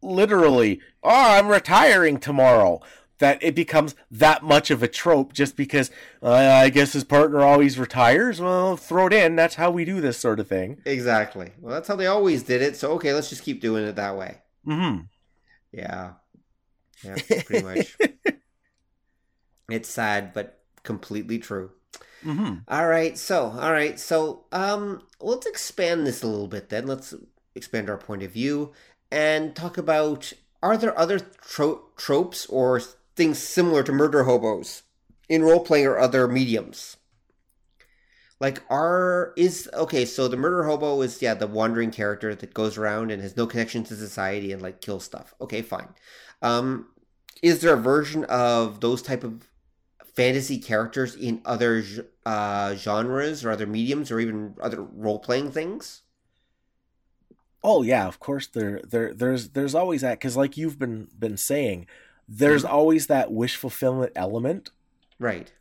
[0.00, 2.80] literally, oh, I'm retiring tomorrow.
[3.18, 5.90] That it becomes that much of a trope just because
[6.22, 8.40] uh, I guess his partner always retires.
[8.40, 9.36] Well, throw it in.
[9.36, 10.80] That's how we do this sort of thing.
[10.84, 11.52] Exactly.
[11.60, 12.76] Well, that's how they always did it.
[12.76, 14.38] So okay, let's just keep doing it that way.
[14.66, 15.02] Mm-hmm.
[15.72, 16.12] Yeah.
[17.04, 17.96] Yeah, pretty much.
[19.70, 21.70] it's sad, but completely true.
[22.24, 22.54] Mm-hmm.
[22.66, 26.68] All right, so all right, so um, let's expand this a little bit.
[26.68, 27.14] Then let's
[27.54, 28.72] expand our point of view
[29.10, 32.80] and talk about: Are there other tro- tropes or
[33.18, 34.84] things similar to murder hobos
[35.28, 36.96] in role playing or other mediums?
[38.40, 40.04] Like, are is okay?
[40.04, 43.46] So the murder hobo is yeah the wandering character that goes around and has no
[43.46, 45.34] connection to society and like kills stuff.
[45.40, 45.88] Okay, fine.
[46.40, 46.86] Um,
[47.42, 49.48] is there a version of those type of
[50.14, 51.82] fantasy characters in other
[52.24, 56.02] uh, genres or other mediums or even other role playing things?
[57.64, 61.36] Oh yeah, of course there there there's there's always that cuz like you've been been
[61.36, 61.88] saying
[62.28, 62.74] there's mm-hmm.
[62.74, 64.70] always that wish fulfillment element.
[65.18, 65.52] Right.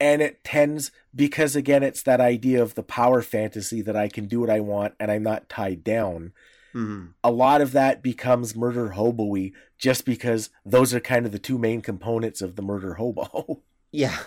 [0.00, 4.26] And it tends because again it's that idea of the power fantasy that I can
[4.26, 6.32] do what I want and I'm not tied down.
[6.74, 7.06] Mm-hmm.
[7.24, 9.34] A lot of that becomes murder hobo
[9.78, 13.62] just because those are kind of the two main components of the murder hobo.
[13.92, 14.18] Yeah,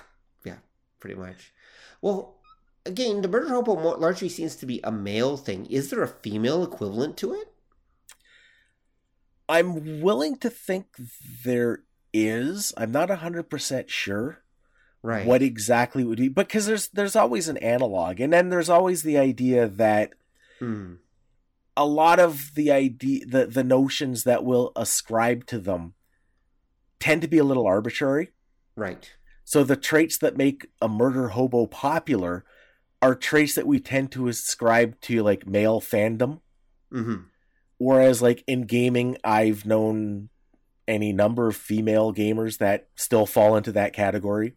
[0.44, 0.56] yeah,
[1.00, 1.54] pretty much.
[2.02, 2.38] Well,
[2.86, 5.68] again, the murder hobo largely seems to be a male thing.
[5.68, 7.54] Is there a female equivalent to it?
[9.50, 10.86] I'm willing to think
[11.44, 11.84] there
[12.14, 12.74] is.
[12.78, 14.44] I'm not 100% sure
[15.02, 19.02] right what exactly would be because there's there's always an analog and then there's always
[19.02, 20.12] the idea that
[20.60, 20.96] hmm.
[21.78, 25.94] a lot of the idea the the notions that we'll ascribe to them
[27.00, 28.32] tend to be a little arbitrary
[28.76, 29.14] right
[29.46, 32.44] so the traits that make a murder hobo popular
[33.02, 36.42] are traits that we tend to ascribe to like male fandom.
[36.92, 37.24] Mm-hmm.
[37.80, 40.30] Whereas like in gaming, I've known
[40.88, 44.54] any number of female gamers that still fall into that category.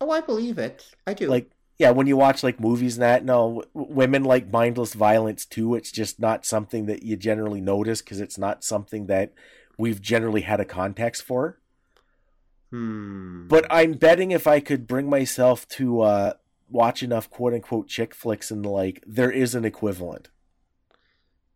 [0.00, 0.90] Oh, I believe it.
[1.06, 1.28] I do.
[1.28, 5.74] Like yeah, when you watch like movies and that, no, women like mindless violence too.
[5.74, 9.32] It's just not something that you generally notice because it's not something that
[9.78, 11.58] we've generally had a context for.
[12.70, 13.48] Hmm.
[13.48, 16.32] But I'm betting if I could bring myself to uh,
[16.70, 20.28] watch enough quote unquote chick flicks and the like, there is an equivalent.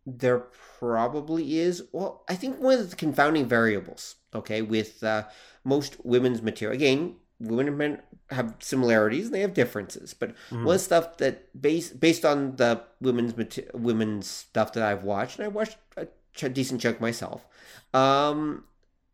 [0.07, 0.39] There
[0.79, 1.83] probably is.
[1.93, 5.25] Well, I think one of the confounding variables, okay, with uh,
[5.65, 10.65] most women's material, again, women and men have similarities and they have differences, but mm-hmm.
[10.65, 13.35] one stuff that based based on the women's
[13.75, 17.47] women's stuff that I've watched, and I watched a ch- decent chunk myself.
[17.95, 18.65] Um,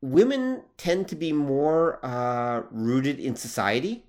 [0.00, 4.04] women tend to be more uh, rooted in society.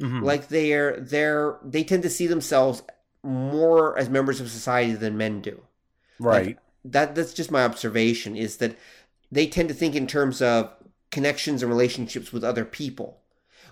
[0.00, 0.22] Mm-hmm.
[0.22, 2.82] Like they're they're they tend to see themselves
[3.22, 5.62] more as members of society than men do.
[6.18, 6.46] Right.
[6.46, 8.76] Like that that's just my observation is that
[9.30, 10.70] they tend to think in terms of
[11.10, 13.18] connections and relationships with other people.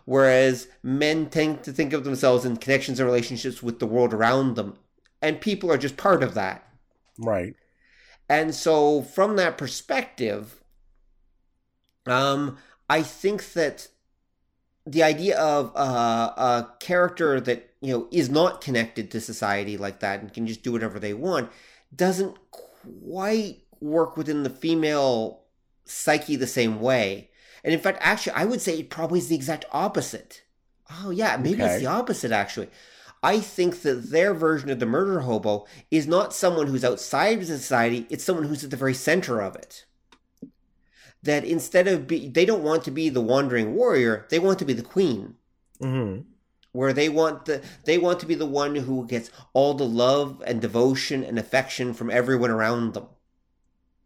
[0.05, 4.57] Whereas men tend to think of themselves in connections and relationships with the world around
[4.57, 4.77] them.
[5.21, 6.67] And people are just part of that.
[7.19, 7.55] Right.
[8.29, 10.63] And so from that perspective,
[12.07, 12.57] um,
[12.89, 13.89] I think that
[14.87, 20.01] the idea of uh, a character that you know is not connected to society like
[20.01, 21.51] that and can just do whatever they want
[21.95, 25.43] doesn't quite work within the female
[25.85, 27.31] psyche the same way.
[27.65, 30.43] And in fact, actually, I would say it probably is the exact opposite.
[31.03, 31.75] Oh yeah, maybe okay.
[31.75, 32.69] it's the opposite actually.
[33.23, 37.47] I think that their version of the murder hobo is not someone who's outside of
[37.47, 39.85] society, it's someone who's at the very center of it
[41.23, 44.65] that instead of be, they don't want to be the wandering warrior, they want to
[44.65, 45.35] be the queen.
[45.81, 46.23] Mm-hmm.
[46.73, 50.43] Where they want the they want to be the one who gets all the love
[50.47, 53.07] and devotion and affection from everyone around them.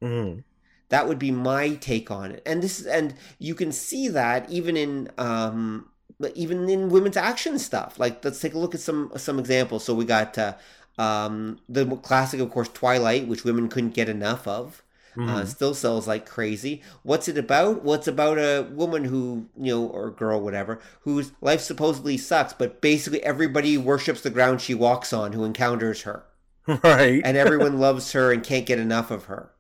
[0.03, 0.41] Mm-hmm.
[0.89, 4.77] That would be my take on it, and this and you can see that even
[4.77, 5.91] in um,
[6.35, 7.99] even in women's action stuff.
[7.99, 9.85] Like let's take a look at some some examples.
[9.85, 10.55] So we got uh,
[10.99, 14.84] um, the classic, of course, Twilight, which women couldn't get enough of.
[15.17, 15.31] Uh, mm-hmm.
[15.31, 16.83] Uh, still sells like crazy.
[17.03, 17.85] What's it about?
[17.85, 22.81] Well, about a woman who, you know, or girl, whatever, whose life supposedly sucks, but
[22.81, 26.25] basically everybody worships the ground she walks on who encounters her.
[26.67, 27.21] Right.
[27.23, 29.51] and everyone loves her and can't get enough of her.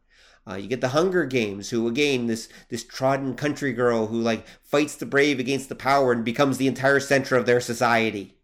[0.49, 4.47] Uh, you get the Hunger Games, who again this this trodden country girl who like
[4.63, 8.37] fights the brave against the power and becomes the entire center of their society.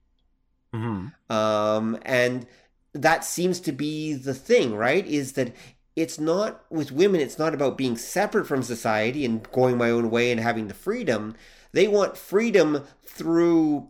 [0.74, 1.34] Mm-hmm.
[1.34, 2.46] Um, and
[2.94, 5.06] that seems to be the thing, right?
[5.06, 5.54] Is that
[6.01, 10.11] it's not with women it's not about being separate from society and going my own
[10.11, 11.34] way and having the freedom
[11.72, 13.88] they want freedom through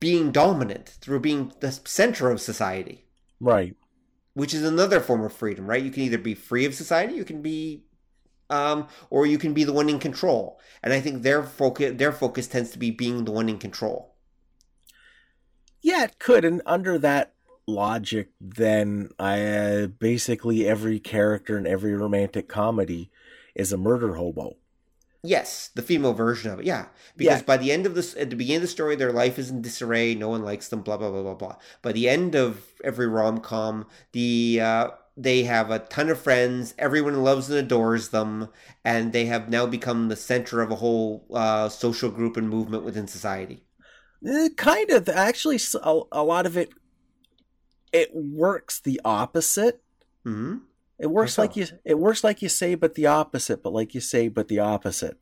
[0.00, 3.04] being dominant through being the center of society
[3.40, 3.76] right
[4.34, 7.24] which is another form of freedom right you can either be free of society you
[7.24, 7.84] can be
[8.50, 10.60] um, or you can be the one in control.
[10.82, 14.14] And I think their focus their focus tends to be being the one in control.
[15.82, 16.44] Yeah, it could.
[16.44, 17.33] And under that
[17.66, 23.10] logic, then I uh, basically every character in every romantic comedy
[23.54, 24.56] is a murder hobo.
[25.26, 26.66] Yes, the female version of it.
[26.66, 26.86] Yeah,
[27.16, 27.46] because Yeah.
[27.46, 29.62] by the end of this, at the beginning of the story, their life is in
[29.62, 30.14] disarray.
[30.14, 30.82] No one likes them.
[30.82, 31.56] Blah blah blah blah blah.
[31.80, 36.74] By the end of every rom com, the uh, they have a ton of friends.
[36.76, 38.48] Everyone loves and adores them,
[38.84, 42.84] and they have now become the center of a whole uh, social group and movement
[42.84, 43.64] within society.
[44.26, 45.08] Eh, kind of.
[45.08, 45.58] Actually,
[46.12, 46.70] a lot of it,
[47.94, 49.80] it works the opposite.
[50.24, 50.56] hmm
[50.98, 51.66] It works like you.
[51.84, 53.62] It works like you say, but the opposite.
[53.62, 55.16] But like you say, but the opposite.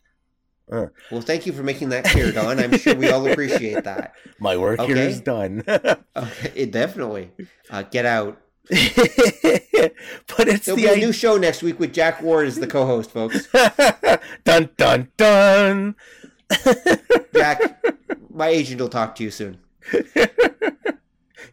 [0.71, 2.59] Uh, Well, thank you for making that clear, Don.
[2.59, 4.15] I'm sure we all appreciate that.
[4.39, 5.07] my work here Okay.
[5.09, 5.63] is done.
[6.17, 7.31] Okay, it definitely.
[7.71, 8.39] Uh, get out.
[8.71, 12.67] but it's There'll the be a new show next week with Jack Ward as the
[12.69, 13.49] co-host, folks.
[14.45, 15.95] dun dun dun.
[17.35, 17.85] Jack,
[18.33, 19.59] my agent will talk to you soon.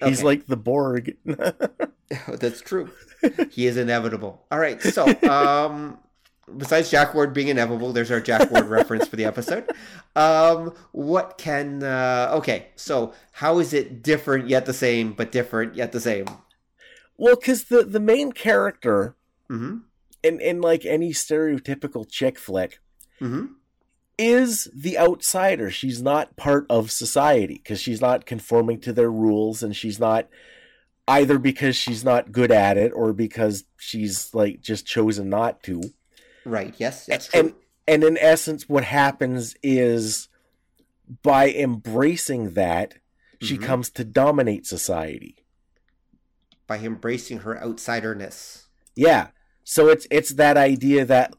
[0.04, 0.26] He's Okay.
[0.26, 1.16] like the Borg.
[2.28, 2.90] That's true.
[3.52, 4.46] He is inevitable.
[4.52, 4.82] All right.
[4.82, 5.98] So, um,
[6.58, 9.70] besides Jack Ward being inevitable, there's our Jack Ward reference for the episode.
[10.16, 11.84] Um, what can?
[11.84, 12.68] Uh, okay.
[12.76, 16.26] So, how is it different yet the same, but different yet the same?
[17.18, 19.16] well, because the the main character
[19.50, 19.78] Mm-hmm.
[20.24, 22.80] in in like any stereotypical chick flick
[23.20, 23.46] Mm-hmm.
[24.20, 25.72] Is the outsider.
[25.72, 30.28] She's not part of society because she's not conforming to their rules, and she's not
[31.08, 35.82] either because she's not good at it or because she's like just chosen not to.
[36.46, 36.76] Right.
[36.78, 37.06] Yes.
[37.06, 37.40] That's true.
[37.40, 37.54] And
[37.88, 40.28] and in essence, what happens is
[41.24, 42.96] by embracing that,
[43.42, 43.64] she Mhm.
[43.64, 45.38] comes to dominate society.
[46.68, 48.66] By embracing her outsiderness.
[48.96, 49.30] Yeah.
[49.64, 51.34] So it's it's that idea that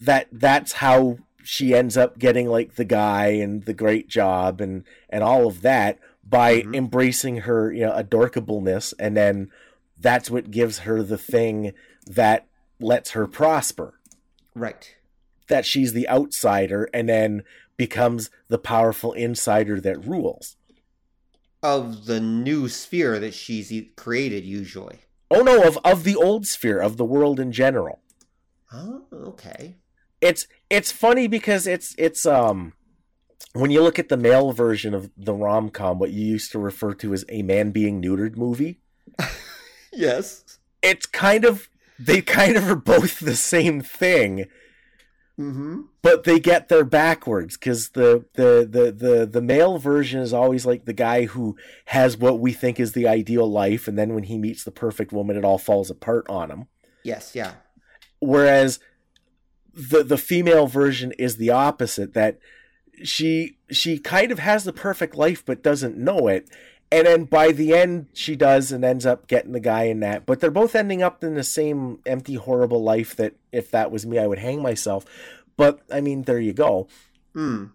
[0.00, 4.84] that that's how she ends up getting like the guy and the great job and
[5.08, 6.74] and all of that by Mhm.
[6.74, 9.50] embracing her you know adorkableness and then
[9.98, 11.72] that's what gives her the thing
[12.06, 12.46] that
[12.80, 13.94] lets her prosper
[14.54, 14.94] Right.
[15.48, 17.42] that she's the outsider and then
[17.76, 20.56] becomes the powerful insider that rules
[21.62, 25.00] Of the new sphere that she's created, usually.
[25.30, 28.00] oh no of of the old sphere of the world in general
[28.72, 29.76] Oh, okay.
[30.20, 32.72] it's it's funny because it's it's um
[33.52, 36.58] when you look at the male version of the rom com, what you used to
[36.58, 38.80] refer to as a man being neutered movie,
[39.92, 40.58] Yes.
[40.82, 44.46] it's kind of they kind of are both the same thing,
[45.38, 45.82] Mm-hmm.
[46.00, 50.64] but they get there backwards because the, the the the the male version is always
[50.64, 51.56] like the guy who
[51.86, 55.12] has what we think is the ideal life, and then when he meets the perfect
[55.12, 56.68] woman, it all falls apart on him.
[57.02, 57.32] Yes.
[57.34, 57.52] Yeah.
[58.18, 58.78] whereas
[59.76, 62.38] the the female version is the opposite that
[63.04, 66.48] she she kind of has the perfect life but doesn't know it
[66.90, 70.24] and then by the end she does and ends up getting the guy in that
[70.24, 74.06] but they're both ending up in the same empty horrible life that if that was
[74.06, 75.04] me I would hang myself
[75.58, 76.88] but I mean there you go
[77.34, 77.66] Hmm.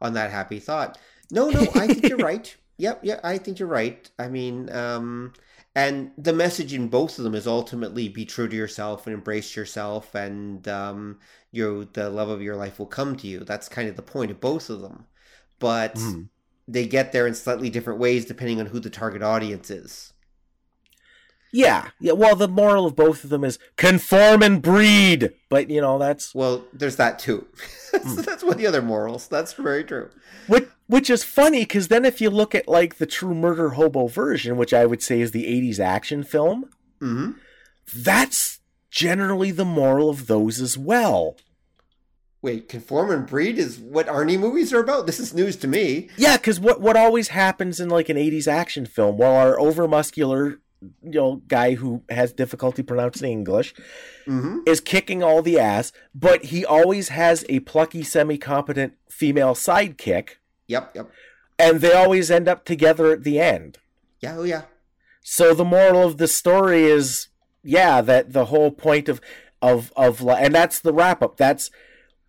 [0.00, 0.98] On that happy thought.
[1.30, 2.56] No, no, I think you're right.
[2.78, 4.10] Yep, yeah, I think you're right.
[4.18, 5.32] I mean, um,
[5.74, 9.56] and the message in both of them is ultimately be true to yourself and embrace
[9.56, 11.20] yourself, and um,
[11.52, 13.40] you the love of your life will come to you.
[13.40, 15.06] That's kind of the point of both of them,
[15.58, 16.28] but Mhm.
[16.68, 20.12] they get there in slightly different ways depending on who the target audience is.
[21.52, 25.80] Yeah yeah well the moral of both of them is conform and breed but you
[25.80, 27.46] know that's Well, there's that too.
[27.92, 28.20] Hmm.
[28.22, 29.26] That's one of the other morals.
[29.26, 30.10] That's very true.
[30.46, 34.06] Which, which is funny because then if you look at like the true murder hobo
[34.06, 36.70] version, which I would say is the 80s action film,
[37.00, 37.32] hmm
[37.92, 38.60] that's
[38.92, 41.36] generally the moral of those as well.
[42.42, 45.06] Wait, conform and breed is what Arnie movies are about.
[45.06, 46.08] This is news to me.
[46.16, 50.58] Yeah, because what, what always happens in like an 80s action film, while our overmuscular
[50.80, 53.74] you know guy who has difficulty pronouncing English
[54.24, 60.30] hmm is kicking all the ass, but he always has a plucky, semi-competent female sidekick,
[60.68, 61.10] Yep, yep.
[61.58, 63.78] and they always end up together at the end.
[64.20, 64.62] Yeah, oh yeah.
[65.22, 67.28] So the moral of the story is,
[67.62, 69.20] yeah, that the whole point of
[69.62, 71.36] of of and that's the wrap up.
[71.36, 71.70] That's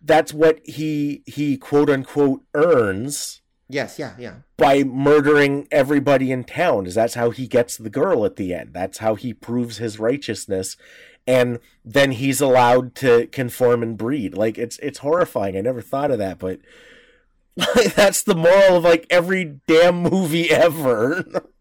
[0.01, 3.41] that's what he he quote unquote earns
[3.71, 4.33] Yes, yeah, yeah.
[4.57, 6.85] by murdering everybody in town.
[6.85, 8.73] Is that's how he gets the girl at the end.
[8.73, 10.77] That's how he proves his righteousness,
[11.25, 14.35] and then he's allowed to conform and breed.
[14.35, 15.57] Like it's it's horrifying.
[15.57, 16.59] I never thought of that, but.
[17.97, 21.25] that's the moral of like every damn movie ever.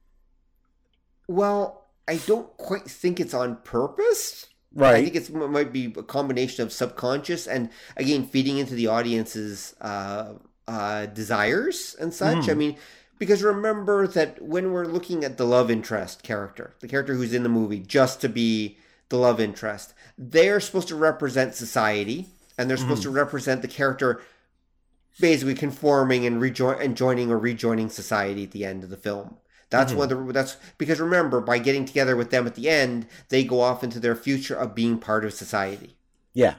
[1.31, 4.49] Well, I don't quite think it's on purpose.
[4.75, 4.97] Right.
[4.97, 8.89] I think it's it might be a combination of subconscious and again feeding into the
[8.89, 10.33] audience's uh,
[10.71, 12.47] uh, desires and such.
[12.47, 12.51] Mhm.
[12.51, 12.77] I mean,
[13.19, 17.43] because remember that when we're looking at the love interest character, the character who's in
[17.43, 22.77] the movie, just to be the love interest, they're supposed to represent society, and they're
[22.85, 24.21] supposed to represent the character
[25.19, 29.37] basically conforming and rejoin and joining or rejoining society at the end of the film.
[29.71, 33.61] That's of that's because remember by getting together with them at the end, they go
[33.61, 35.97] off into their future of being part of society.
[36.35, 36.55] Yeah.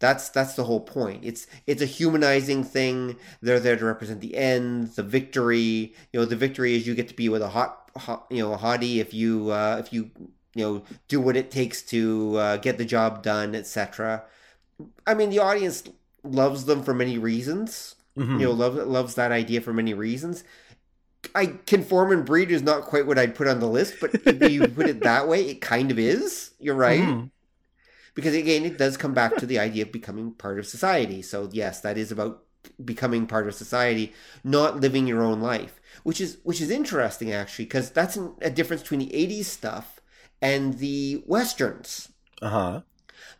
[0.00, 1.24] That's that's the whole point.
[1.24, 3.16] It's it's a humanizing thing.
[3.42, 5.94] They're there to represent the end, the victory.
[6.12, 8.54] You know, the victory is you get to be with a hot, hot you know,
[8.54, 10.10] a hottie if you uh, if you
[10.54, 14.24] you know do what it takes to uh, get the job done, etc.
[15.06, 15.84] I mean, the audience
[16.24, 17.94] loves them for many reasons.
[18.16, 18.40] Mhm.
[18.40, 20.44] You know, loves loves that idea for many reasons.
[21.34, 24.50] I conform and breed is not quite what I'd put on the list, but if
[24.50, 26.52] you put it that way, it kind of is.
[26.58, 27.30] You're right Mhm.
[28.14, 31.48] Because again it does come back to the idea of becoming part of society so
[31.52, 32.42] yes that is about
[32.84, 34.12] becoming part of society
[34.44, 38.50] not living your own life which is which is interesting actually because that's an- a
[38.50, 40.00] difference between the 80s stuff
[40.42, 42.08] and the westerns
[42.42, 42.82] Uh-huh.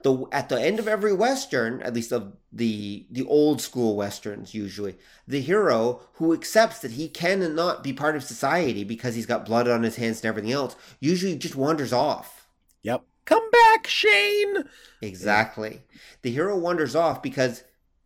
[0.02, 4.54] the at the end of every western at least of the the old school westerns
[4.54, 4.96] usually
[5.28, 9.26] the hero who accepts that he can and not be part of society because he's
[9.26, 12.46] got blood on his hands and everything else usually just wanders off
[12.82, 13.02] Yep.
[13.30, 14.64] Come back, Shane.
[15.00, 15.82] Exactly.
[16.22, 17.62] The hero wanders off because,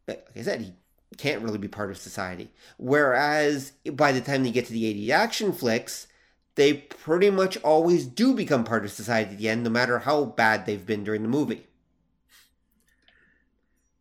[0.06, 0.74] like I said, he
[1.16, 2.50] can't really be part of society.
[2.76, 6.08] Whereas by the time they get to the 80 action flicks,
[6.56, 10.26] they pretty much always do become part of society at the end, no matter how
[10.26, 11.68] bad they've been during the movie.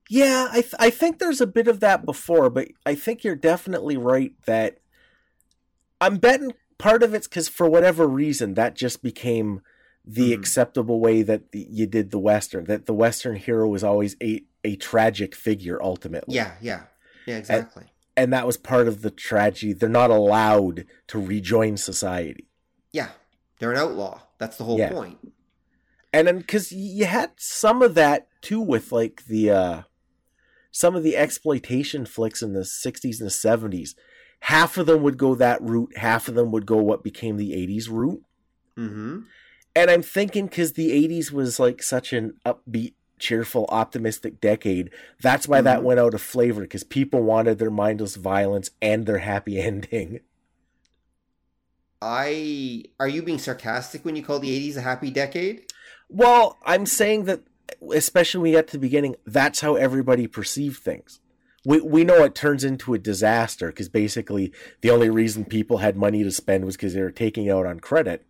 [0.10, 3.38] Yeah, I th- I think there's a bit of that before, but I think you're
[3.38, 4.80] definitely right that
[6.02, 9.62] I'm betting part of it's because for whatever reason that just became
[10.06, 10.40] the Mhm.
[10.40, 12.66] acceptable way that the, you did the western.
[12.66, 16.36] That the western hero was always a a tragic figure ultimately.
[16.36, 16.84] Yeah, yeah.
[17.26, 17.86] Yeah, exactly.
[18.16, 19.74] and that was part of the tragedy.
[19.74, 22.48] They're not allowed to rejoin society.
[22.92, 23.10] yeah.
[23.60, 24.22] They're an outlaw.
[24.40, 24.92] That's the whole Yeah.
[26.12, 29.82] and then because you had some of that too with like the uh
[30.72, 33.96] some of the exploitation flicks in the 60s and the 70s
[34.42, 37.52] half of them would go that route half of them would go what became the
[37.54, 38.22] 80s route
[38.78, 39.20] Mm-hmm.
[39.76, 44.90] And i'm thinking because the 80s was like such an upbeat cheerful optimistic decade
[45.22, 45.84] that's why that Mhm.
[45.84, 50.20] went out of flavor because people wanted their mindless violence and their happy ending
[52.02, 55.64] I are you being sarcastic when you call the 80s a happy decade?
[56.10, 57.42] Well, I'm saying that,
[57.94, 61.22] especially when we get to the beginning, that's how everybody perceived things.
[61.66, 64.52] We we know it turns into a disaster because basically
[64.82, 67.80] the only reason people had money to spend was because they were taking out on
[67.80, 68.26] credit.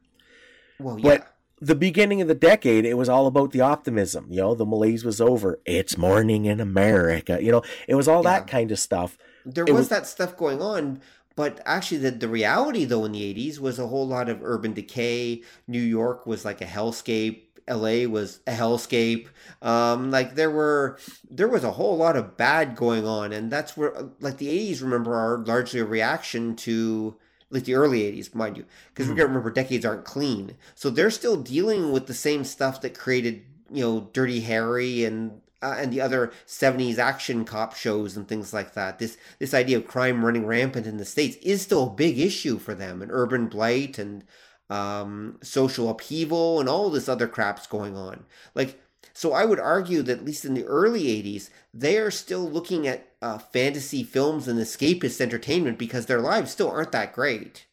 [0.80, 1.18] Well, yeah.
[1.18, 1.33] But-
[1.64, 4.28] The beginning of the decade, it was all about the optimism.
[4.30, 5.60] You know, the malaise was over.
[5.66, 7.42] It's morning in America.
[7.42, 9.18] You know, it was all that kind of stuff.
[9.46, 11.02] There was, was- that stuff going on,
[11.36, 14.74] but actually, the, the reality though in the '80s was a whole lot of urban
[14.74, 15.42] decay.
[15.68, 17.42] New York was like a hellscape.
[17.70, 19.28] LA was a hellscape.
[19.62, 20.98] Um, like there were,
[21.30, 24.82] there was a whole lot of bad going on, and that's where, like the '80s,
[24.82, 27.16] remember, are largely a reaction to
[27.54, 29.18] like the early '80s, mind you, because we Mhm.
[29.18, 32.98] got to remember decades aren't clean, so they're still dealing with the same stuff that
[32.98, 38.28] created, you know, Dirty Harry and uh, and the other 70s action cop shows and
[38.28, 39.00] things like that.
[39.00, 42.60] This this idea of crime running rampant in the states is still a big issue
[42.60, 44.24] for them, and urban blight and
[44.70, 48.26] um, social upheaval and all this other crap's going on.
[48.56, 48.82] Like,
[49.14, 52.88] so I would argue that at least in the early 80s, they are still looking
[52.88, 57.66] at uh, fantasy films and escapist entertainment because their lives still aren't that great.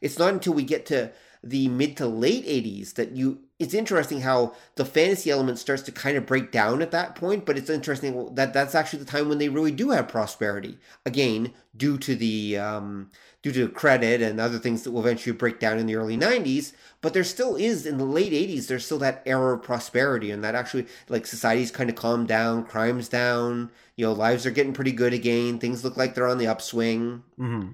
[0.00, 1.12] It's not until we get to
[1.42, 5.92] the mid to late 80s that you it's interesting how the fantasy element starts to
[5.92, 9.28] kind of break down at that point but it's interesting that that's actually the time
[9.28, 13.10] when they really do have prosperity again due to the um,
[13.44, 16.72] due to credit and other things that will eventually break down in the early 90s
[17.00, 20.42] but there still is in the late 80s there's still that era of prosperity and
[20.42, 24.72] that actually like society's kind of calmed down crime's down you know lives are getting
[24.72, 27.72] pretty good again things look like they're on the upswing Mm-hmm.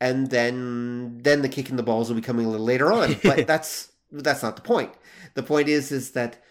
[0.00, 3.16] and then then the kick in the balls will be coming a little later on.
[3.22, 4.92] But that's that's not the point.
[5.34, 6.42] The point is is that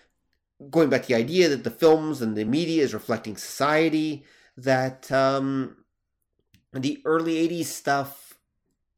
[0.69, 4.23] going back to the idea that the films and the media is reflecting society.
[4.57, 5.77] That um,
[6.73, 8.30] the early '80s stuff.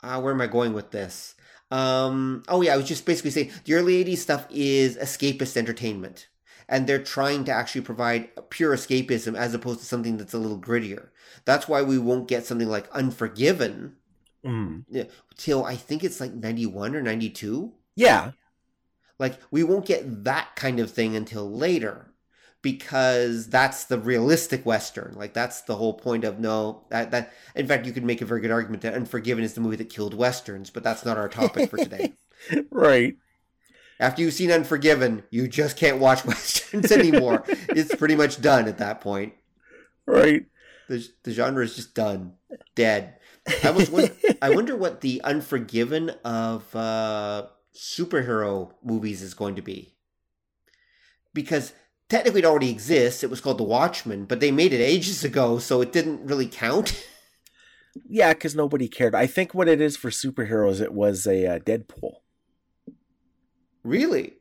[0.03, 1.35] Uh, where am I going with this?
[1.71, 6.27] Um, oh yeah, I was just basically saying the early '80s stuff is escapist entertainment,
[6.69, 10.59] and they're trying to actually provide pure escapism as opposed to something that's a little
[10.59, 11.09] grittier.
[11.45, 13.95] That's why we won't get something like Unforgiven
[14.45, 14.83] Mm.
[15.37, 17.71] till I think it's like 91 or 92.
[17.95, 18.31] Yeah.
[19.17, 22.12] Like we won't get that kind of thing until later
[22.63, 25.13] because that's the realistic western.
[25.15, 28.25] Like that's the whole point of no that that in fact you could make a
[28.25, 31.29] very good argument that Unforgiven is the movie that killed westerns, but that's not our
[31.29, 32.13] topic for today.
[32.71, 33.17] right.
[33.99, 37.43] After you've seen Unforgiven, you just can't watch westerns anymore.
[37.47, 39.33] it's pretty much done at that point.
[40.07, 40.45] Right.
[40.87, 42.33] The the genre is just done,
[42.75, 43.15] dead.
[43.61, 49.61] I was wonder, I wonder what the Unforgiven of uh, superhero movies is going to
[49.61, 49.95] be,
[51.33, 51.73] because
[52.09, 53.23] technically it already exists.
[53.23, 56.47] It was called The Watchmen, but they made it ages ago, so it didn't really
[56.47, 57.07] count.
[58.09, 59.13] Yeah, because nobody cared.
[59.13, 62.15] I think what it is for superheroes, it was a uh, Deadpool.
[63.83, 64.33] Really?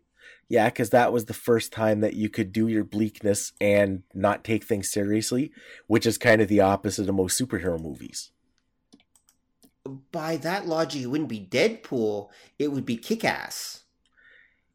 [0.49, 4.45] Yeah, because that was the first time that you could do your bleakness and not
[4.45, 5.53] take things seriously,
[5.87, 8.31] which is kind of the opposite of most superhero movies.
[10.13, 12.29] By that logic, it wouldn't be Deadpool.
[12.59, 13.85] It would be Kick Ass.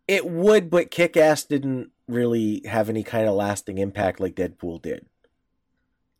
[0.07, 4.81] It would, but Kick Ass didn't really have any kind of lasting impact like Deadpool
[4.81, 5.05] did.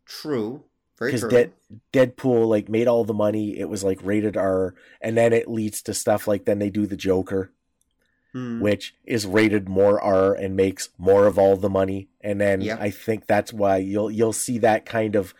[0.06, 0.64] True.
[0.98, 1.30] Very Because true.
[1.30, 1.52] Dead,
[1.92, 3.58] Deadpool like made all the money.
[3.58, 6.86] It was like rated R, and then it leads to stuff like then they do
[6.86, 7.52] the Joker,
[8.32, 8.60] Hmm.
[8.60, 12.08] which is rated more R and makes more of all the money.
[12.20, 12.78] And then Yep.
[12.80, 15.34] I think that's why you'll you'll see that kind of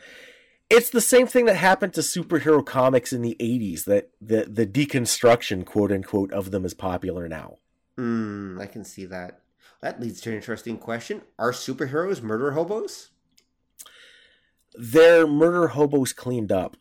[0.70, 4.66] it's the same thing that happened to superhero comics in the 80s that the the
[4.66, 7.58] deconstruction quote unquote of them is popular now.
[7.96, 9.40] Hmm, I can see that.
[9.80, 11.22] That leads to an interesting question.
[11.38, 13.10] Are superheroes murder hobos?
[14.74, 16.76] They're murder hobos cleaned up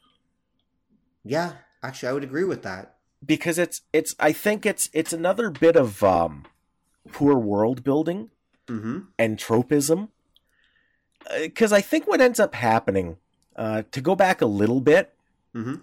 [1.23, 1.53] Yeah,
[1.83, 2.95] actually, I would agree with that.
[3.25, 6.45] because it's it's I think it's it's another bit of um
[7.11, 8.29] poor world building
[8.67, 8.99] Mm-hmm.
[9.17, 10.09] and tropism.
[11.41, 13.17] Because I think what ends up happening,
[13.55, 15.13] uh, to go back a little bit,
[15.55, 15.75] Mm-hmm.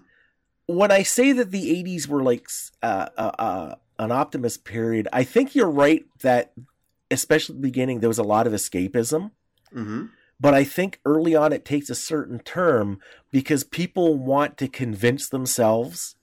[0.67, 2.47] when I say that the 80s were like
[2.83, 6.53] uh, uh, uh, an optimist period, I think you're right that,
[7.11, 9.31] especially at the beginning, there was a lot of escapism.
[9.73, 10.05] Mm-hmm.
[10.39, 12.99] But I think early on it takes a certain term
[13.31, 16.15] because people want to convince themselves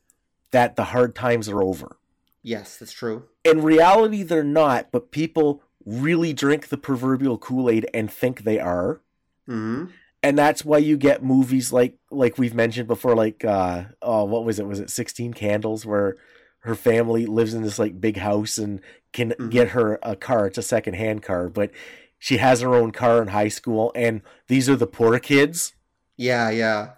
[0.51, 1.97] that the hard times are over.
[2.43, 3.25] Yes, that's true.
[3.45, 8.59] In reality, they're not, but people really drink the proverbial Kool Aid and think they
[8.59, 9.01] are.
[9.49, 9.87] Mm-hmm.
[10.23, 14.45] and that's why you get movies like like we've mentioned before like uh oh what
[14.45, 16.17] was it was it 16 candles where
[16.62, 18.80] her family lives in this like big house and
[19.12, 19.51] can Mhm.
[19.51, 21.70] get her a car it's a second hand car but
[22.18, 25.74] she has her own car in high school and these are the poor kids
[26.16, 26.90] Yeah, yeah.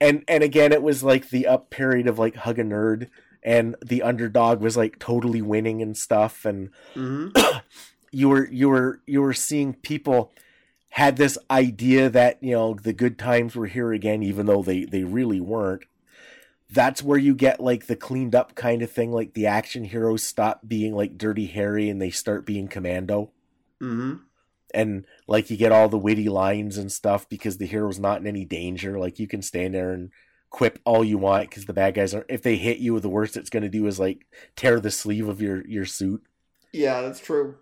[0.00, 3.08] and and again it was like the up period of like hug a nerd
[3.42, 7.58] and the underdog was like totally winning and stuff and Mm-hmm.
[8.12, 10.32] you were you were you were seeing people
[10.90, 14.84] had this idea that you know the good times were here again even though they
[14.84, 15.82] they really weren't
[16.70, 20.22] that's where you get like the cleaned up kind of thing like the action heroes
[20.22, 23.30] stop being like dirty harry and they start being commando
[23.80, 24.14] Mm-hmm.
[24.74, 28.26] and like you get all the witty lines and stuff because the hero's not in
[28.26, 30.10] any danger like you can stand there and
[30.48, 33.36] quip all you want because the bad guys are if they hit you the worst
[33.36, 34.26] it's going to do is like
[34.56, 36.22] tear the sleeve of your your suit
[36.72, 37.56] Yeah, that's true.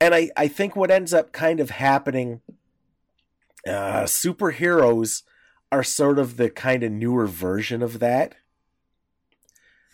[0.00, 2.40] and I, I think what ends up kind of happening
[3.66, 5.22] uh superheroes
[5.72, 8.34] are sort of the kind of newer version of that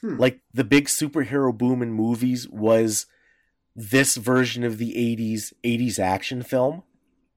[0.02, 0.18] Hmm.
[0.18, 3.06] like the big superhero boom in movies was
[3.74, 6.82] this version of the 80s 80s action film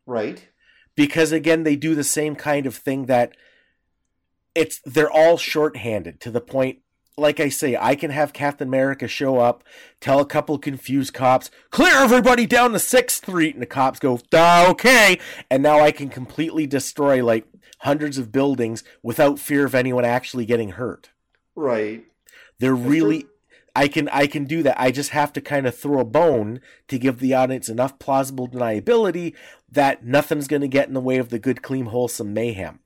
[0.05, 0.47] Right.
[0.95, 3.35] because again they do the same kind of thing that
[4.55, 6.79] it's they're all shorthanded to the point
[7.19, 9.63] like I say, I can have Captain America show up,
[10.01, 14.19] tell a couple confused cops, clear everybody down the sixth street, and the cops go,
[14.33, 15.19] okay,
[15.49, 17.45] and now I can completely destroy like
[17.79, 21.09] hundreds of buildings without fear of anyone actually getting hurt.
[21.55, 22.03] Right.
[22.59, 23.25] They're really.
[23.75, 24.81] I can I can do that.
[24.81, 28.47] I just have to kind of throw a bone to give the audience enough plausible
[28.49, 29.35] deniability
[29.71, 32.79] that nothing's going to get in the way of the good, clean, wholesome mayhem.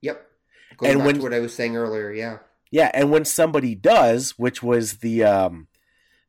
[0.00, 0.24] Yep.
[0.78, 2.38] Going And back when- to what I was saying earlier, yeah.
[2.70, 5.68] Yeah, and when somebody does, which was the um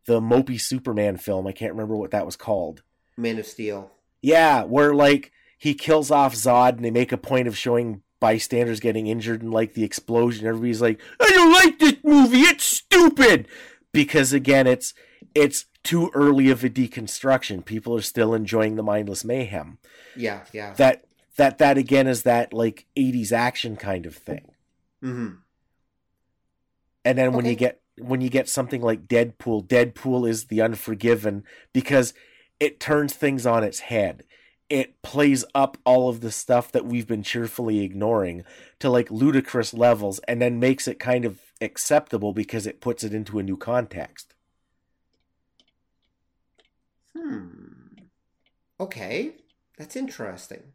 [0.06, 2.82] the mopey Superman film, I can't remember what that was called.
[3.18, 3.92] Man of Steel.
[4.22, 8.80] Yeah, where like he kills off Zod and they make a point of showing bystanders
[8.80, 10.48] getting injured and like the explosion.
[10.48, 13.48] Everybody's like, I don't like this movie, it's stupid.
[13.92, 14.94] Because again, it's
[15.36, 17.66] it's too early of a deconstruction.
[17.66, 19.80] People are still enjoying the mindless mayhem.
[20.16, 20.74] Yeah, yeah.
[20.76, 21.04] That
[21.36, 24.52] that that again is that like 80s action kind of thing.
[25.04, 25.36] Mm-hmm.
[27.04, 31.44] And then when you get when you get something like Deadpool, Deadpool is the unforgiven
[31.74, 32.14] because
[32.60, 34.24] it turns things on its head.
[34.70, 38.44] It plays up all of the stuff that we've been cheerfully ignoring
[38.80, 43.14] to like ludicrous levels and then makes it kind of acceptable because it puts it
[43.14, 44.34] into a new context.
[47.16, 47.72] Hmm.
[48.80, 49.34] Okay,
[49.78, 50.74] that's interesting.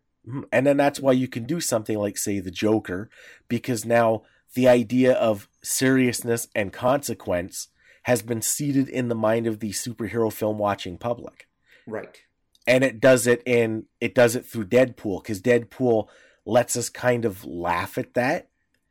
[0.53, 3.09] And then that's why you can do something like, say, the Joker,
[3.49, 4.23] because now
[4.55, 7.69] the idea of seriousness and consequence
[8.05, 11.49] has been seated in the mind of the superhero film watching public.
[11.87, 12.19] Right.
[12.67, 16.09] And it does it in it does it through Deadpool, because Deadpool
[16.45, 18.49] lets us kind of laugh at that.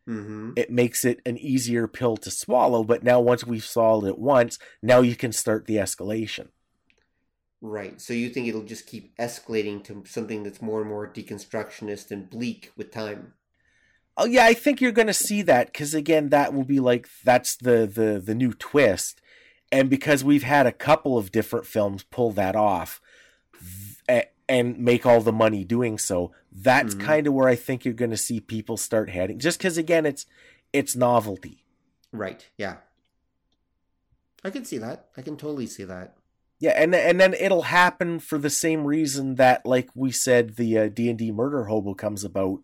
[0.08, 0.52] Mm-hmm.
[0.56, 4.60] It makes it an easier pill to swallow, but now once we've swallowed it once,
[4.82, 6.50] now you can start the escalation.
[7.68, 8.00] Right.
[8.00, 12.30] So you think it'll just keep escalating to something that's more and more deconstructionist and
[12.30, 13.34] bleak with time?
[14.16, 17.10] Oh yeah, I think you're going to see that because again, that will be like
[17.24, 19.20] that's the the the new twist,
[19.72, 23.02] and because we've had a couple of different films pull that off,
[24.08, 27.00] th- and make all the money doing so, that's Mhm.
[27.02, 29.40] kind of where I think you're going to see people start heading.
[29.40, 30.28] Just because again, it's
[30.72, 31.66] it's novelty.
[32.12, 32.48] Right.
[32.58, 32.78] Yeah.
[34.44, 35.10] I can see that.
[35.18, 36.16] I can totally see that.
[36.60, 40.78] Yeah, and and then it'll happen for the same reason that, like we said, the
[40.78, 42.60] uh, D and D murder hobo comes about.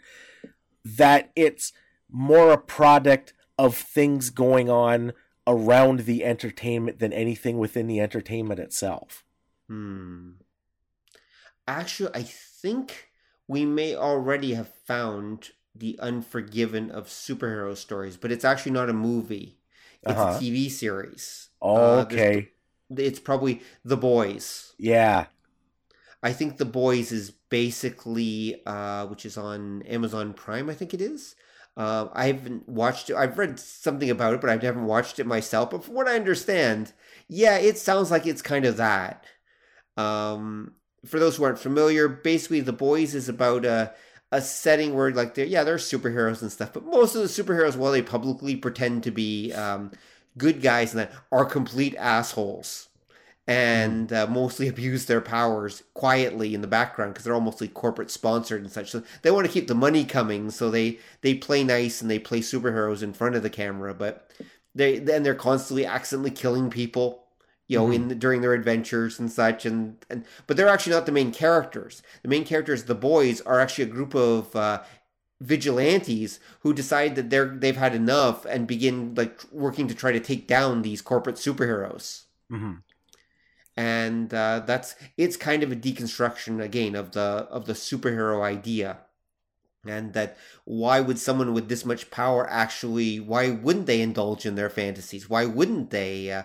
[0.85, 1.73] That it's
[2.09, 5.13] more a product of things going on
[5.45, 9.23] around the entertainment than anything within the entertainment itself.
[9.67, 10.31] Hmm.
[11.67, 13.09] Actually, I think
[13.47, 18.93] we may already have found the Unforgiven of superhero stories, but it's actually not a
[18.93, 19.59] movie.
[20.03, 20.37] It's Uh-huh.
[20.37, 21.49] a TV series.
[21.61, 22.51] Uh, there's- Okay,
[22.97, 24.73] It's probably The Boys.
[24.77, 25.25] yeah,
[26.23, 31.01] I think The Boys is basically, uh, which is on Amazon Prime, I think it
[31.01, 31.35] is.
[31.77, 33.15] Uh, I haven't watched it.
[33.15, 35.71] I've read something about it, but I haven't watched it myself.
[35.71, 36.93] But from what I understand,
[37.27, 39.25] yeah, it sounds like it's kind of that.
[39.97, 40.73] Um,
[41.05, 43.93] for those who aren't familiar, basically, The Boys is about a
[44.33, 47.75] a setting where, like, they're yeah, they're superheroes and stuff, but most of the superheroes,
[47.75, 49.91] while they publicly pretend to be um,
[50.37, 52.89] good guys and that, are complete assholes
[53.47, 58.11] and uh, mostly abuse their powers quietly in the background because they're all mostly corporate
[58.11, 58.91] sponsored and such.
[58.91, 62.19] So they want to keep the money coming, so they they play nice and they
[62.19, 64.29] play superheroes in front of the camera, but
[64.73, 67.25] they then they're constantly accidentally killing people,
[67.67, 69.65] you know, in during their adventures and such.
[69.65, 72.03] And and but they're actually not the main characters.
[72.21, 74.55] The main characters, the boys, are actually a group of.
[74.55, 74.83] Uh,
[75.41, 80.19] vigilantes who decide that they're they've had enough and begin like working to try to
[80.19, 82.23] take down these corporate superheroes.
[82.49, 82.75] Hmm
[83.77, 88.97] and uh, that's it's kind of a deconstruction again of the of the superhero idea.
[89.87, 94.55] And that why would someone with this much power actually why wouldn't they indulge in
[94.55, 95.29] their fantasies?
[95.29, 96.43] Why wouldn't they uh,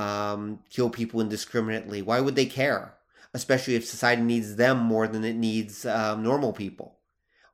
[0.00, 2.00] um, kill people indiscriminately?
[2.00, 2.94] Why would they care?
[3.34, 6.96] Especially if society needs them more than it needs um, normal people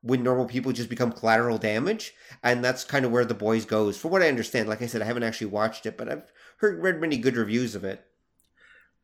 [0.02, 3.96] would normal people just become collateral damage and that's kind of where the boys goes
[3.98, 6.80] from what i understand like i said i haven't actually watched it but i've heard
[6.82, 8.04] read many good reviews of it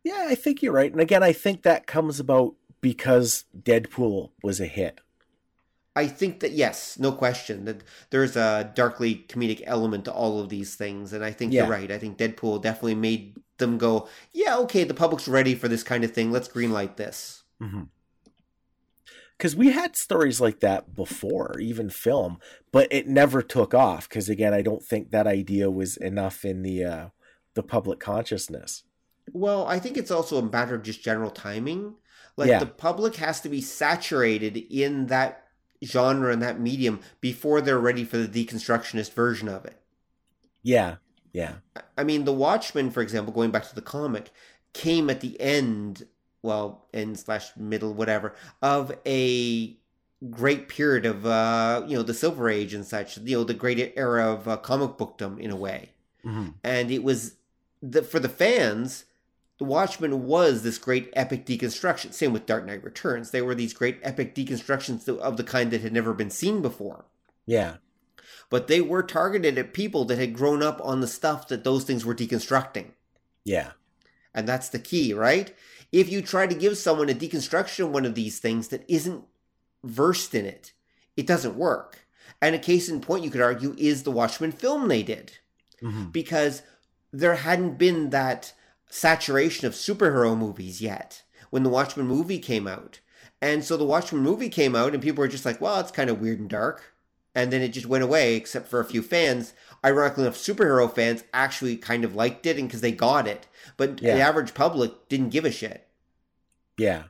[0.05, 0.93] Yeah, I think you're right.
[0.93, 5.01] And again, I think that comes about because Deadpool was a hit.
[5.97, 10.51] I think that yes, no question that there's a darkly comedic element to all of
[10.51, 11.63] these things, and I think Yeah.
[11.63, 11.91] you're right.
[11.91, 16.05] I think Deadpool definitely made them go, yeah, okay, the public's ready for this kind
[16.05, 16.31] of thing.
[16.31, 17.45] Let's greenlight this.
[17.63, 17.85] Mm-hmm.
[19.37, 22.39] Because we had stories like that before, even film,
[22.73, 24.09] but it never took off.
[24.09, 27.09] Because again, I don't think that idea was enough in the uh,
[27.55, 28.85] the public consciousness.
[29.33, 31.95] Well, I think it's also a matter of just general timing.
[32.37, 32.59] Like Yeah.
[32.61, 35.45] the public has to be saturated in that
[35.85, 39.81] genre and that medium before they're ready for the deconstructionist version of it.
[40.63, 40.97] Yeah,
[41.33, 41.57] yeah,
[41.99, 44.31] I mean, The Watchmen, for example, going back to the comic,
[44.73, 46.07] came at the end,
[46.45, 49.77] well, end slash middle, whatever, of a
[50.31, 53.93] great period of, uh, you know, the Silver Age and such, you know, the great
[53.97, 55.91] era of uh, comic bookdom in a way.
[56.25, 56.55] Mhm.
[56.63, 57.35] And it was,
[57.83, 59.05] the for the fans,
[59.59, 62.13] The Watchmen was this great epic deconstruction.
[62.13, 63.31] Same with Dark Knight Returns.
[63.31, 67.05] They were these great epic deconstructions of the kind that had never been seen before
[67.47, 67.77] yeah,
[68.51, 71.85] but they were targeted at people that had grown up on the stuff that those
[71.85, 72.93] things were deconstructing.
[73.45, 73.73] yeah,
[74.35, 75.55] And that's the key, right?
[75.95, 79.23] If you try to give someone a deconstruction of one of these things that isn't
[79.85, 80.73] versed in it,
[81.17, 82.01] it doesn't work.
[82.43, 85.39] And a case in point, you could argue, is the Watchmen film they did.
[85.81, 86.11] Mhm.
[86.11, 86.63] Because
[87.13, 88.55] there hadn't been that
[88.91, 92.99] saturation of superhero movies yet when the Watchmen movie came out.
[93.41, 96.11] And so the Watchmen movie came out, and people were just like, well, it's kind
[96.11, 96.93] of weird and dark.
[97.37, 99.53] And then it just went away, except for a few fans.
[99.85, 103.47] Ironically enough, superhero fans actually kind of liked it and because they got it.
[103.77, 104.15] But Yeah.
[104.17, 105.84] the average public didn't give a shit.
[106.77, 107.05] Yeah,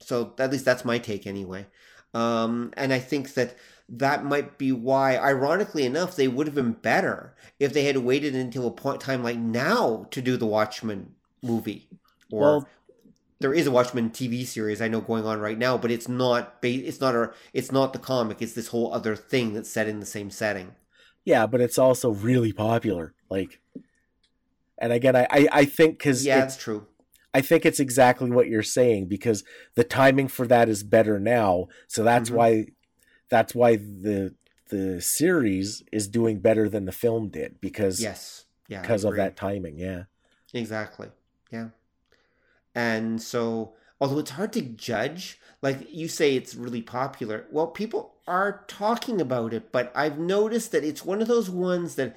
[0.00, 1.66] So at least that's my take anyway.
[2.14, 3.56] Um, and I think that
[3.88, 8.34] that might be why, ironically enough, they would have been better if they had waited
[8.34, 11.88] until a point time like now to do the Watchmen movie.
[12.30, 12.68] Or Well,
[13.40, 16.62] there is a Watchmen TV series I know going on right now, but it's not
[16.62, 18.42] ba- it's not a it's not the comic.
[18.42, 20.74] It's this whole other thing that's set in the same setting.
[21.24, 23.14] Yeah, but it's also really popular.
[23.30, 23.60] Like,
[24.78, 26.86] and again, I I, I think because Yeah, that's true.
[27.34, 29.42] I think it's exactly what you're saying because
[29.74, 31.68] the timing for that is better now.
[31.88, 32.34] So that's Mhm.
[32.34, 32.66] why
[33.28, 34.34] that's why the
[34.68, 38.46] the series is doing better than the film did because Yes.
[38.68, 38.80] Yeah.
[38.80, 39.78] Because of that timing.
[39.78, 40.04] Yeah.
[40.54, 41.10] Exactly.
[41.50, 41.68] Yeah.
[42.74, 47.46] And so, although it's hard to judge, like you say, it's really popular.
[47.50, 51.96] Well, people are talking about it, but I've noticed that it's one of those ones
[51.96, 52.16] that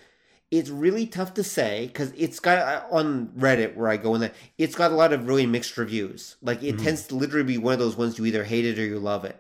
[0.52, 4.22] it's really tough to say because it's got uh, on Reddit where I go in
[4.22, 6.36] that it's got a lot of really mixed reviews.
[6.42, 6.84] Like it Mhm.
[6.84, 9.26] tends to literally be one of those ones you either hate it or you love
[9.26, 9.38] it.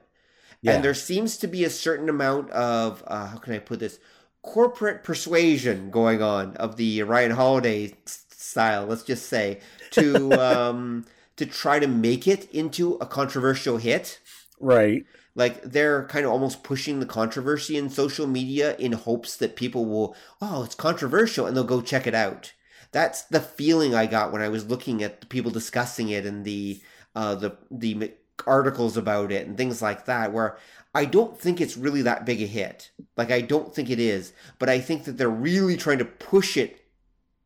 [0.61, 0.73] Yeah.
[0.73, 3.99] And there seems to be a certain amount of uh, how can I put this
[4.41, 8.85] corporate persuasion going on of the Ryan Holiday style.
[8.85, 9.59] Let's just say
[9.91, 11.05] to um,
[11.37, 14.19] to try to make it into a controversial hit.
[14.59, 15.03] right.
[15.35, 19.85] Like they're kind of almost pushing the controversy in social media in hopes that people
[19.85, 22.53] will, oh, it's controversial, and they'll go check it out.
[22.93, 26.45] That's the feeling I got when I was looking at the people discussing it and
[26.45, 26.81] the
[27.13, 28.13] uh, the the
[28.47, 30.31] articles about it and things like that.
[30.31, 30.57] Where
[30.93, 32.91] I don't think it's really that big a hit.
[33.17, 36.55] Like I don't think it is, but I think that they're really trying to push
[36.55, 36.84] it,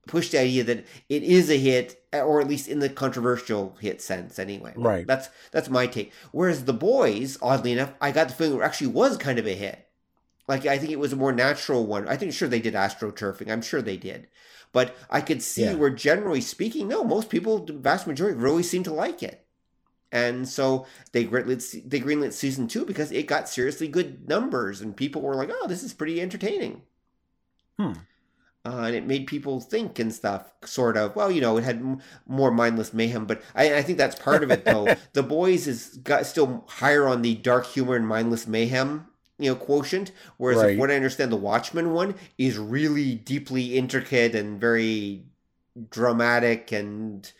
[0.09, 4.01] push the idea that it is a hit, or at least in the controversial hit
[4.01, 4.73] sense, anyway.
[4.75, 5.07] Right.
[5.07, 6.11] That's that's my take.
[6.33, 9.55] Whereas the boys, oddly enough, I got the feeling it actually was kind of a
[9.55, 9.87] hit.
[10.47, 12.07] Like I think it was a more natural one.
[12.07, 13.49] I think sure they did astroturfing.
[13.51, 14.27] I'm sure they did,
[14.73, 15.75] but I could see Yeah.
[15.75, 19.45] where generally speaking, no, most people, the vast majority, really seem to like it.
[20.11, 24.97] And so they greenlit they greenlit season two because it got seriously good numbers, and
[24.97, 26.81] people were like, "Oh, this is pretty entertaining."
[27.77, 27.93] Hmm.
[28.65, 31.15] Uh, and it made people think and stuff, sort of.
[31.15, 34.43] Well, you know, it had m- more mindless mayhem, but I, I think that's part
[34.43, 34.95] of it, though.
[35.13, 39.07] the boys is got still higher on the dark humor and mindless mayhem,
[39.37, 40.11] you know, quotient.
[40.37, 40.73] Whereas, Right.
[40.73, 45.23] if what I understand, the Watchmen one is really deeply intricate and very
[45.89, 47.31] dramatic, and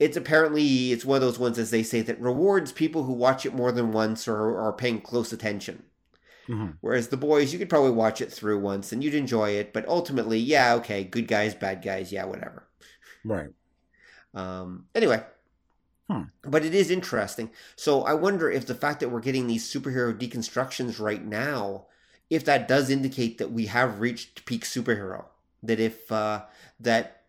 [0.00, 3.46] it's apparently it's one of those ones, as they say, that rewards people who watch
[3.46, 5.84] it more than once or are paying close attention.
[6.48, 6.78] Mhm.
[6.80, 9.86] Whereas the boys, you could probably watch it through once and you'd enjoy it, but
[9.88, 12.68] ultimately, yeah, okay, good guys, bad guys, yeah, whatever.
[13.24, 13.50] Right.
[14.34, 15.24] Um, anyway,
[16.10, 16.24] Hmm.
[16.42, 17.50] but it is interesting.
[17.76, 21.86] So I wonder if the fact that we're getting these superhero deconstructions right now,
[22.30, 25.26] if that does indicate that we have reached peak superhero.
[25.62, 26.44] That if uh,
[26.80, 27.22] that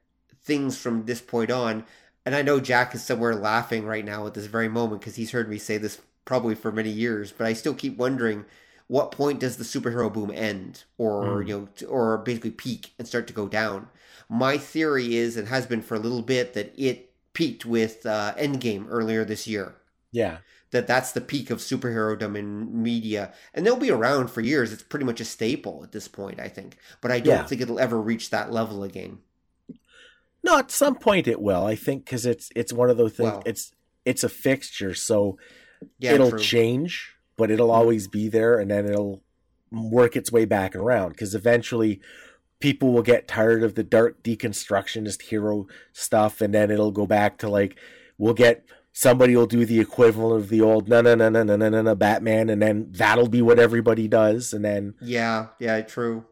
[0.44, 1.86] things from this point on,
[2.26, 5.32] and I know Jack is somewhere laughing right now at this very moment because he's
[5.32, 8.46] heard me say this probably for many years, but I still keep wondering
[8.88, 11.48] what point does the superhero boom end or Hmm.
[11.48, 13.88] you know t- or basically peak and start to go down
[14.30, 18.34] my theory is and has been for a little bit that it peaked with uh,
[18.38, 19.76] endgame earlier this year
[20.12, 20.38] Yeah.
[20.72, 24.84] that that's the peak of superherodom in media and they'll be around for years it's
[24.84, 27.46] pretty much a staple at this point i think but i don't Yeah.
[27.46, 29.20] think it'll ever reach that level again
[30.44, 31.66] No, at some point it will.
[31.66, 33.32] I think because it's it's one of those things.
[33.32, 33.44] Well.
[33.48, 33.72] it's
[34.06, 35.38] it's a fixture, so
[35.98, 36.40] yeah it'll true.
[36.40, 37.78] change, but it'll mm-hmm.
[37.78, 39.22] always be there and then it'll
[39.72, 42.00] work its way back around because eventually
[42.60, 47.38] people will get tired of the dark deconstructionist hero stuff and then it'll go back
[47.38, 47.78] to like
[48.18, 51.56] we'll get somebody will do the equivalent of the old no no no no no
[51.56, 56.26] no no Batman and then that'll be what everybody does and then Yeah, yeah, true.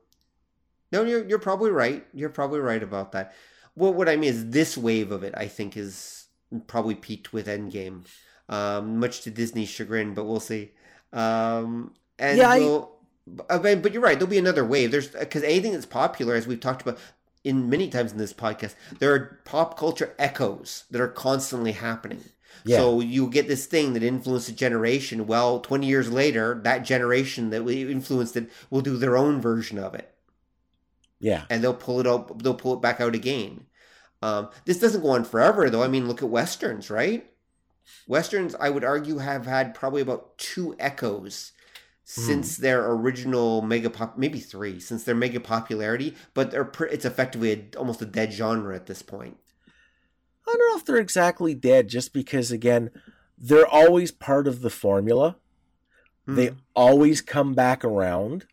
[0.92, 2.06] No, you're you're probably right.
[2.14, 3.34] You're probably right about that.
[3.74, 6.28] What what I mean is this wave of it I think is
[6.68, 8.06] probably peaked with Endgame.
[8.48, 10.72] Um, much to Disney's chagrin, but we'll see.
[11.14, 12.92] Um, and Yeah, we'll,
[13.50, 14.18] I mean, but you're right.
[14.18, 14.92] There'll be another wave.
[14.92, 17.00] There's because anything that's popular, as we've talked about
[17.44, 22.24] in many times in this podcast, there are pop culture echoes that are constantly happening.
[22.66, 22.78] Yeah.
[22.78, 25.28] So you get this thing that influenced a generation.
[25.28, 29.78] Well, 20 years later, that generation that we influenced it will do their own version
[29.78, 30.14] of it,
[31.20, 32.42] yeah, and they'll pull it out.
[32.44, 33.66] They'll pull it back out again.
[34.22, 35.84] Um, this doesn't go on forever, though.
[35.84, 37.30] I mean, look at westerns, right?
[38.08, 41.52] Westerns, I would argue, have had probably about two echoes
[42.06, 46.16] since their original mega pop, maybe three, since their mega popularity.
[46.34, 49.38] But they're it's effectively a, almost a dead genre at this point.
[50.48, 52.92] I don't know if they're exactly dead, just because again,
[53.38, 55.38] they're always part of the formula.
[56.26, 58.46] They always come back around.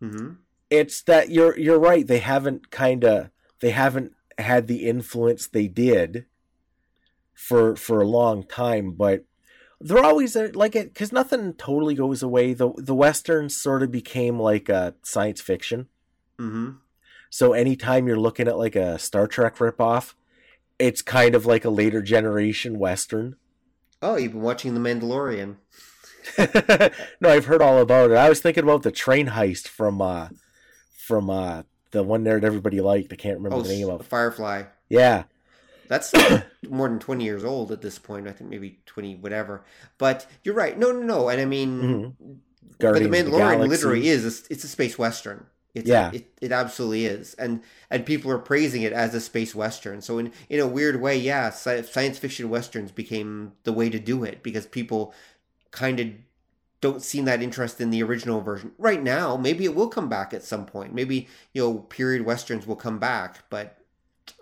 [0.00, 0.32] hmm
[0.70, 2.06] It's that you're you're right.
[2.06, 3.30] They haven't kind of
[3.60, 6.26] they haven't had the influence they did
[7.48, 9.24] for for a long time, but
[9.80, 12.54] they're always uh, like it because nothing totally goes away.
[12.54, 15.88] The the westerns sort of became like a science fiction.
[16.38, 16.70] hmm
[17.30, 20.14] So anytime you're looking at like a Star Trek ripoff,
[20.78, 23.36] it's kind of like a later generation western.
[24.00, 25.56] Oh, you've been watching The Mandalorian.
[27.20, 28.16] no, I've heard all about it.
[28.16, 30.28] I was thinking about the train heist from uh
[30.96, 33.12] from uh the one there that everybody liked.
[33.12, 33.96] I can't remember Oh, the name of.
[33.96, 34.04] it.
[34.04, 34.62] The Firefly.
[34.88, 35.24] Yeah.
[35.88, 36.12] That's
[36.68, 38.28] more than 20 years old at this point.
[38.28, 39.64] I think maybe 20, whatever.
[39.98, 40.78] But you're right.
[40.78, 41.28] No, no, no.
[41.28, 41.80] And I mean,
[42.18, 42.36] Mhm.
[42.78, 43.68] but The Mandalorian Galaxy.
[43.68, 44.24] literally is.
[44.24, 45.46] A, it's a space western.
[45.74, 46.10] It's Yeah.
[46.12, 50.02] it, it absolutely is, and and people are praising it as a space western.
[50.02, 54.22] So in in a weird way, yeah, science fiction westerns became the way to do
[54.22, 55.14] it because people
[55.70, 56.08] kind of
[56.82, 59.38] don't seem that interested in the original version right now.
[59.38, 60.92] Maybe it will come back at some point.
[60.92, 63.78] Maybe you know period westerns will come back, but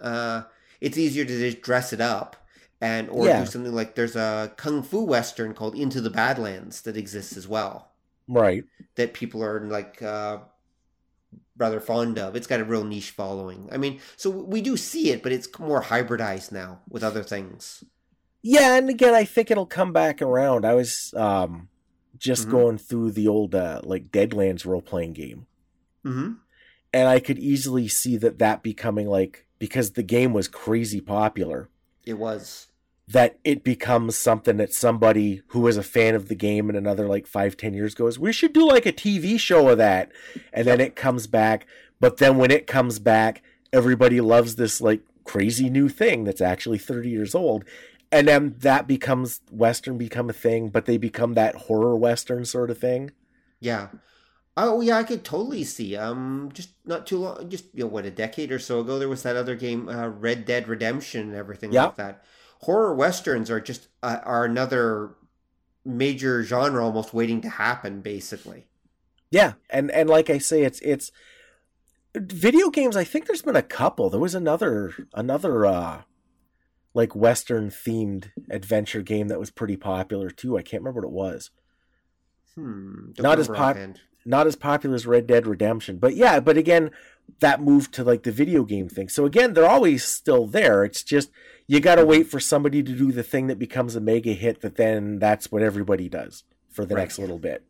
[0.00, 0.42] uh,
[0.80, 2.36] it's easier to just dress it up
[2.80, 3.40] and or Yeah.
[3.40, 7.46] do something like there's a kung fu western called Into the Badlands that exists as
[7.46, 7.92] well
[8.28, 8.64] Right.
[8.94, 10.38] that people are like uh,
[11.56, 12.34] rather fond of.
[12.36, 13.68] It's got a real niche following.
[13.70, 17.84] I mean, so we do see it, but it's more hybridized now with other things.
[18.42, 20.64] Yeah, and again, I think it'll come back around.
[20.64, 21.68] I was um
[22.16, 22.50] just Mhm.
[22.50, 25.46] going through the old uh, like Deadlands role playing game,
[26.04, 26.32] Mm-hmm.
[26.92, 31.68] And I could easily see that that becoming like because the game was crazy popular.
[32.06, 32.68] It was.
[33.08, 37.06] that it becomes something that somebody who is a fan of the game in another
[37.08, 40.10] like five ten years goes we should do like a tv show of that
[40.52, 41.66] and then it comes back
[42.00, 43.42] but then when it comes back
[43.72, 47.64] everybody loves this like crazy new thing that's actually 30 years old
[48.12, 52.70] and then that becomes western become a thing but they become that horror western sort
[52.70, 53.10] of thing
[53.60, 53.88] Yeah.
[54.56, 55.96] Oh yeah, I could totally see.
[55.96, 59.08] Um, just not too long, just you know, what a decade or so ago, there
[59.08, 61.86] was that other game, uh, Red Dead Redemption, and everything Yeah.
[61.86, 62.24] like that.
[62.62, 65.14] Horror westerns are just uh, are another
[65.84, 68.66] major genre almost waiting to happen, basically.
[69.30, 71.12] yeah and and like i say it's it's
[72.16, 76.02] video games i think there's been a couple there was another another uh
[76.92, 81.12] like western themed adventure game that was pretty popular too i can't remember what it
[81.12, 81.50] was
[82.56, 83.12] Hmm.
[83.18, 84.00] Not as remember pop- offhand.
[84.24, 86.90] Not as popular as red dead redemption but yeah but again
[87.40, 91.02] that moved to like the video game thing so again they're always still there it's
[91.02, 91.30] just
[91.66, 94.76] you gotta wait for somebody to do the thing that becomes a mega hit that
[94.76, 97.02] then that's what everybody does for the Right.
[97.02, 97.64] next little bit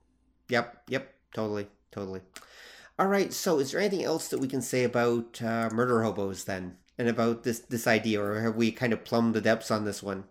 [0.48, 2.22] Yep, yep, totally, totally.
[2.98, 6.42] All right, so is there anything else that we can say about uh, murder hobos
[6.44, 9.84] then, and about this this idea, or have we kind of plumbed the depths on
[9.84, 10.24] this one?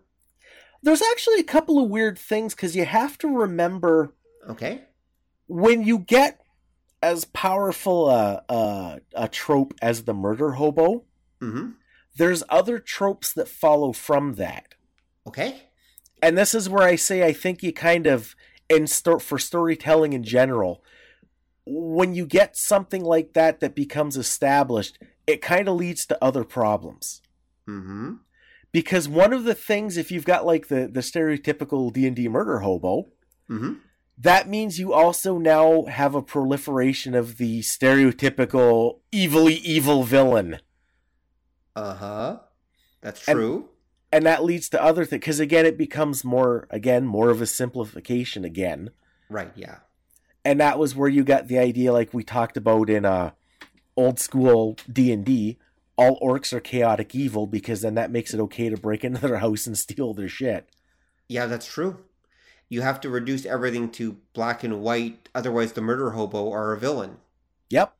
[0.82, 4.12] there's actually a couple of weird things because you have to remember
[4.48, 4.82] Okay.
[5.52, 6.40] When you get
[7.02, 11.04] as powerful a, a, a trope as the murder hobo,
[11.42, 11.70] Mm-hmm.
[12.16, 14.74] there's other tropes that follow from that.
[15.26, 15.62] Okay.
[16.22, 18.36] And this is where I say I think you kind of,
[18.68, 20.84] in sto- for storytelling in general,
[21.64, 26.44] when you get something like that that becomes established, it kind of leads to other
[26.44, 27.22] problems.
[27.66, 28.16] Mm-hmm.
[28.70, 33.08] Because one of the things, if you've got like the, the stereotypical D&D murder hobo,
[33.48, 33.72] Mm-hmm.
[34.22, 40.58] That means you also now have a proliferation of the stereotypical evilly evil villain
[41.76, 42.38] Uh-huh.
[43.00, 43.68] That's And- true.
[44.12, 47.46] and that leads to other things because again it becomes more again more of a
[47.46, 48.90] simplification again
[49.28, 49.78] right, yeah.
[50.44, 53.30] and that was where you got the idea like we talked about in uh
[53.96, 55.56] old school d&d
[55.96, 59.38] all orcs are chaotic evil because then that makes it okay to break into their
[59.38, 60.68] house and steal their shit
[61.28, 61.98] Yeah, that's true.
[62.70, 66.78] You have to reduce everything to black and white, otherwise the murder hobo are a
[66.78, 67.18] villain.
[67.68, 67.94] yep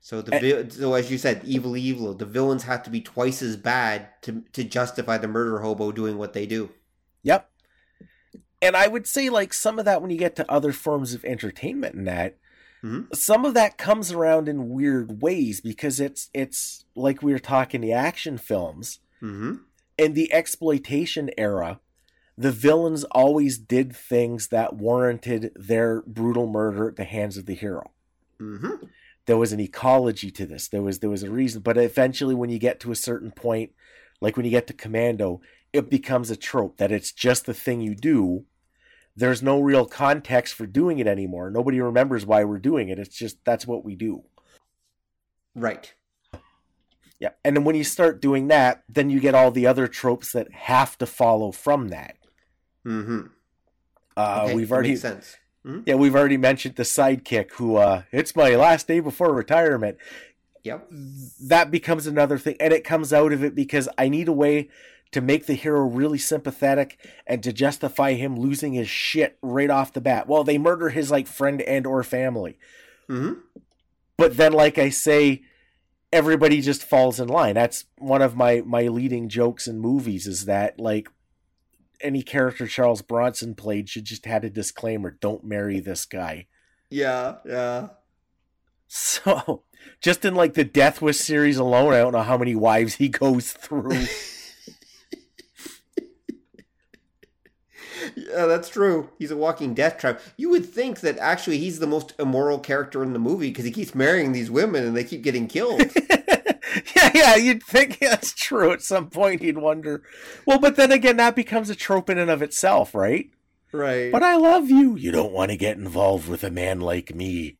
[0.00, 0.38] So the Eh.
[0.62, 2.14] vi- so as you said, evil, evil.
[2.14, 6.16] The villains have to be twice as bad to to justify the murder hobo doing
[6.16, 6.70] what they do.
[7.24, 7.50] Yep.
[8.62, 11.24] And I would say like some of that when you get to other forms of
[11.24, 12.36] entertainment and that
[12.84, 13.14] Mhm.
[13.16, 17.80] some of that comes around in weird ways because it's it's like we were talking
[17.80, 19.54] the action films Mm-hmm.
[19.98, 21.80] in the exploitation era
[22.38, 27.54] the villains always did things that warranted their brutal murder at the hands of the
[27.54, 27.90] hero.
[28.40, 28.84] Mm-hmm.
[29.24, 30.68] there was an ecology to this.
[30.68, 31.62] There was there was a reason.
[31.62, 33.72] But eventually when you get to a certain point
[34.20, 35.40] like when you get to commando
[35.72, 38.44] it becomes a trope that it's just the thing you do.
[39.16, 41.50] There's no real context for doing it anymore.
[41.50, 42.98] Nobody remembers why we're doing it.
[42.98, 44.24] It's just that's what we do.
[45.54, 45.94] Right.
[47.18, 47.30] yeah.
[47.42, 50.52] And then when you start doing that then you get all the other tropes that
[50.52, 52.18] have to follow from that
[52.86, 53.20] Mm-hmm.
[54.16, 55.36] uh, okay, we've already makes sense.
[55.86, 59.98] yeah we've already mentioned the sidekick who uh it's my last day before retirement
[60.62, 60.88] Yep.
[61.46, 64.68] that becomes another thing and it comes out of it because i need a way
[65.12, 69.92] to make the hero really sympathetic and to justify him losing his shit right off
[69.92, 72.58] the bat well they murder his like friend and or family
[73.08, 73.34] Mm-hmm.
[74.16, 75.42] but then like i say
[76.12, 80.46] everybody just falls in line that's one of my my leading jokes in movies is
[80.46, 81.08] that like
[82.06, 86.46] any character Charles Bronson played should just had a disclaimer: "Don't marry this guy."
[86.88, 87.88] Yeah, yeah.
[88.88, 89.64] So,
[90.00, 93.08] just in like the Death Wish series alone, I don't know how many wives he
[93.08, 93.90] goes through.
[98.14, 99.10] yeah, that's true.
[99.18, 100.20] He's a walking death trap.
[100.36, 103.70] You would think that actually he's the most immoral character in the movie because he
[103.70, 105.80] keeps marrying these women and they keep getting killed.
[107.20, 108.72] yeah, you'd think that's true.
[108.72, 110.02] At some point, you'd wonder.
[110.46, 113.30] Well, but then again, that becomes a trope in and of itself, right?
[113.72, 114.12] right.
[114.12, 114.96] But I love you.
[114.96, 117.58] You don't want to get involved with a man like me.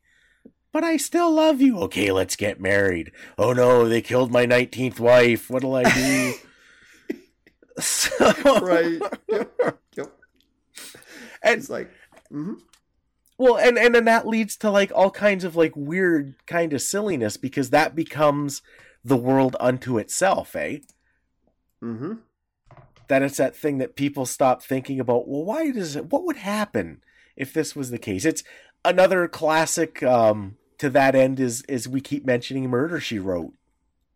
[0.72, 1.78] But I still love you.
[1.80, 3.10] Okay, let's get married.
[3.38, 5.48] Oh no, they killed my 19th wife.
[5.48, 6.34] What'll I do?
[7.78, 9.00] so, right.
[9.28, 9.78] Yep.
[9.96, 10.12] Yep.
[11.42, 11.90] And It's like,
[12.30, 12.56] mhm.
[13.38, 16.82] Well, and and then that leads to like all kinds of like weird kind of
[16.82, 18.62] silliness because that becomes
[19.06, 20.78] the world unto itself, eh?
[21.82, 22.14] Mm-hmm.
[23.08, 25.28] That it's that thing that people stop thinking about.
[25.28, 26.10] Well, why does it?
[26.10, 27.02] What would happen
[27.36, 28.24] if this was the case?
[28.24, 28.42] It's
[28.84, 30.02] another classic.
[30.02, 33.54] Um, to that end, is is we keep mentioning Murder She Wrote.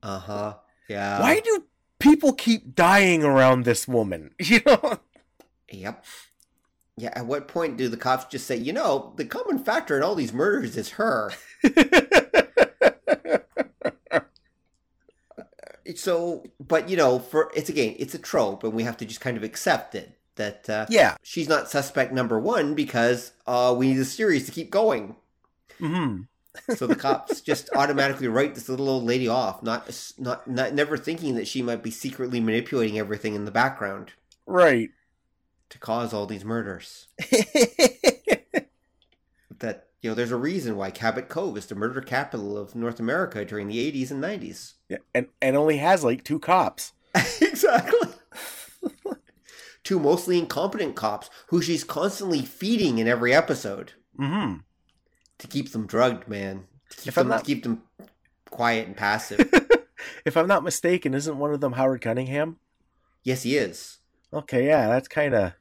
[0.03, 0.55] Uh-huh.
[0.89, 1.21] Yeah.
[1.21, 1.65] why do
[2.01, 4.33] people keep dying around this woman?
[4.41, 4.99] You know.
[5.71, 6.05] Yep.
[6.97, 10.03] Yeah, at what point do the cops just say, you know, the common factor in
[10.03, 11.33] all these murders is her?
[15.97, 19.21] So, but you know, for it's again, it's a trope, and we have to just
[19.21, 21.17] kind of accept it that uh, yeah.
[21.23, 25.17] she's not suspect number one because uh, we need the series to keep going.
[25.79, 26.23] hmm
[26.71, 30.97] So the cops just automatically write this little old lady off, not not not never
[30.97, 34.13] thinking that she might be secretly manipulating everything in the background
[34.47, 34.91] Right.
[35.71, 37.07] to cause all these murders.
[39.59, 42.99] That you know, there's a reason why Cabot Cove is the murder capital of North
[43.01, 44.75] America during the 80s and 90s.
[44.89, 44.99] yeah.
[45.15, 46.93] And and only has like two cops.
[47.41, 48.09] exactly.
[49.83, 54.59] Two mostly incompetent cops who she's constantly feeding in every episode Mm-hmm.
[55.39, 56.67] to keep them drugged, man.
[56.91, 57.83] To keep If I'm them not- keep them
[58.51, 59.51] quiet and passive.
[60.25, 62.57] If I'm not mistaken, isn't one of them Howard Cunningham?
[63.23, 63.99] yes, he is.
[64.33, 65.53] Okay, yeah, that's kind of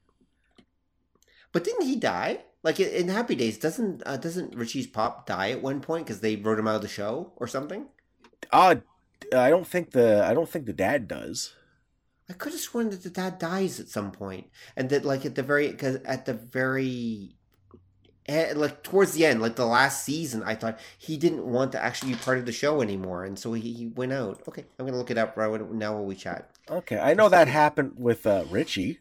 [1.54, 2.40] But didn't he die?
[2.64, 6.36] Like in- Happy Days, doesn't uh, doesn't Richie's pop die at one point because they
[6.36, 7.88] wrote him out of the show or something?
[8.52, 8.84] odd.
[9.36, 11.54] I don't think the I don't think the dad does.
[12.30, 15.36] I could have sworn that the dad dies at some point, and that like at
[15.36, 17.36] the very because at the very
[18.28, 22.14] like towards the end, like the last season, I thought he didn't want to actually
[22.14, 24.42] be part of the show anymore, and so he, he went out.
[24.48, 26.50] Okay, I'm gonna look it up right now while we chat.
[26.70, 29.00] Okay, I know that happened with uh, Richie.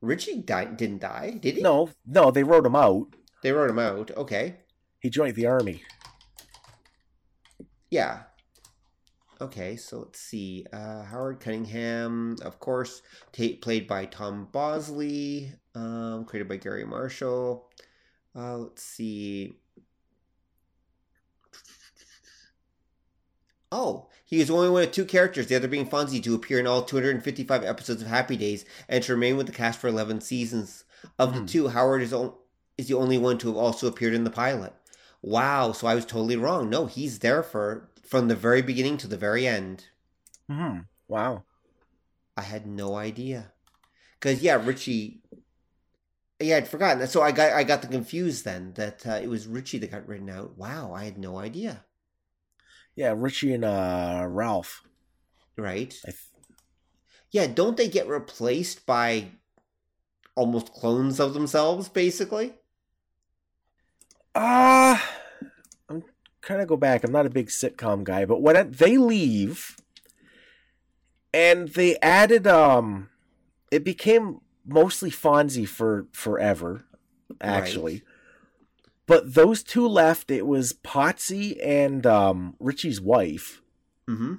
[0.00, 1.62] Richie died, didn't die, did he?
[1.62, 3.08] No, no, they wrote him out.
[3.42, 4.10] they wrote him out.
[4.16, 4.56] Okay,
[5.00, 5.82] He joined the army.
[7.90, 8.22] yeah.
[9.40, 10.66] Okay, so let's see.
[10.72, 13.02] Uh, Howard Cunningham, of course,
[13.32, 17.68] ta played by Tom Bosley, um, created by Garry Marshall.
[18.34, 19.54] Uh, let's see.
[23.70, 26.66] Oh, he is only one of two characters, the other being Fonzie, to appear in
[26.66, 30.84] all 255 episodes of Happy Days and to remain with the cast for 11 seasons.
[31.18, 31.40] Of Hmm.
[31.40, 32.34] the two, Howard is, on,
[32.76, 34.74] is the only one to have also appeared in the pilot.
[35.22, 36.68] Wow, so I was totally wrong.
[36.68, 39.86] No, he's there for from the very beginning to the very end.
[40.50, 40.80] Hmm.
[41.08, 41.44] Wow.
[42.36, 43.52] I had no idea.
[44.20, 45.22] Cause yeah, Richie.
[46.40, 47.06] Yeah, I'd forgotten.
[47.06, 50.06] So I got I got the confused then that uh, it was Richie that got
[50.06, 50.56] written out.
[50.58, 51.84] Wow, I had no idea.
[52.98, 54.82] Yeah, Richie and uh, Ralph.
[55.56, 55.96] Right?
[56.04, 56.18] I th-
[57.30, 59.28] Yeah, don't they get replaced by
[60.34, 62.54] almost clones of themselves, basically?
[64.34, 64.98] Uh
[65.88, 66.02] I'm
[66.42, 67.04] trying to go back.
[67.04, 69.76] I'm not a big sitcom guy, but when it, they leave
[71.32, 73.10] and they added um
[73.70, 76.84] it became mostly Fonzie for forever
[77.40, 77.92] actually.
[77.92, 78.02] Right.
[79.08, 80.30] But those two left.
[80.30, 83.60] It was Potsy and um Richie's wife
[84.08, 84.34] Mm-hmm.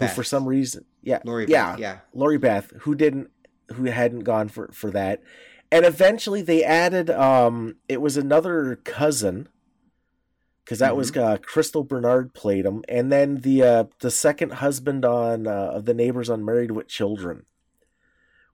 [0.00, 1.98] who for some reason yeah, Lori yeah, Beth, yeah.
[2.12, 3.30] Lori Beth, who didn't,
[3.72, 5.22] who hadn't gone for for that,
[5.70, 7.10] and eventually they added.
[7.10, 9.48] Um, it was another cousin,
[10.64, 15.04] because that was uh, Crystal Bernard played him, and then the uh, the second husband
[15.04, 17.44] on uh, of the neighbors on Married with Children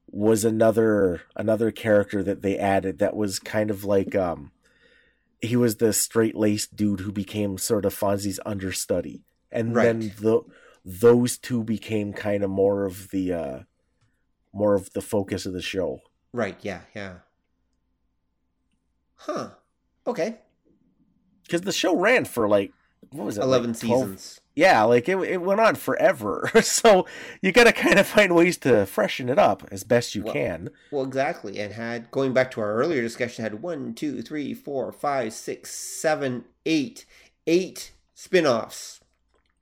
[0.09, 4.51] was another another character that they added that was kind of like um
[5.41, 10.43] he was the straight laced dude who became sort of Fonzie's understudy, and then the
[10.85, 13.59] those two became kind of more of the uh
[14.53, 16.01] more of the focus of the show.
[16.33, 17.17] Right, yeah, yeah.
[19.17, 19.51] Huh.
[20.07, 20.39] Okay.
[21.43, 22.73] Because the show ran for like
[23.12, 23.43] what was it?
[23.43, 24.41] Eleven like seasons.
[24.57, 26.51] Yeah, like it it went on forever.
[26.62, 27.07] so
[27.41, 30.32] you got to kind of find ways to freshen it up as best you Well-
[30.35, 30.70] can.
[30.91, 34.93] Well, exactly, and had going back to our earlier discussion, had one, two, three, four,
[34.93, 37.07] five, six, seven, eight,
[37.47, 39.01] eight spin-offs,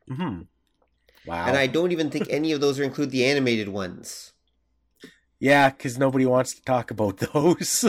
[0.08, 0.42] hmm
[1.26, 1.46] Wow.
[1.46, 4.32] and I don't even think any of those are include the animated ones.
[5.38, 7.84] yeah, because nobody wants to talk about those.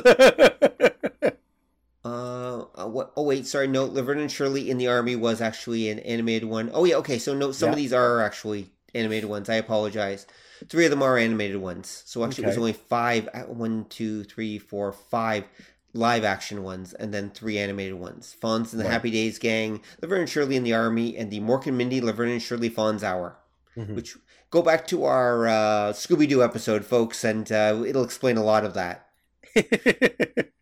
[2.06, 3.12] Uh, uh, what?
[3.18, 3.68] Oh wait, sorry.
[3.68, 6.72] No, Laverne and Shirley in the Army was actually an animated one.
[6.74, 7.20] Oh yeah, okay.
[7.20, 7.72] So no, some Yeah.
[7.74, 9.50] of these are actually animated ones.
[9.50, 10.26] I apologize.
[10.70, 12.04] Three of them are animated ones.
[12.06, 12.62] So actually, there's Okay.
[12.62, 13.28] only five.
[13.34, 15.46] uh, One, two, three, four, five
[15.94, 18.36] live action ones, and then three animated ones.
[18.42, 18.92] Fonz and the Right.
[18.94, 22.30] Happy Days Gang, Laverne and Shirley in the Army, and the Mork and Mindy Laverne
[22.30, 23.38] and Shirley Fonz Hour.
[23.78, 23.96] Mhm.
[23.96, 24.16] Which
[24.52, 28.64] go back to our uh, Scooby Doo episode, folks, and uh, it'll explain a lot
[28.66, 29.08] of that.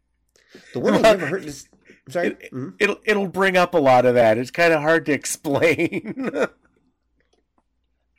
[0.73, 1.68] The one I Well, never heard is.
[2.07, 2.27] I'm sorry.
[2.27, 2.73] it- Mhm.
[2.80, 4.38] it'll it'll bring up a lot of that.
[4.38, 6.30] It's kind of hard to explain.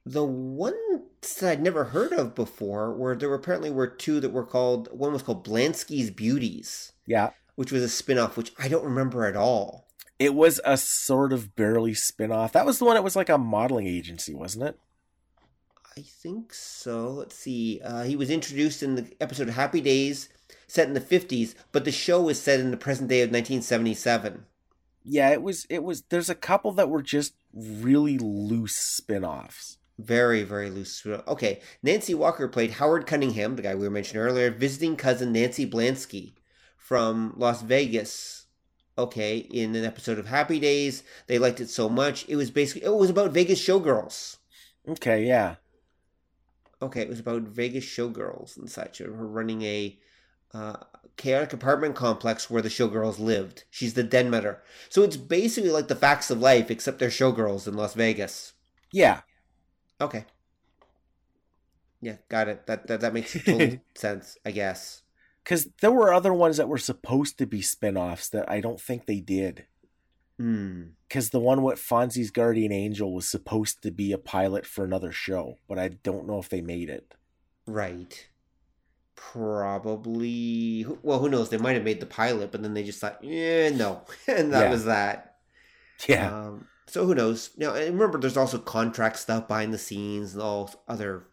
[0.06, 0.76] The ones
[1.38, 4.88] that I'd never heard of before were there were apparently were two that were called
[4.90, 9.36] one was called Blansky's Beauties, yeah, which was a spin-off which I don't remember at
[9.36, 9.86] all.
[10.18, 12.52] it was a sort of barely spin-off.
[12.52, 14.78] That was the one that was like a modeling agency, wasn't it?
[15.96, 17.10] I think so.
[17.10, 17.80] Let's see.
[17.84, 20.28] Uh, he was introduced in the episode Happy Days,
[20.68, 24.44] set in the 50s, but the show was set in the present day of 1977.
[25.02, 25.66] Yeah, it was.
[25.70, 26.02] It was.
[26.02, 29.78] There's a couple that were just really loose spin-offs.
[29.98, 31.04] Very, very loose.
[31.26, 35.68] Okay, Nancy Walker played Howard Cunningham, the guy we were mentioning earlier, visiting cousin Nancy
[35.68, 36.34] Blansky
[36.76, 38.46] from Las Vegas.
[38.98, 42.28] Okay, in an episode of Happy Days, they liked it so much.
[42.28, 44.36] It was basically it was about Vegas showgirls.
[44.86, 45.56] Okay, yeah.
[46.82, 48.98] Okay, it was about Vegas showgirls and such.
[48.98, 49.98] Her running a
[50.54, 50.76] uh,
[51.16, 53.64] chaotic apartment complex where the showgirls lived.
[53.70, 54.62] She's the den metter.
[54.88, 58.54] So it's basically like the facts of life, except they're showgirls in Las Vegas.
[58.92, 59.20] Yeah.
[60.00, 60.24] Okay.
[62.00, 62.66] Yeah, got it.
[62.66, 65.02] That that, that makes total sense, I guess.
[65.42, 69.06] Because there were other ones that were supposed to be spin-offs that I don't think
[69.06, 69.66] they did.
[70.38, 70.82] Hmm.
[71.08, 75.10] Because the one with Fonzie's Guardian Angel was supposed to be a pilot for another
[75.10, 77.14] show, but I don't know if they made it.
[77.66, 78.28] Right.
[79.18, 80.86] Probably.
[81.02, 81.50] Well, who knows?
[81.50, 84.68] They might have made the pilot, but then they just thought, yeah, no, and that
[84.68, 84.70] Yeah.
[84.70, 85.36] was that.
[86.08, 86.34] Yeah.
[86.46, 87.50] Um, so who knows?
[87.56, 91.24] Now, and remember, there's also contract stuff behind the scenes and all other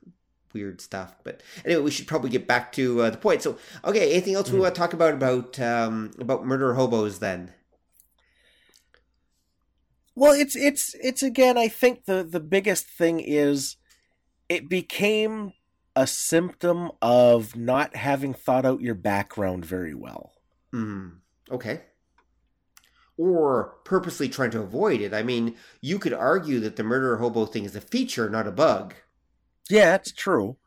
[0.53, 1.16] weird stuff.
[1.24, 3.44] But anyway, we should probably get back to uh, the point.
[3.44, 4.62] So, okay, anything else we Mhm.
[4.62, 7.53] want to talk about about um, about murder hobos then?
[10.16, 11.57] Well, it's it's it's again.
[11.57, 13.76] I think the the biggest thing is
[14.49, 15.53] it became
[15.95, 20.34] a symptom of not having thought out your background very well.
[20.72, 21.07] Hmm.
[21.49, 21.81] Okay.
[23.17, 25.13] Or purposely trying to avoid it.
[25.13, 28.51] I mean, you could argue that the murder hobo thing is a feature, not a
[28.51, 28.93] bug.
[29.69, 30.57] Yeah, that's true.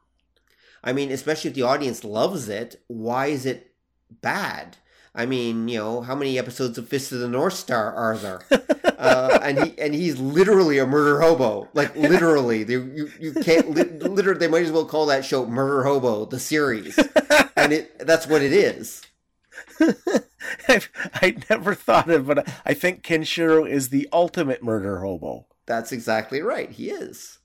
[0.82, 3.74] I mean, especially if the audience loves it, why is it
[4.10, 4.78] bad?
[5.18, 8.40] I mean, you know, how many episodes of Fist of the North Star are there?
[8.98, 12.62] uh, and he and he's literally a murder hobo, like literally.
[12.68, 14.38] They, you you can't li- literally.
[14.38, 16.96] They might as well call that show Murder Hobo, the series,
[17.56, 19.02] and it that's what it is.
[20.68, 25.46] I've, I never thought of it, but I think Kenshiro is the ultimate murder hobo.
[25.66, 26.70] That's exactly right.
[26.70, 27.38] He is,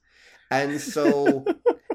[0.51, 1.45] and so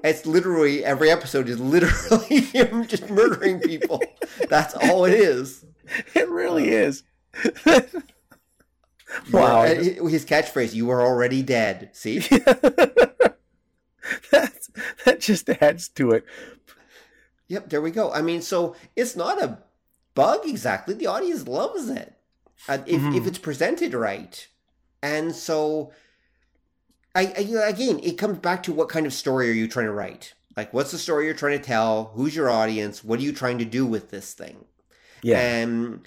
[0.02, 4.02] it's literally every episode is literally him just murdering people.
[4.48, 5.64] That's all it is.
[6.14, 7.02] It really is.
[9.32, 9.62] Wow.
[9.64, 11.90] His catchphrase, you are already dead.
[11.94, 12.18] See?
[14.30, 14.70] That's,
[15.04, 16.24] that just adds to it.
[17.46, 18.12] yep, there we go.
[18.12, 19.58] I mean, so it's not a
[20.14, 20.94] bug exactly.
[20.94, 22.14] The audience loves it.
[22.68, 23.16] Uh, if, Mhm.
[23.16, 24.46] if it's presented right.
[25.02, 25.92] And so,
[27.14, 29.92] I, I again, it comes back to what kind of story are you trying to
[29.92, 30.34] write?
[30.56, 32.10] Like, what's the story you're trying to tell?
[32.14, 33.04] Who's your audience?
[33.04, 34.64] What are you trying to do with this thing?
[35.22, 35.38] Yeah.
[35.40, 36.06] And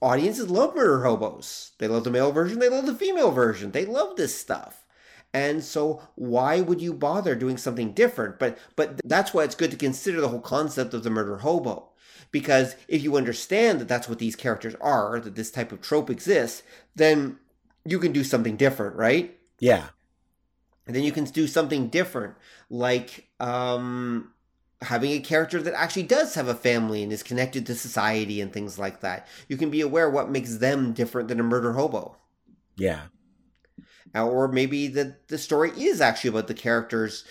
[0.00, 1.72] audiences love murder hobos.
[1.78, 3.72] They love the male version, they love the female version.
[3.72, 4.84] They love this stuff.
[5.34, 8.38] And so why would you bother doing something different?
[8.38, 11.90] But but that's why it's good to consider the whole concept of the murder hobo.
[12.30, 16.10] Because if you understand that that's what these characters are, that this type of trope
[16.10, 16.62] exists,
[16.94, 17.38] then
[17.84, 19.36] you can do something different, right?
[19.60, 19.86] yeah.
[20.86, 22.34] And then you can do something different,
[22.70, 24.32] like um,
[24.82, 28.52] having a character that actually does have a family and is connected to society and
[28.52, 29.26] things like that.
[29.48, 32.16] You can be aware what makes them different than a murder hobo.
[32.76, 33.08] Yeah.
[34.14, 37.24] Uh, Or maybe the, the story is actually about the characters,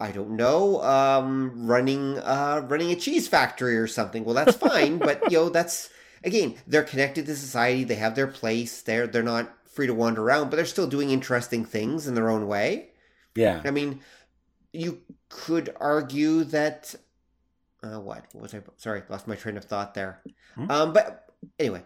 [0.00, 4.24] I don't know, um, running uh, running a cheese factory or something.
[4.24, 5.90] Well, that's fine, but you know, that's
[6.24, 7.84] again, they're connected to society.
[7.84, 8.82] They have their place.
[8.82, 12.30] They're they're not free to wander around, but they're still doing interesting things in their
[12.30, 12.90] own way.
[13.34, 13.62] Yeah.
[13.64, 14.00] I mean,
[14.72, 16.94] you could argue that.
[17.82, 18.26] Uh, what?
[18.32, 18.60] what was I?
[18.76, 20.22] Sorry, lost my train of thought there.
[20.54, 20.70] Hmm?
[20.70, 21.82] Um, but anyway,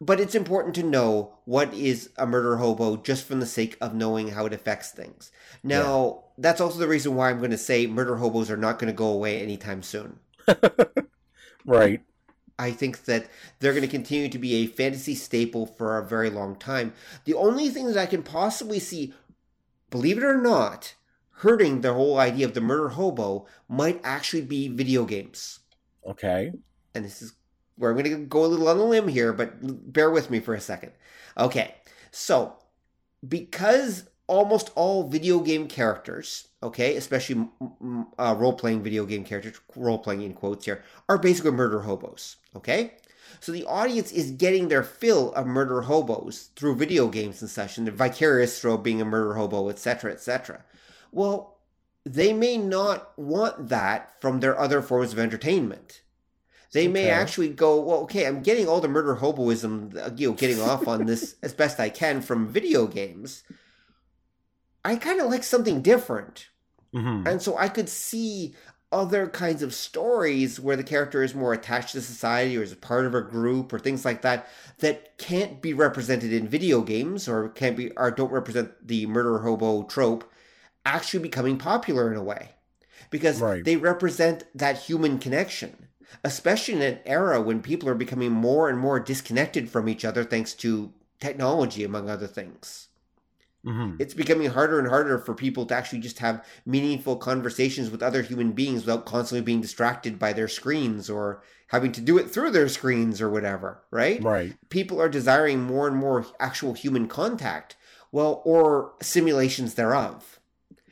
[0.00, 3.94] but it's important to know what is a murder hobo just from the sake of
[3.94, 5.32] knowing how it affects things.
[5.62, 8.92] Now, that's also the reason why I'm going to say murder hobos are not going
[8.92, 10.20] to go away anytime soon.
[11.68, 12.00] Right.
[12.58, 13.28] I think that
[13.60, 16.92] they're going to continue to be a fantasy staple for a very long time.
[17.24, 19.12] The only thing that I can possibly see,
[19.90, 20.94] believe it or not,
[21.38, 25.60] hurting the whole idea of the murder hobo might actually be video games.
[26.06, 26.52] Okay.
[26.94, 27.34] And this is
[27.76, 30.40] where I'm going to go a little on a limb here, but bear with me
[30.40, 30.92] for a second.
[31.36, 31.76] Okay,
[32.10, 32.56] so
[33.26, 37.48] because almost all video game characters, okay, especially
[38.18, 42.36] uh, role playing video game characters, role playing in quotes here, are basically murder hobos,
[42.56, 42.94] okay?
[43.38, 47.78] So the audience is getting their fill of murder hobos through video games and such,
[47.78, 50.64] and the vicarious through being a murder hobo, etc., etc.
[51.12, 51.58] Well,
[52.04, 56.02] they may not want that from their other forms of entertainment.
[56.72, 60.60] They may actually go, well, okay, I'm getting all the murder hoboism, you know, getting
[60.60, 63.44] off on this as best I can from video games.
[64.84, 66.48] I kind of like something different.
[66.92, 68.54] hmm And so I could see
[68.92, 72.76] other kinds of stories where the character is more attached to society or is a
[72.76, 74.48] part of a group or things like that
[74.78, 79.40] that can't be represented in video games or can't be or don't represent the murder
[79.40, 80.30] hobo trope
[80.84, 82.50] actually becoming popular in a way
[83.10, 83.64] because Right.
[83.64, 85.88] they represent that human connection
[86.24, 90.24] especially in an era when people are becoming more and more disconnected from each other
[90.24, 92.88] thanks to technology among other things
[93.64, 98.02] hmm it's becoming harder and harder for people to actually just have meaningful conversations with
[98.02, 102.30] other human beings without constantly being distracted by their screens or having to do it
[102.30, 104.24] through their screens or whatever, right?
[104.24, 104.58] Right.
[104.68, 107.76] People are desiring more and more actual human contact,
[108.12, 110.37] well, or simulations thereof.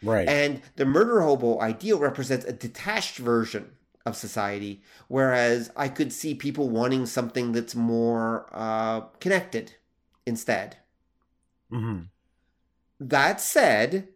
[0.06, 0.28] Right.
[0.28, 3.72] And the murder hobo ideal represents a detached version
[4.04, 9.74] of society, whereas I could see people wanting something that's more uh, connected
[10.24, 10.76] instead.
[11.70, 12.08] hmm
[13.00, 14.08] That said,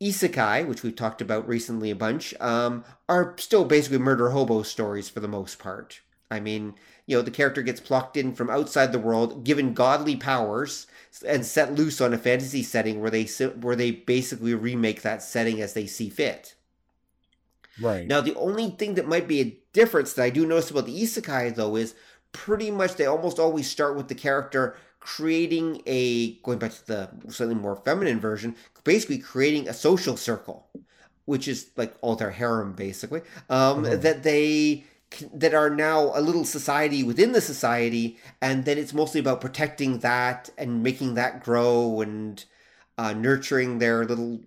[0.00, 5.08] isekai, which we've talked about recently a bunch, um, are still basically murder hobo stories
[5.08, 6.00] for the most part.
[6.32, 6.74] I mean,
[7.06, 10.86] you know, the character gets plucked in from outside the world, given godly powers,
[11.26, 13.24] and set loose on a fantasy setting where they
[13.60, 16.54] where they basically remake that setting as they see fit.
[17.78, 18.14] Right.
[18.14, 21.02] Now, the only thing that might be a difference that I do notice about the
[21.02, 21.94] isekai, though, is
[22.32, 27.10] pretty much they almost always start with the character creating a, going back to the
[27.28, 30.68] slightly more feminine version, basically creating a social circle,
[31.24, 34.00] which is like all their harem, basically, um, Mhm.
[34.02, 34.84] that they
[35.32, 39.98] that are now a little society within the society, and then it's mostly about protecting
[39.98, 42.44] that and making that grow and
[42.98, 44.40] uh, nurturing their little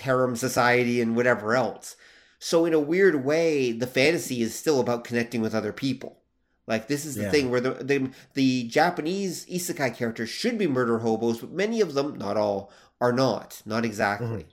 [0.00, 1.96] harem society and whatever else.
[2.38, 6.18] So in a weird way, the fantasy is still about connecting with other people.
[6.66, 7.30] Like this is the Yeah.
[7.30, 11.94] thing where the, the the Japanese isekai characters should be murder hobos, but many of
[11.94, 12.70] them, not all,
[13.00, 13.62] are not.
[13.64, 14.46] Not exactly.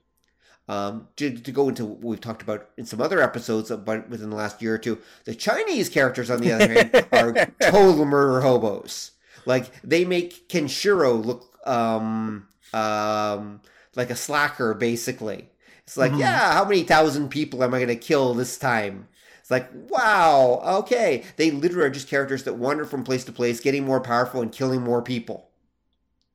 [0.70, 4.30] Um, to, to go into what we've talked about in some other episodes, but within
[4.30, 8.40] the last year or two, the Chinese characters, on the other hand, are total murder
[8.40, 9.12] hobos.
[9.46, 13.60] Like they make Kenshiro look um um
[13.96, 15.50] like a slacker, basically.
[15.80, 16.20] It's like, Mhm.
[16.20, 19.10] yeah, how many thousand people am I going to kill this time?
[19.42, 21.26] It's like, wow, okay.
[21.36, 24.50] They literally are just characters that wander from place to place, getting more powerful and
[24.50, 25.50] killing more people.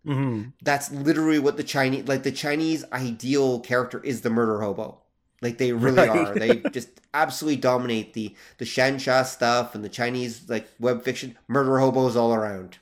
[0.08, 5.00] Hmm That's literally what the Chinese, like the Chinese ideal character is the murder hobo.
[5.42, 6.08] Like they really Right.
[6.08, 6.36] are.
[6.36, 11.38] They just absolutely dominate the the xianxia stuff and the Chinese like web fiction.
[11.48, 12.78] Murder hobos all around.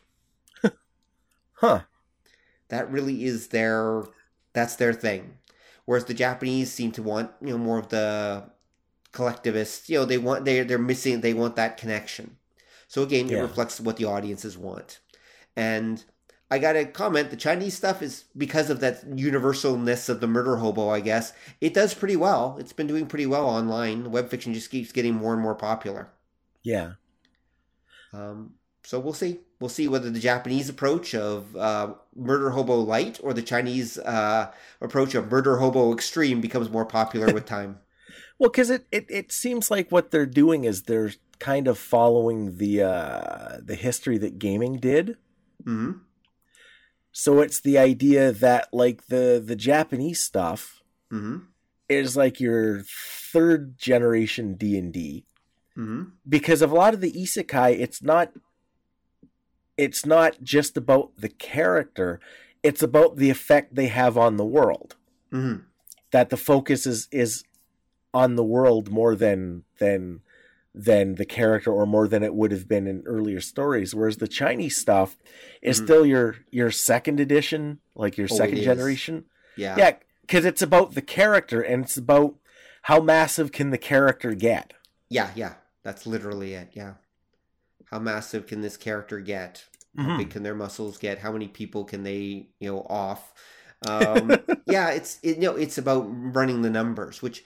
[1.54, 1.86] Huh.
[2.68, 4.04] That really is their
[4.52, 5.38] that's their thing.
[5.84, 8.50] Whereas the Japanese seem to want, you know, more of the
[9.12, 12.38] collectivists, you know, they want they they're missing they want that connection.
[12.88, 15.00] So again, it reflects what the audiences want.
[15.56, 16.04] And
[16.50, 20.56] I got to comment the Chinese stuff is because of that universalness of the murder
[20.56, 21.32] hobo, I guess.
[21.60, 22.56] It does pretty well.
[22.60, 24.12] It's been doing pretty well online.
[24.12, 26.10] Web fiction just keeps getting more and more popular.
[26.62, 26.92] Yeah.
[28.12, 28.54] Um,
[28.84, 29.40] so we'll see.
[29.58, 34.52] We'll see whether the Japanese approach of uh, murder hobo light or the Chinese uh,
[34.80, 37.80] approach of murder hobo extreme becomes more popular with time.
[38.38, 42.56] Well, because it, it it seems like what they're doing is they're kind of following
[42.56, 45.16] the uh the history that gaming did.
[45.64, 46.05] hmm
[47.18, 51.38] So it's the idea that like the the Japanese stuff hmm
[51.88, 52.82] is like your
[53.32, 55.24] third generation D and D.
[55.74, 58.32] Hmm because of a lot of the isekai, it's not
[59.78, 62.20] it's not just about the character,
[62.62, 64.96] it's about the effect they have on the world.
[65.30, 65.60] hmm
[66.10, 67.44] That the focus is is
[68.12, 70.20] on the world more than than
[70.78, 74.28] than the character or more than it would have been in earlier stories whereas the
[74.28, 75.16] chinese stuff
[75.62, 75.84] is Mhm.
[75.84, 79.24] still your your second edition like your Oh, second generation
[79.56, 79.74] Yeah.
[79.78, 82.34] yeah because it's about the character and it's about
[82.82, 84.74] how massive can the character get
[85.08, 85.54] Yeah, yeah.
[85.82, 86.70] That's literally it.
[86.74, 86.94] Yeah.
[87.90, 89.64] How massive can this character get?
[89.96, 90.18] How Mhm.
[90.18, 91.20] big can their muscles get?
[91.20, 93.32] How many people can they, you know, off?
[93.88, 94.30] Um,
[94.66, 97.44] yeah, it's it, you know, it's about running the numbers, which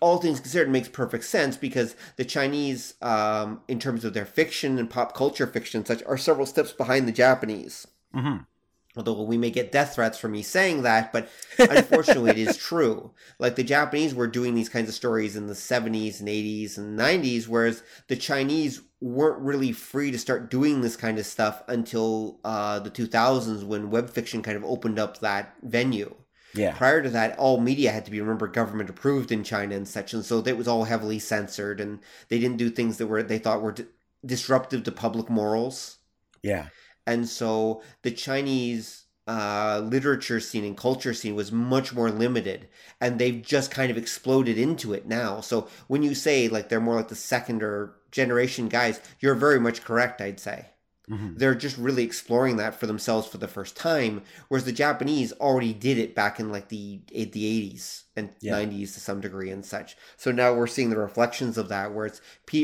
[0.00, 4.78] all things considered makes perfect sense because the Chinese, um, in terms of their fiction
[4.78, 7.86] and pop culture fiction and such, are several steps behind the Japanese.
[8.14, 8.46] Mhm.
[8.94, 13.12] Although we may get death threats for me saying that, but unfortunately it is true.
[13.38, 16.98] Like the Japanese were doing these kinds of stories in the 70s and 80s and
[16.98, 22.38] 90s, whereas the Chinese weren't really free to start doing this kind of stuff until
[22.44, 26.14] uh, the 2000s when web fiction kind of opened up that venue.
[26.54, 29.86] Yeah Prior to that, all media had to be, remember, government approved in China and
[29.86, 33.22] such, and so it was all heavily censored, and they didn't do things that were
[33.22, 33.84] they thought were d-
[34.24, 35.98] disruptive to public morals
[36.42, 36.68] yeah
[37.06, 42.68] and so the Chinese uh, literature scene and culture scene was much more limited,
[43.00, 45.40] and they've just kind of exploded into it now.
[45.40, 49.60] So when you say like they're more like the second or generation guys, you're very
[49.60, 50.20] much correct.
[50.20, 50.66] I'd say
[51.12, 51.36] Mhm.
[51.36, 55.72] they're just really exploring that for themselves for the first time, whereas the Japanese already
[55.72, 58.56] did it back in like the the 80s and Yeah.
[58.56, 59.96] 90s to some degree and such.
[60.16, 62.20] So now we're seeing the reflections of that, where it's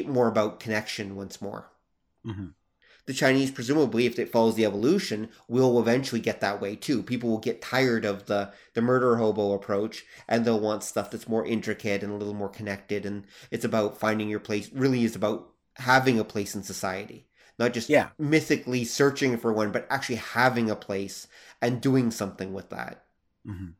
[0.06, 1.70] more about connection once more
[2.24, 2.54] Mhm.
[3.06, 7.02] the Chinese, presumably, if it follows the evolution, will eventually get that way too.
[7.02, 11.26] People will get tired of the the murder hobo approach, and they'll want stuff that's
[11.28, 13.04] more intricate and a little more connected.
[13.06, 14.70] And it's about finding your place.
[14.72, 17.27] Really, is about having a place in society,
[17.58, 18.10] not just Yeah.
[18.18, 21.26] mythically searching for one, but actually having a place
[21.60, 23.04] and doing something with that.
[23.46, 23.74] Mhm.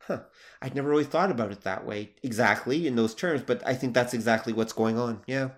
[0.00, 0.24] Huh.
[0.60, 3.94] I'd never really thought about it that way exactly in those terms, but I think
[3.94, 5.22] that's exactly what's going on.
[5.26, 5.50] Yeah.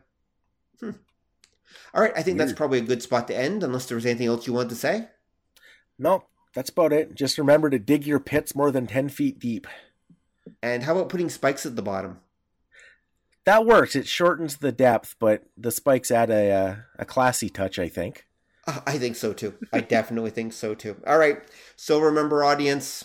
[0.80, 0.90] Hmm.
[1.94, 4.28] All right, I think that's probably a good spot to end, unless there was anything
[4.28, 5.08] else you wanted to say.
[5.98, 6.24] no
[6.54, 9.66] that's about it just remember to dig your pits more than 10 feet deep
[10.62, 12.20] And how about putting spikes at the bottom?
[13.46, 17.78] That works it shortens the depth but the spikes add a uh, a classy touch
[17.78, 18.24] i think
[18.66, 19.54] Uh, I think so too.
[19.72, 20.96] I definitely think so too.
[21.06, 21.38] All right,
[21.76, 23.04] so remember, audience,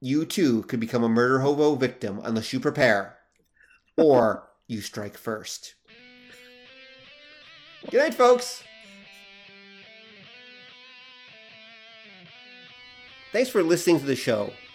[0.00, 3.18] you too could become a murder hobo victim unless you prepare,
[3.98, 5.74] or you strike first.
[7.90, 8.64] Good night, folks.
[13.30, 14.52] Thanks for listening to the show.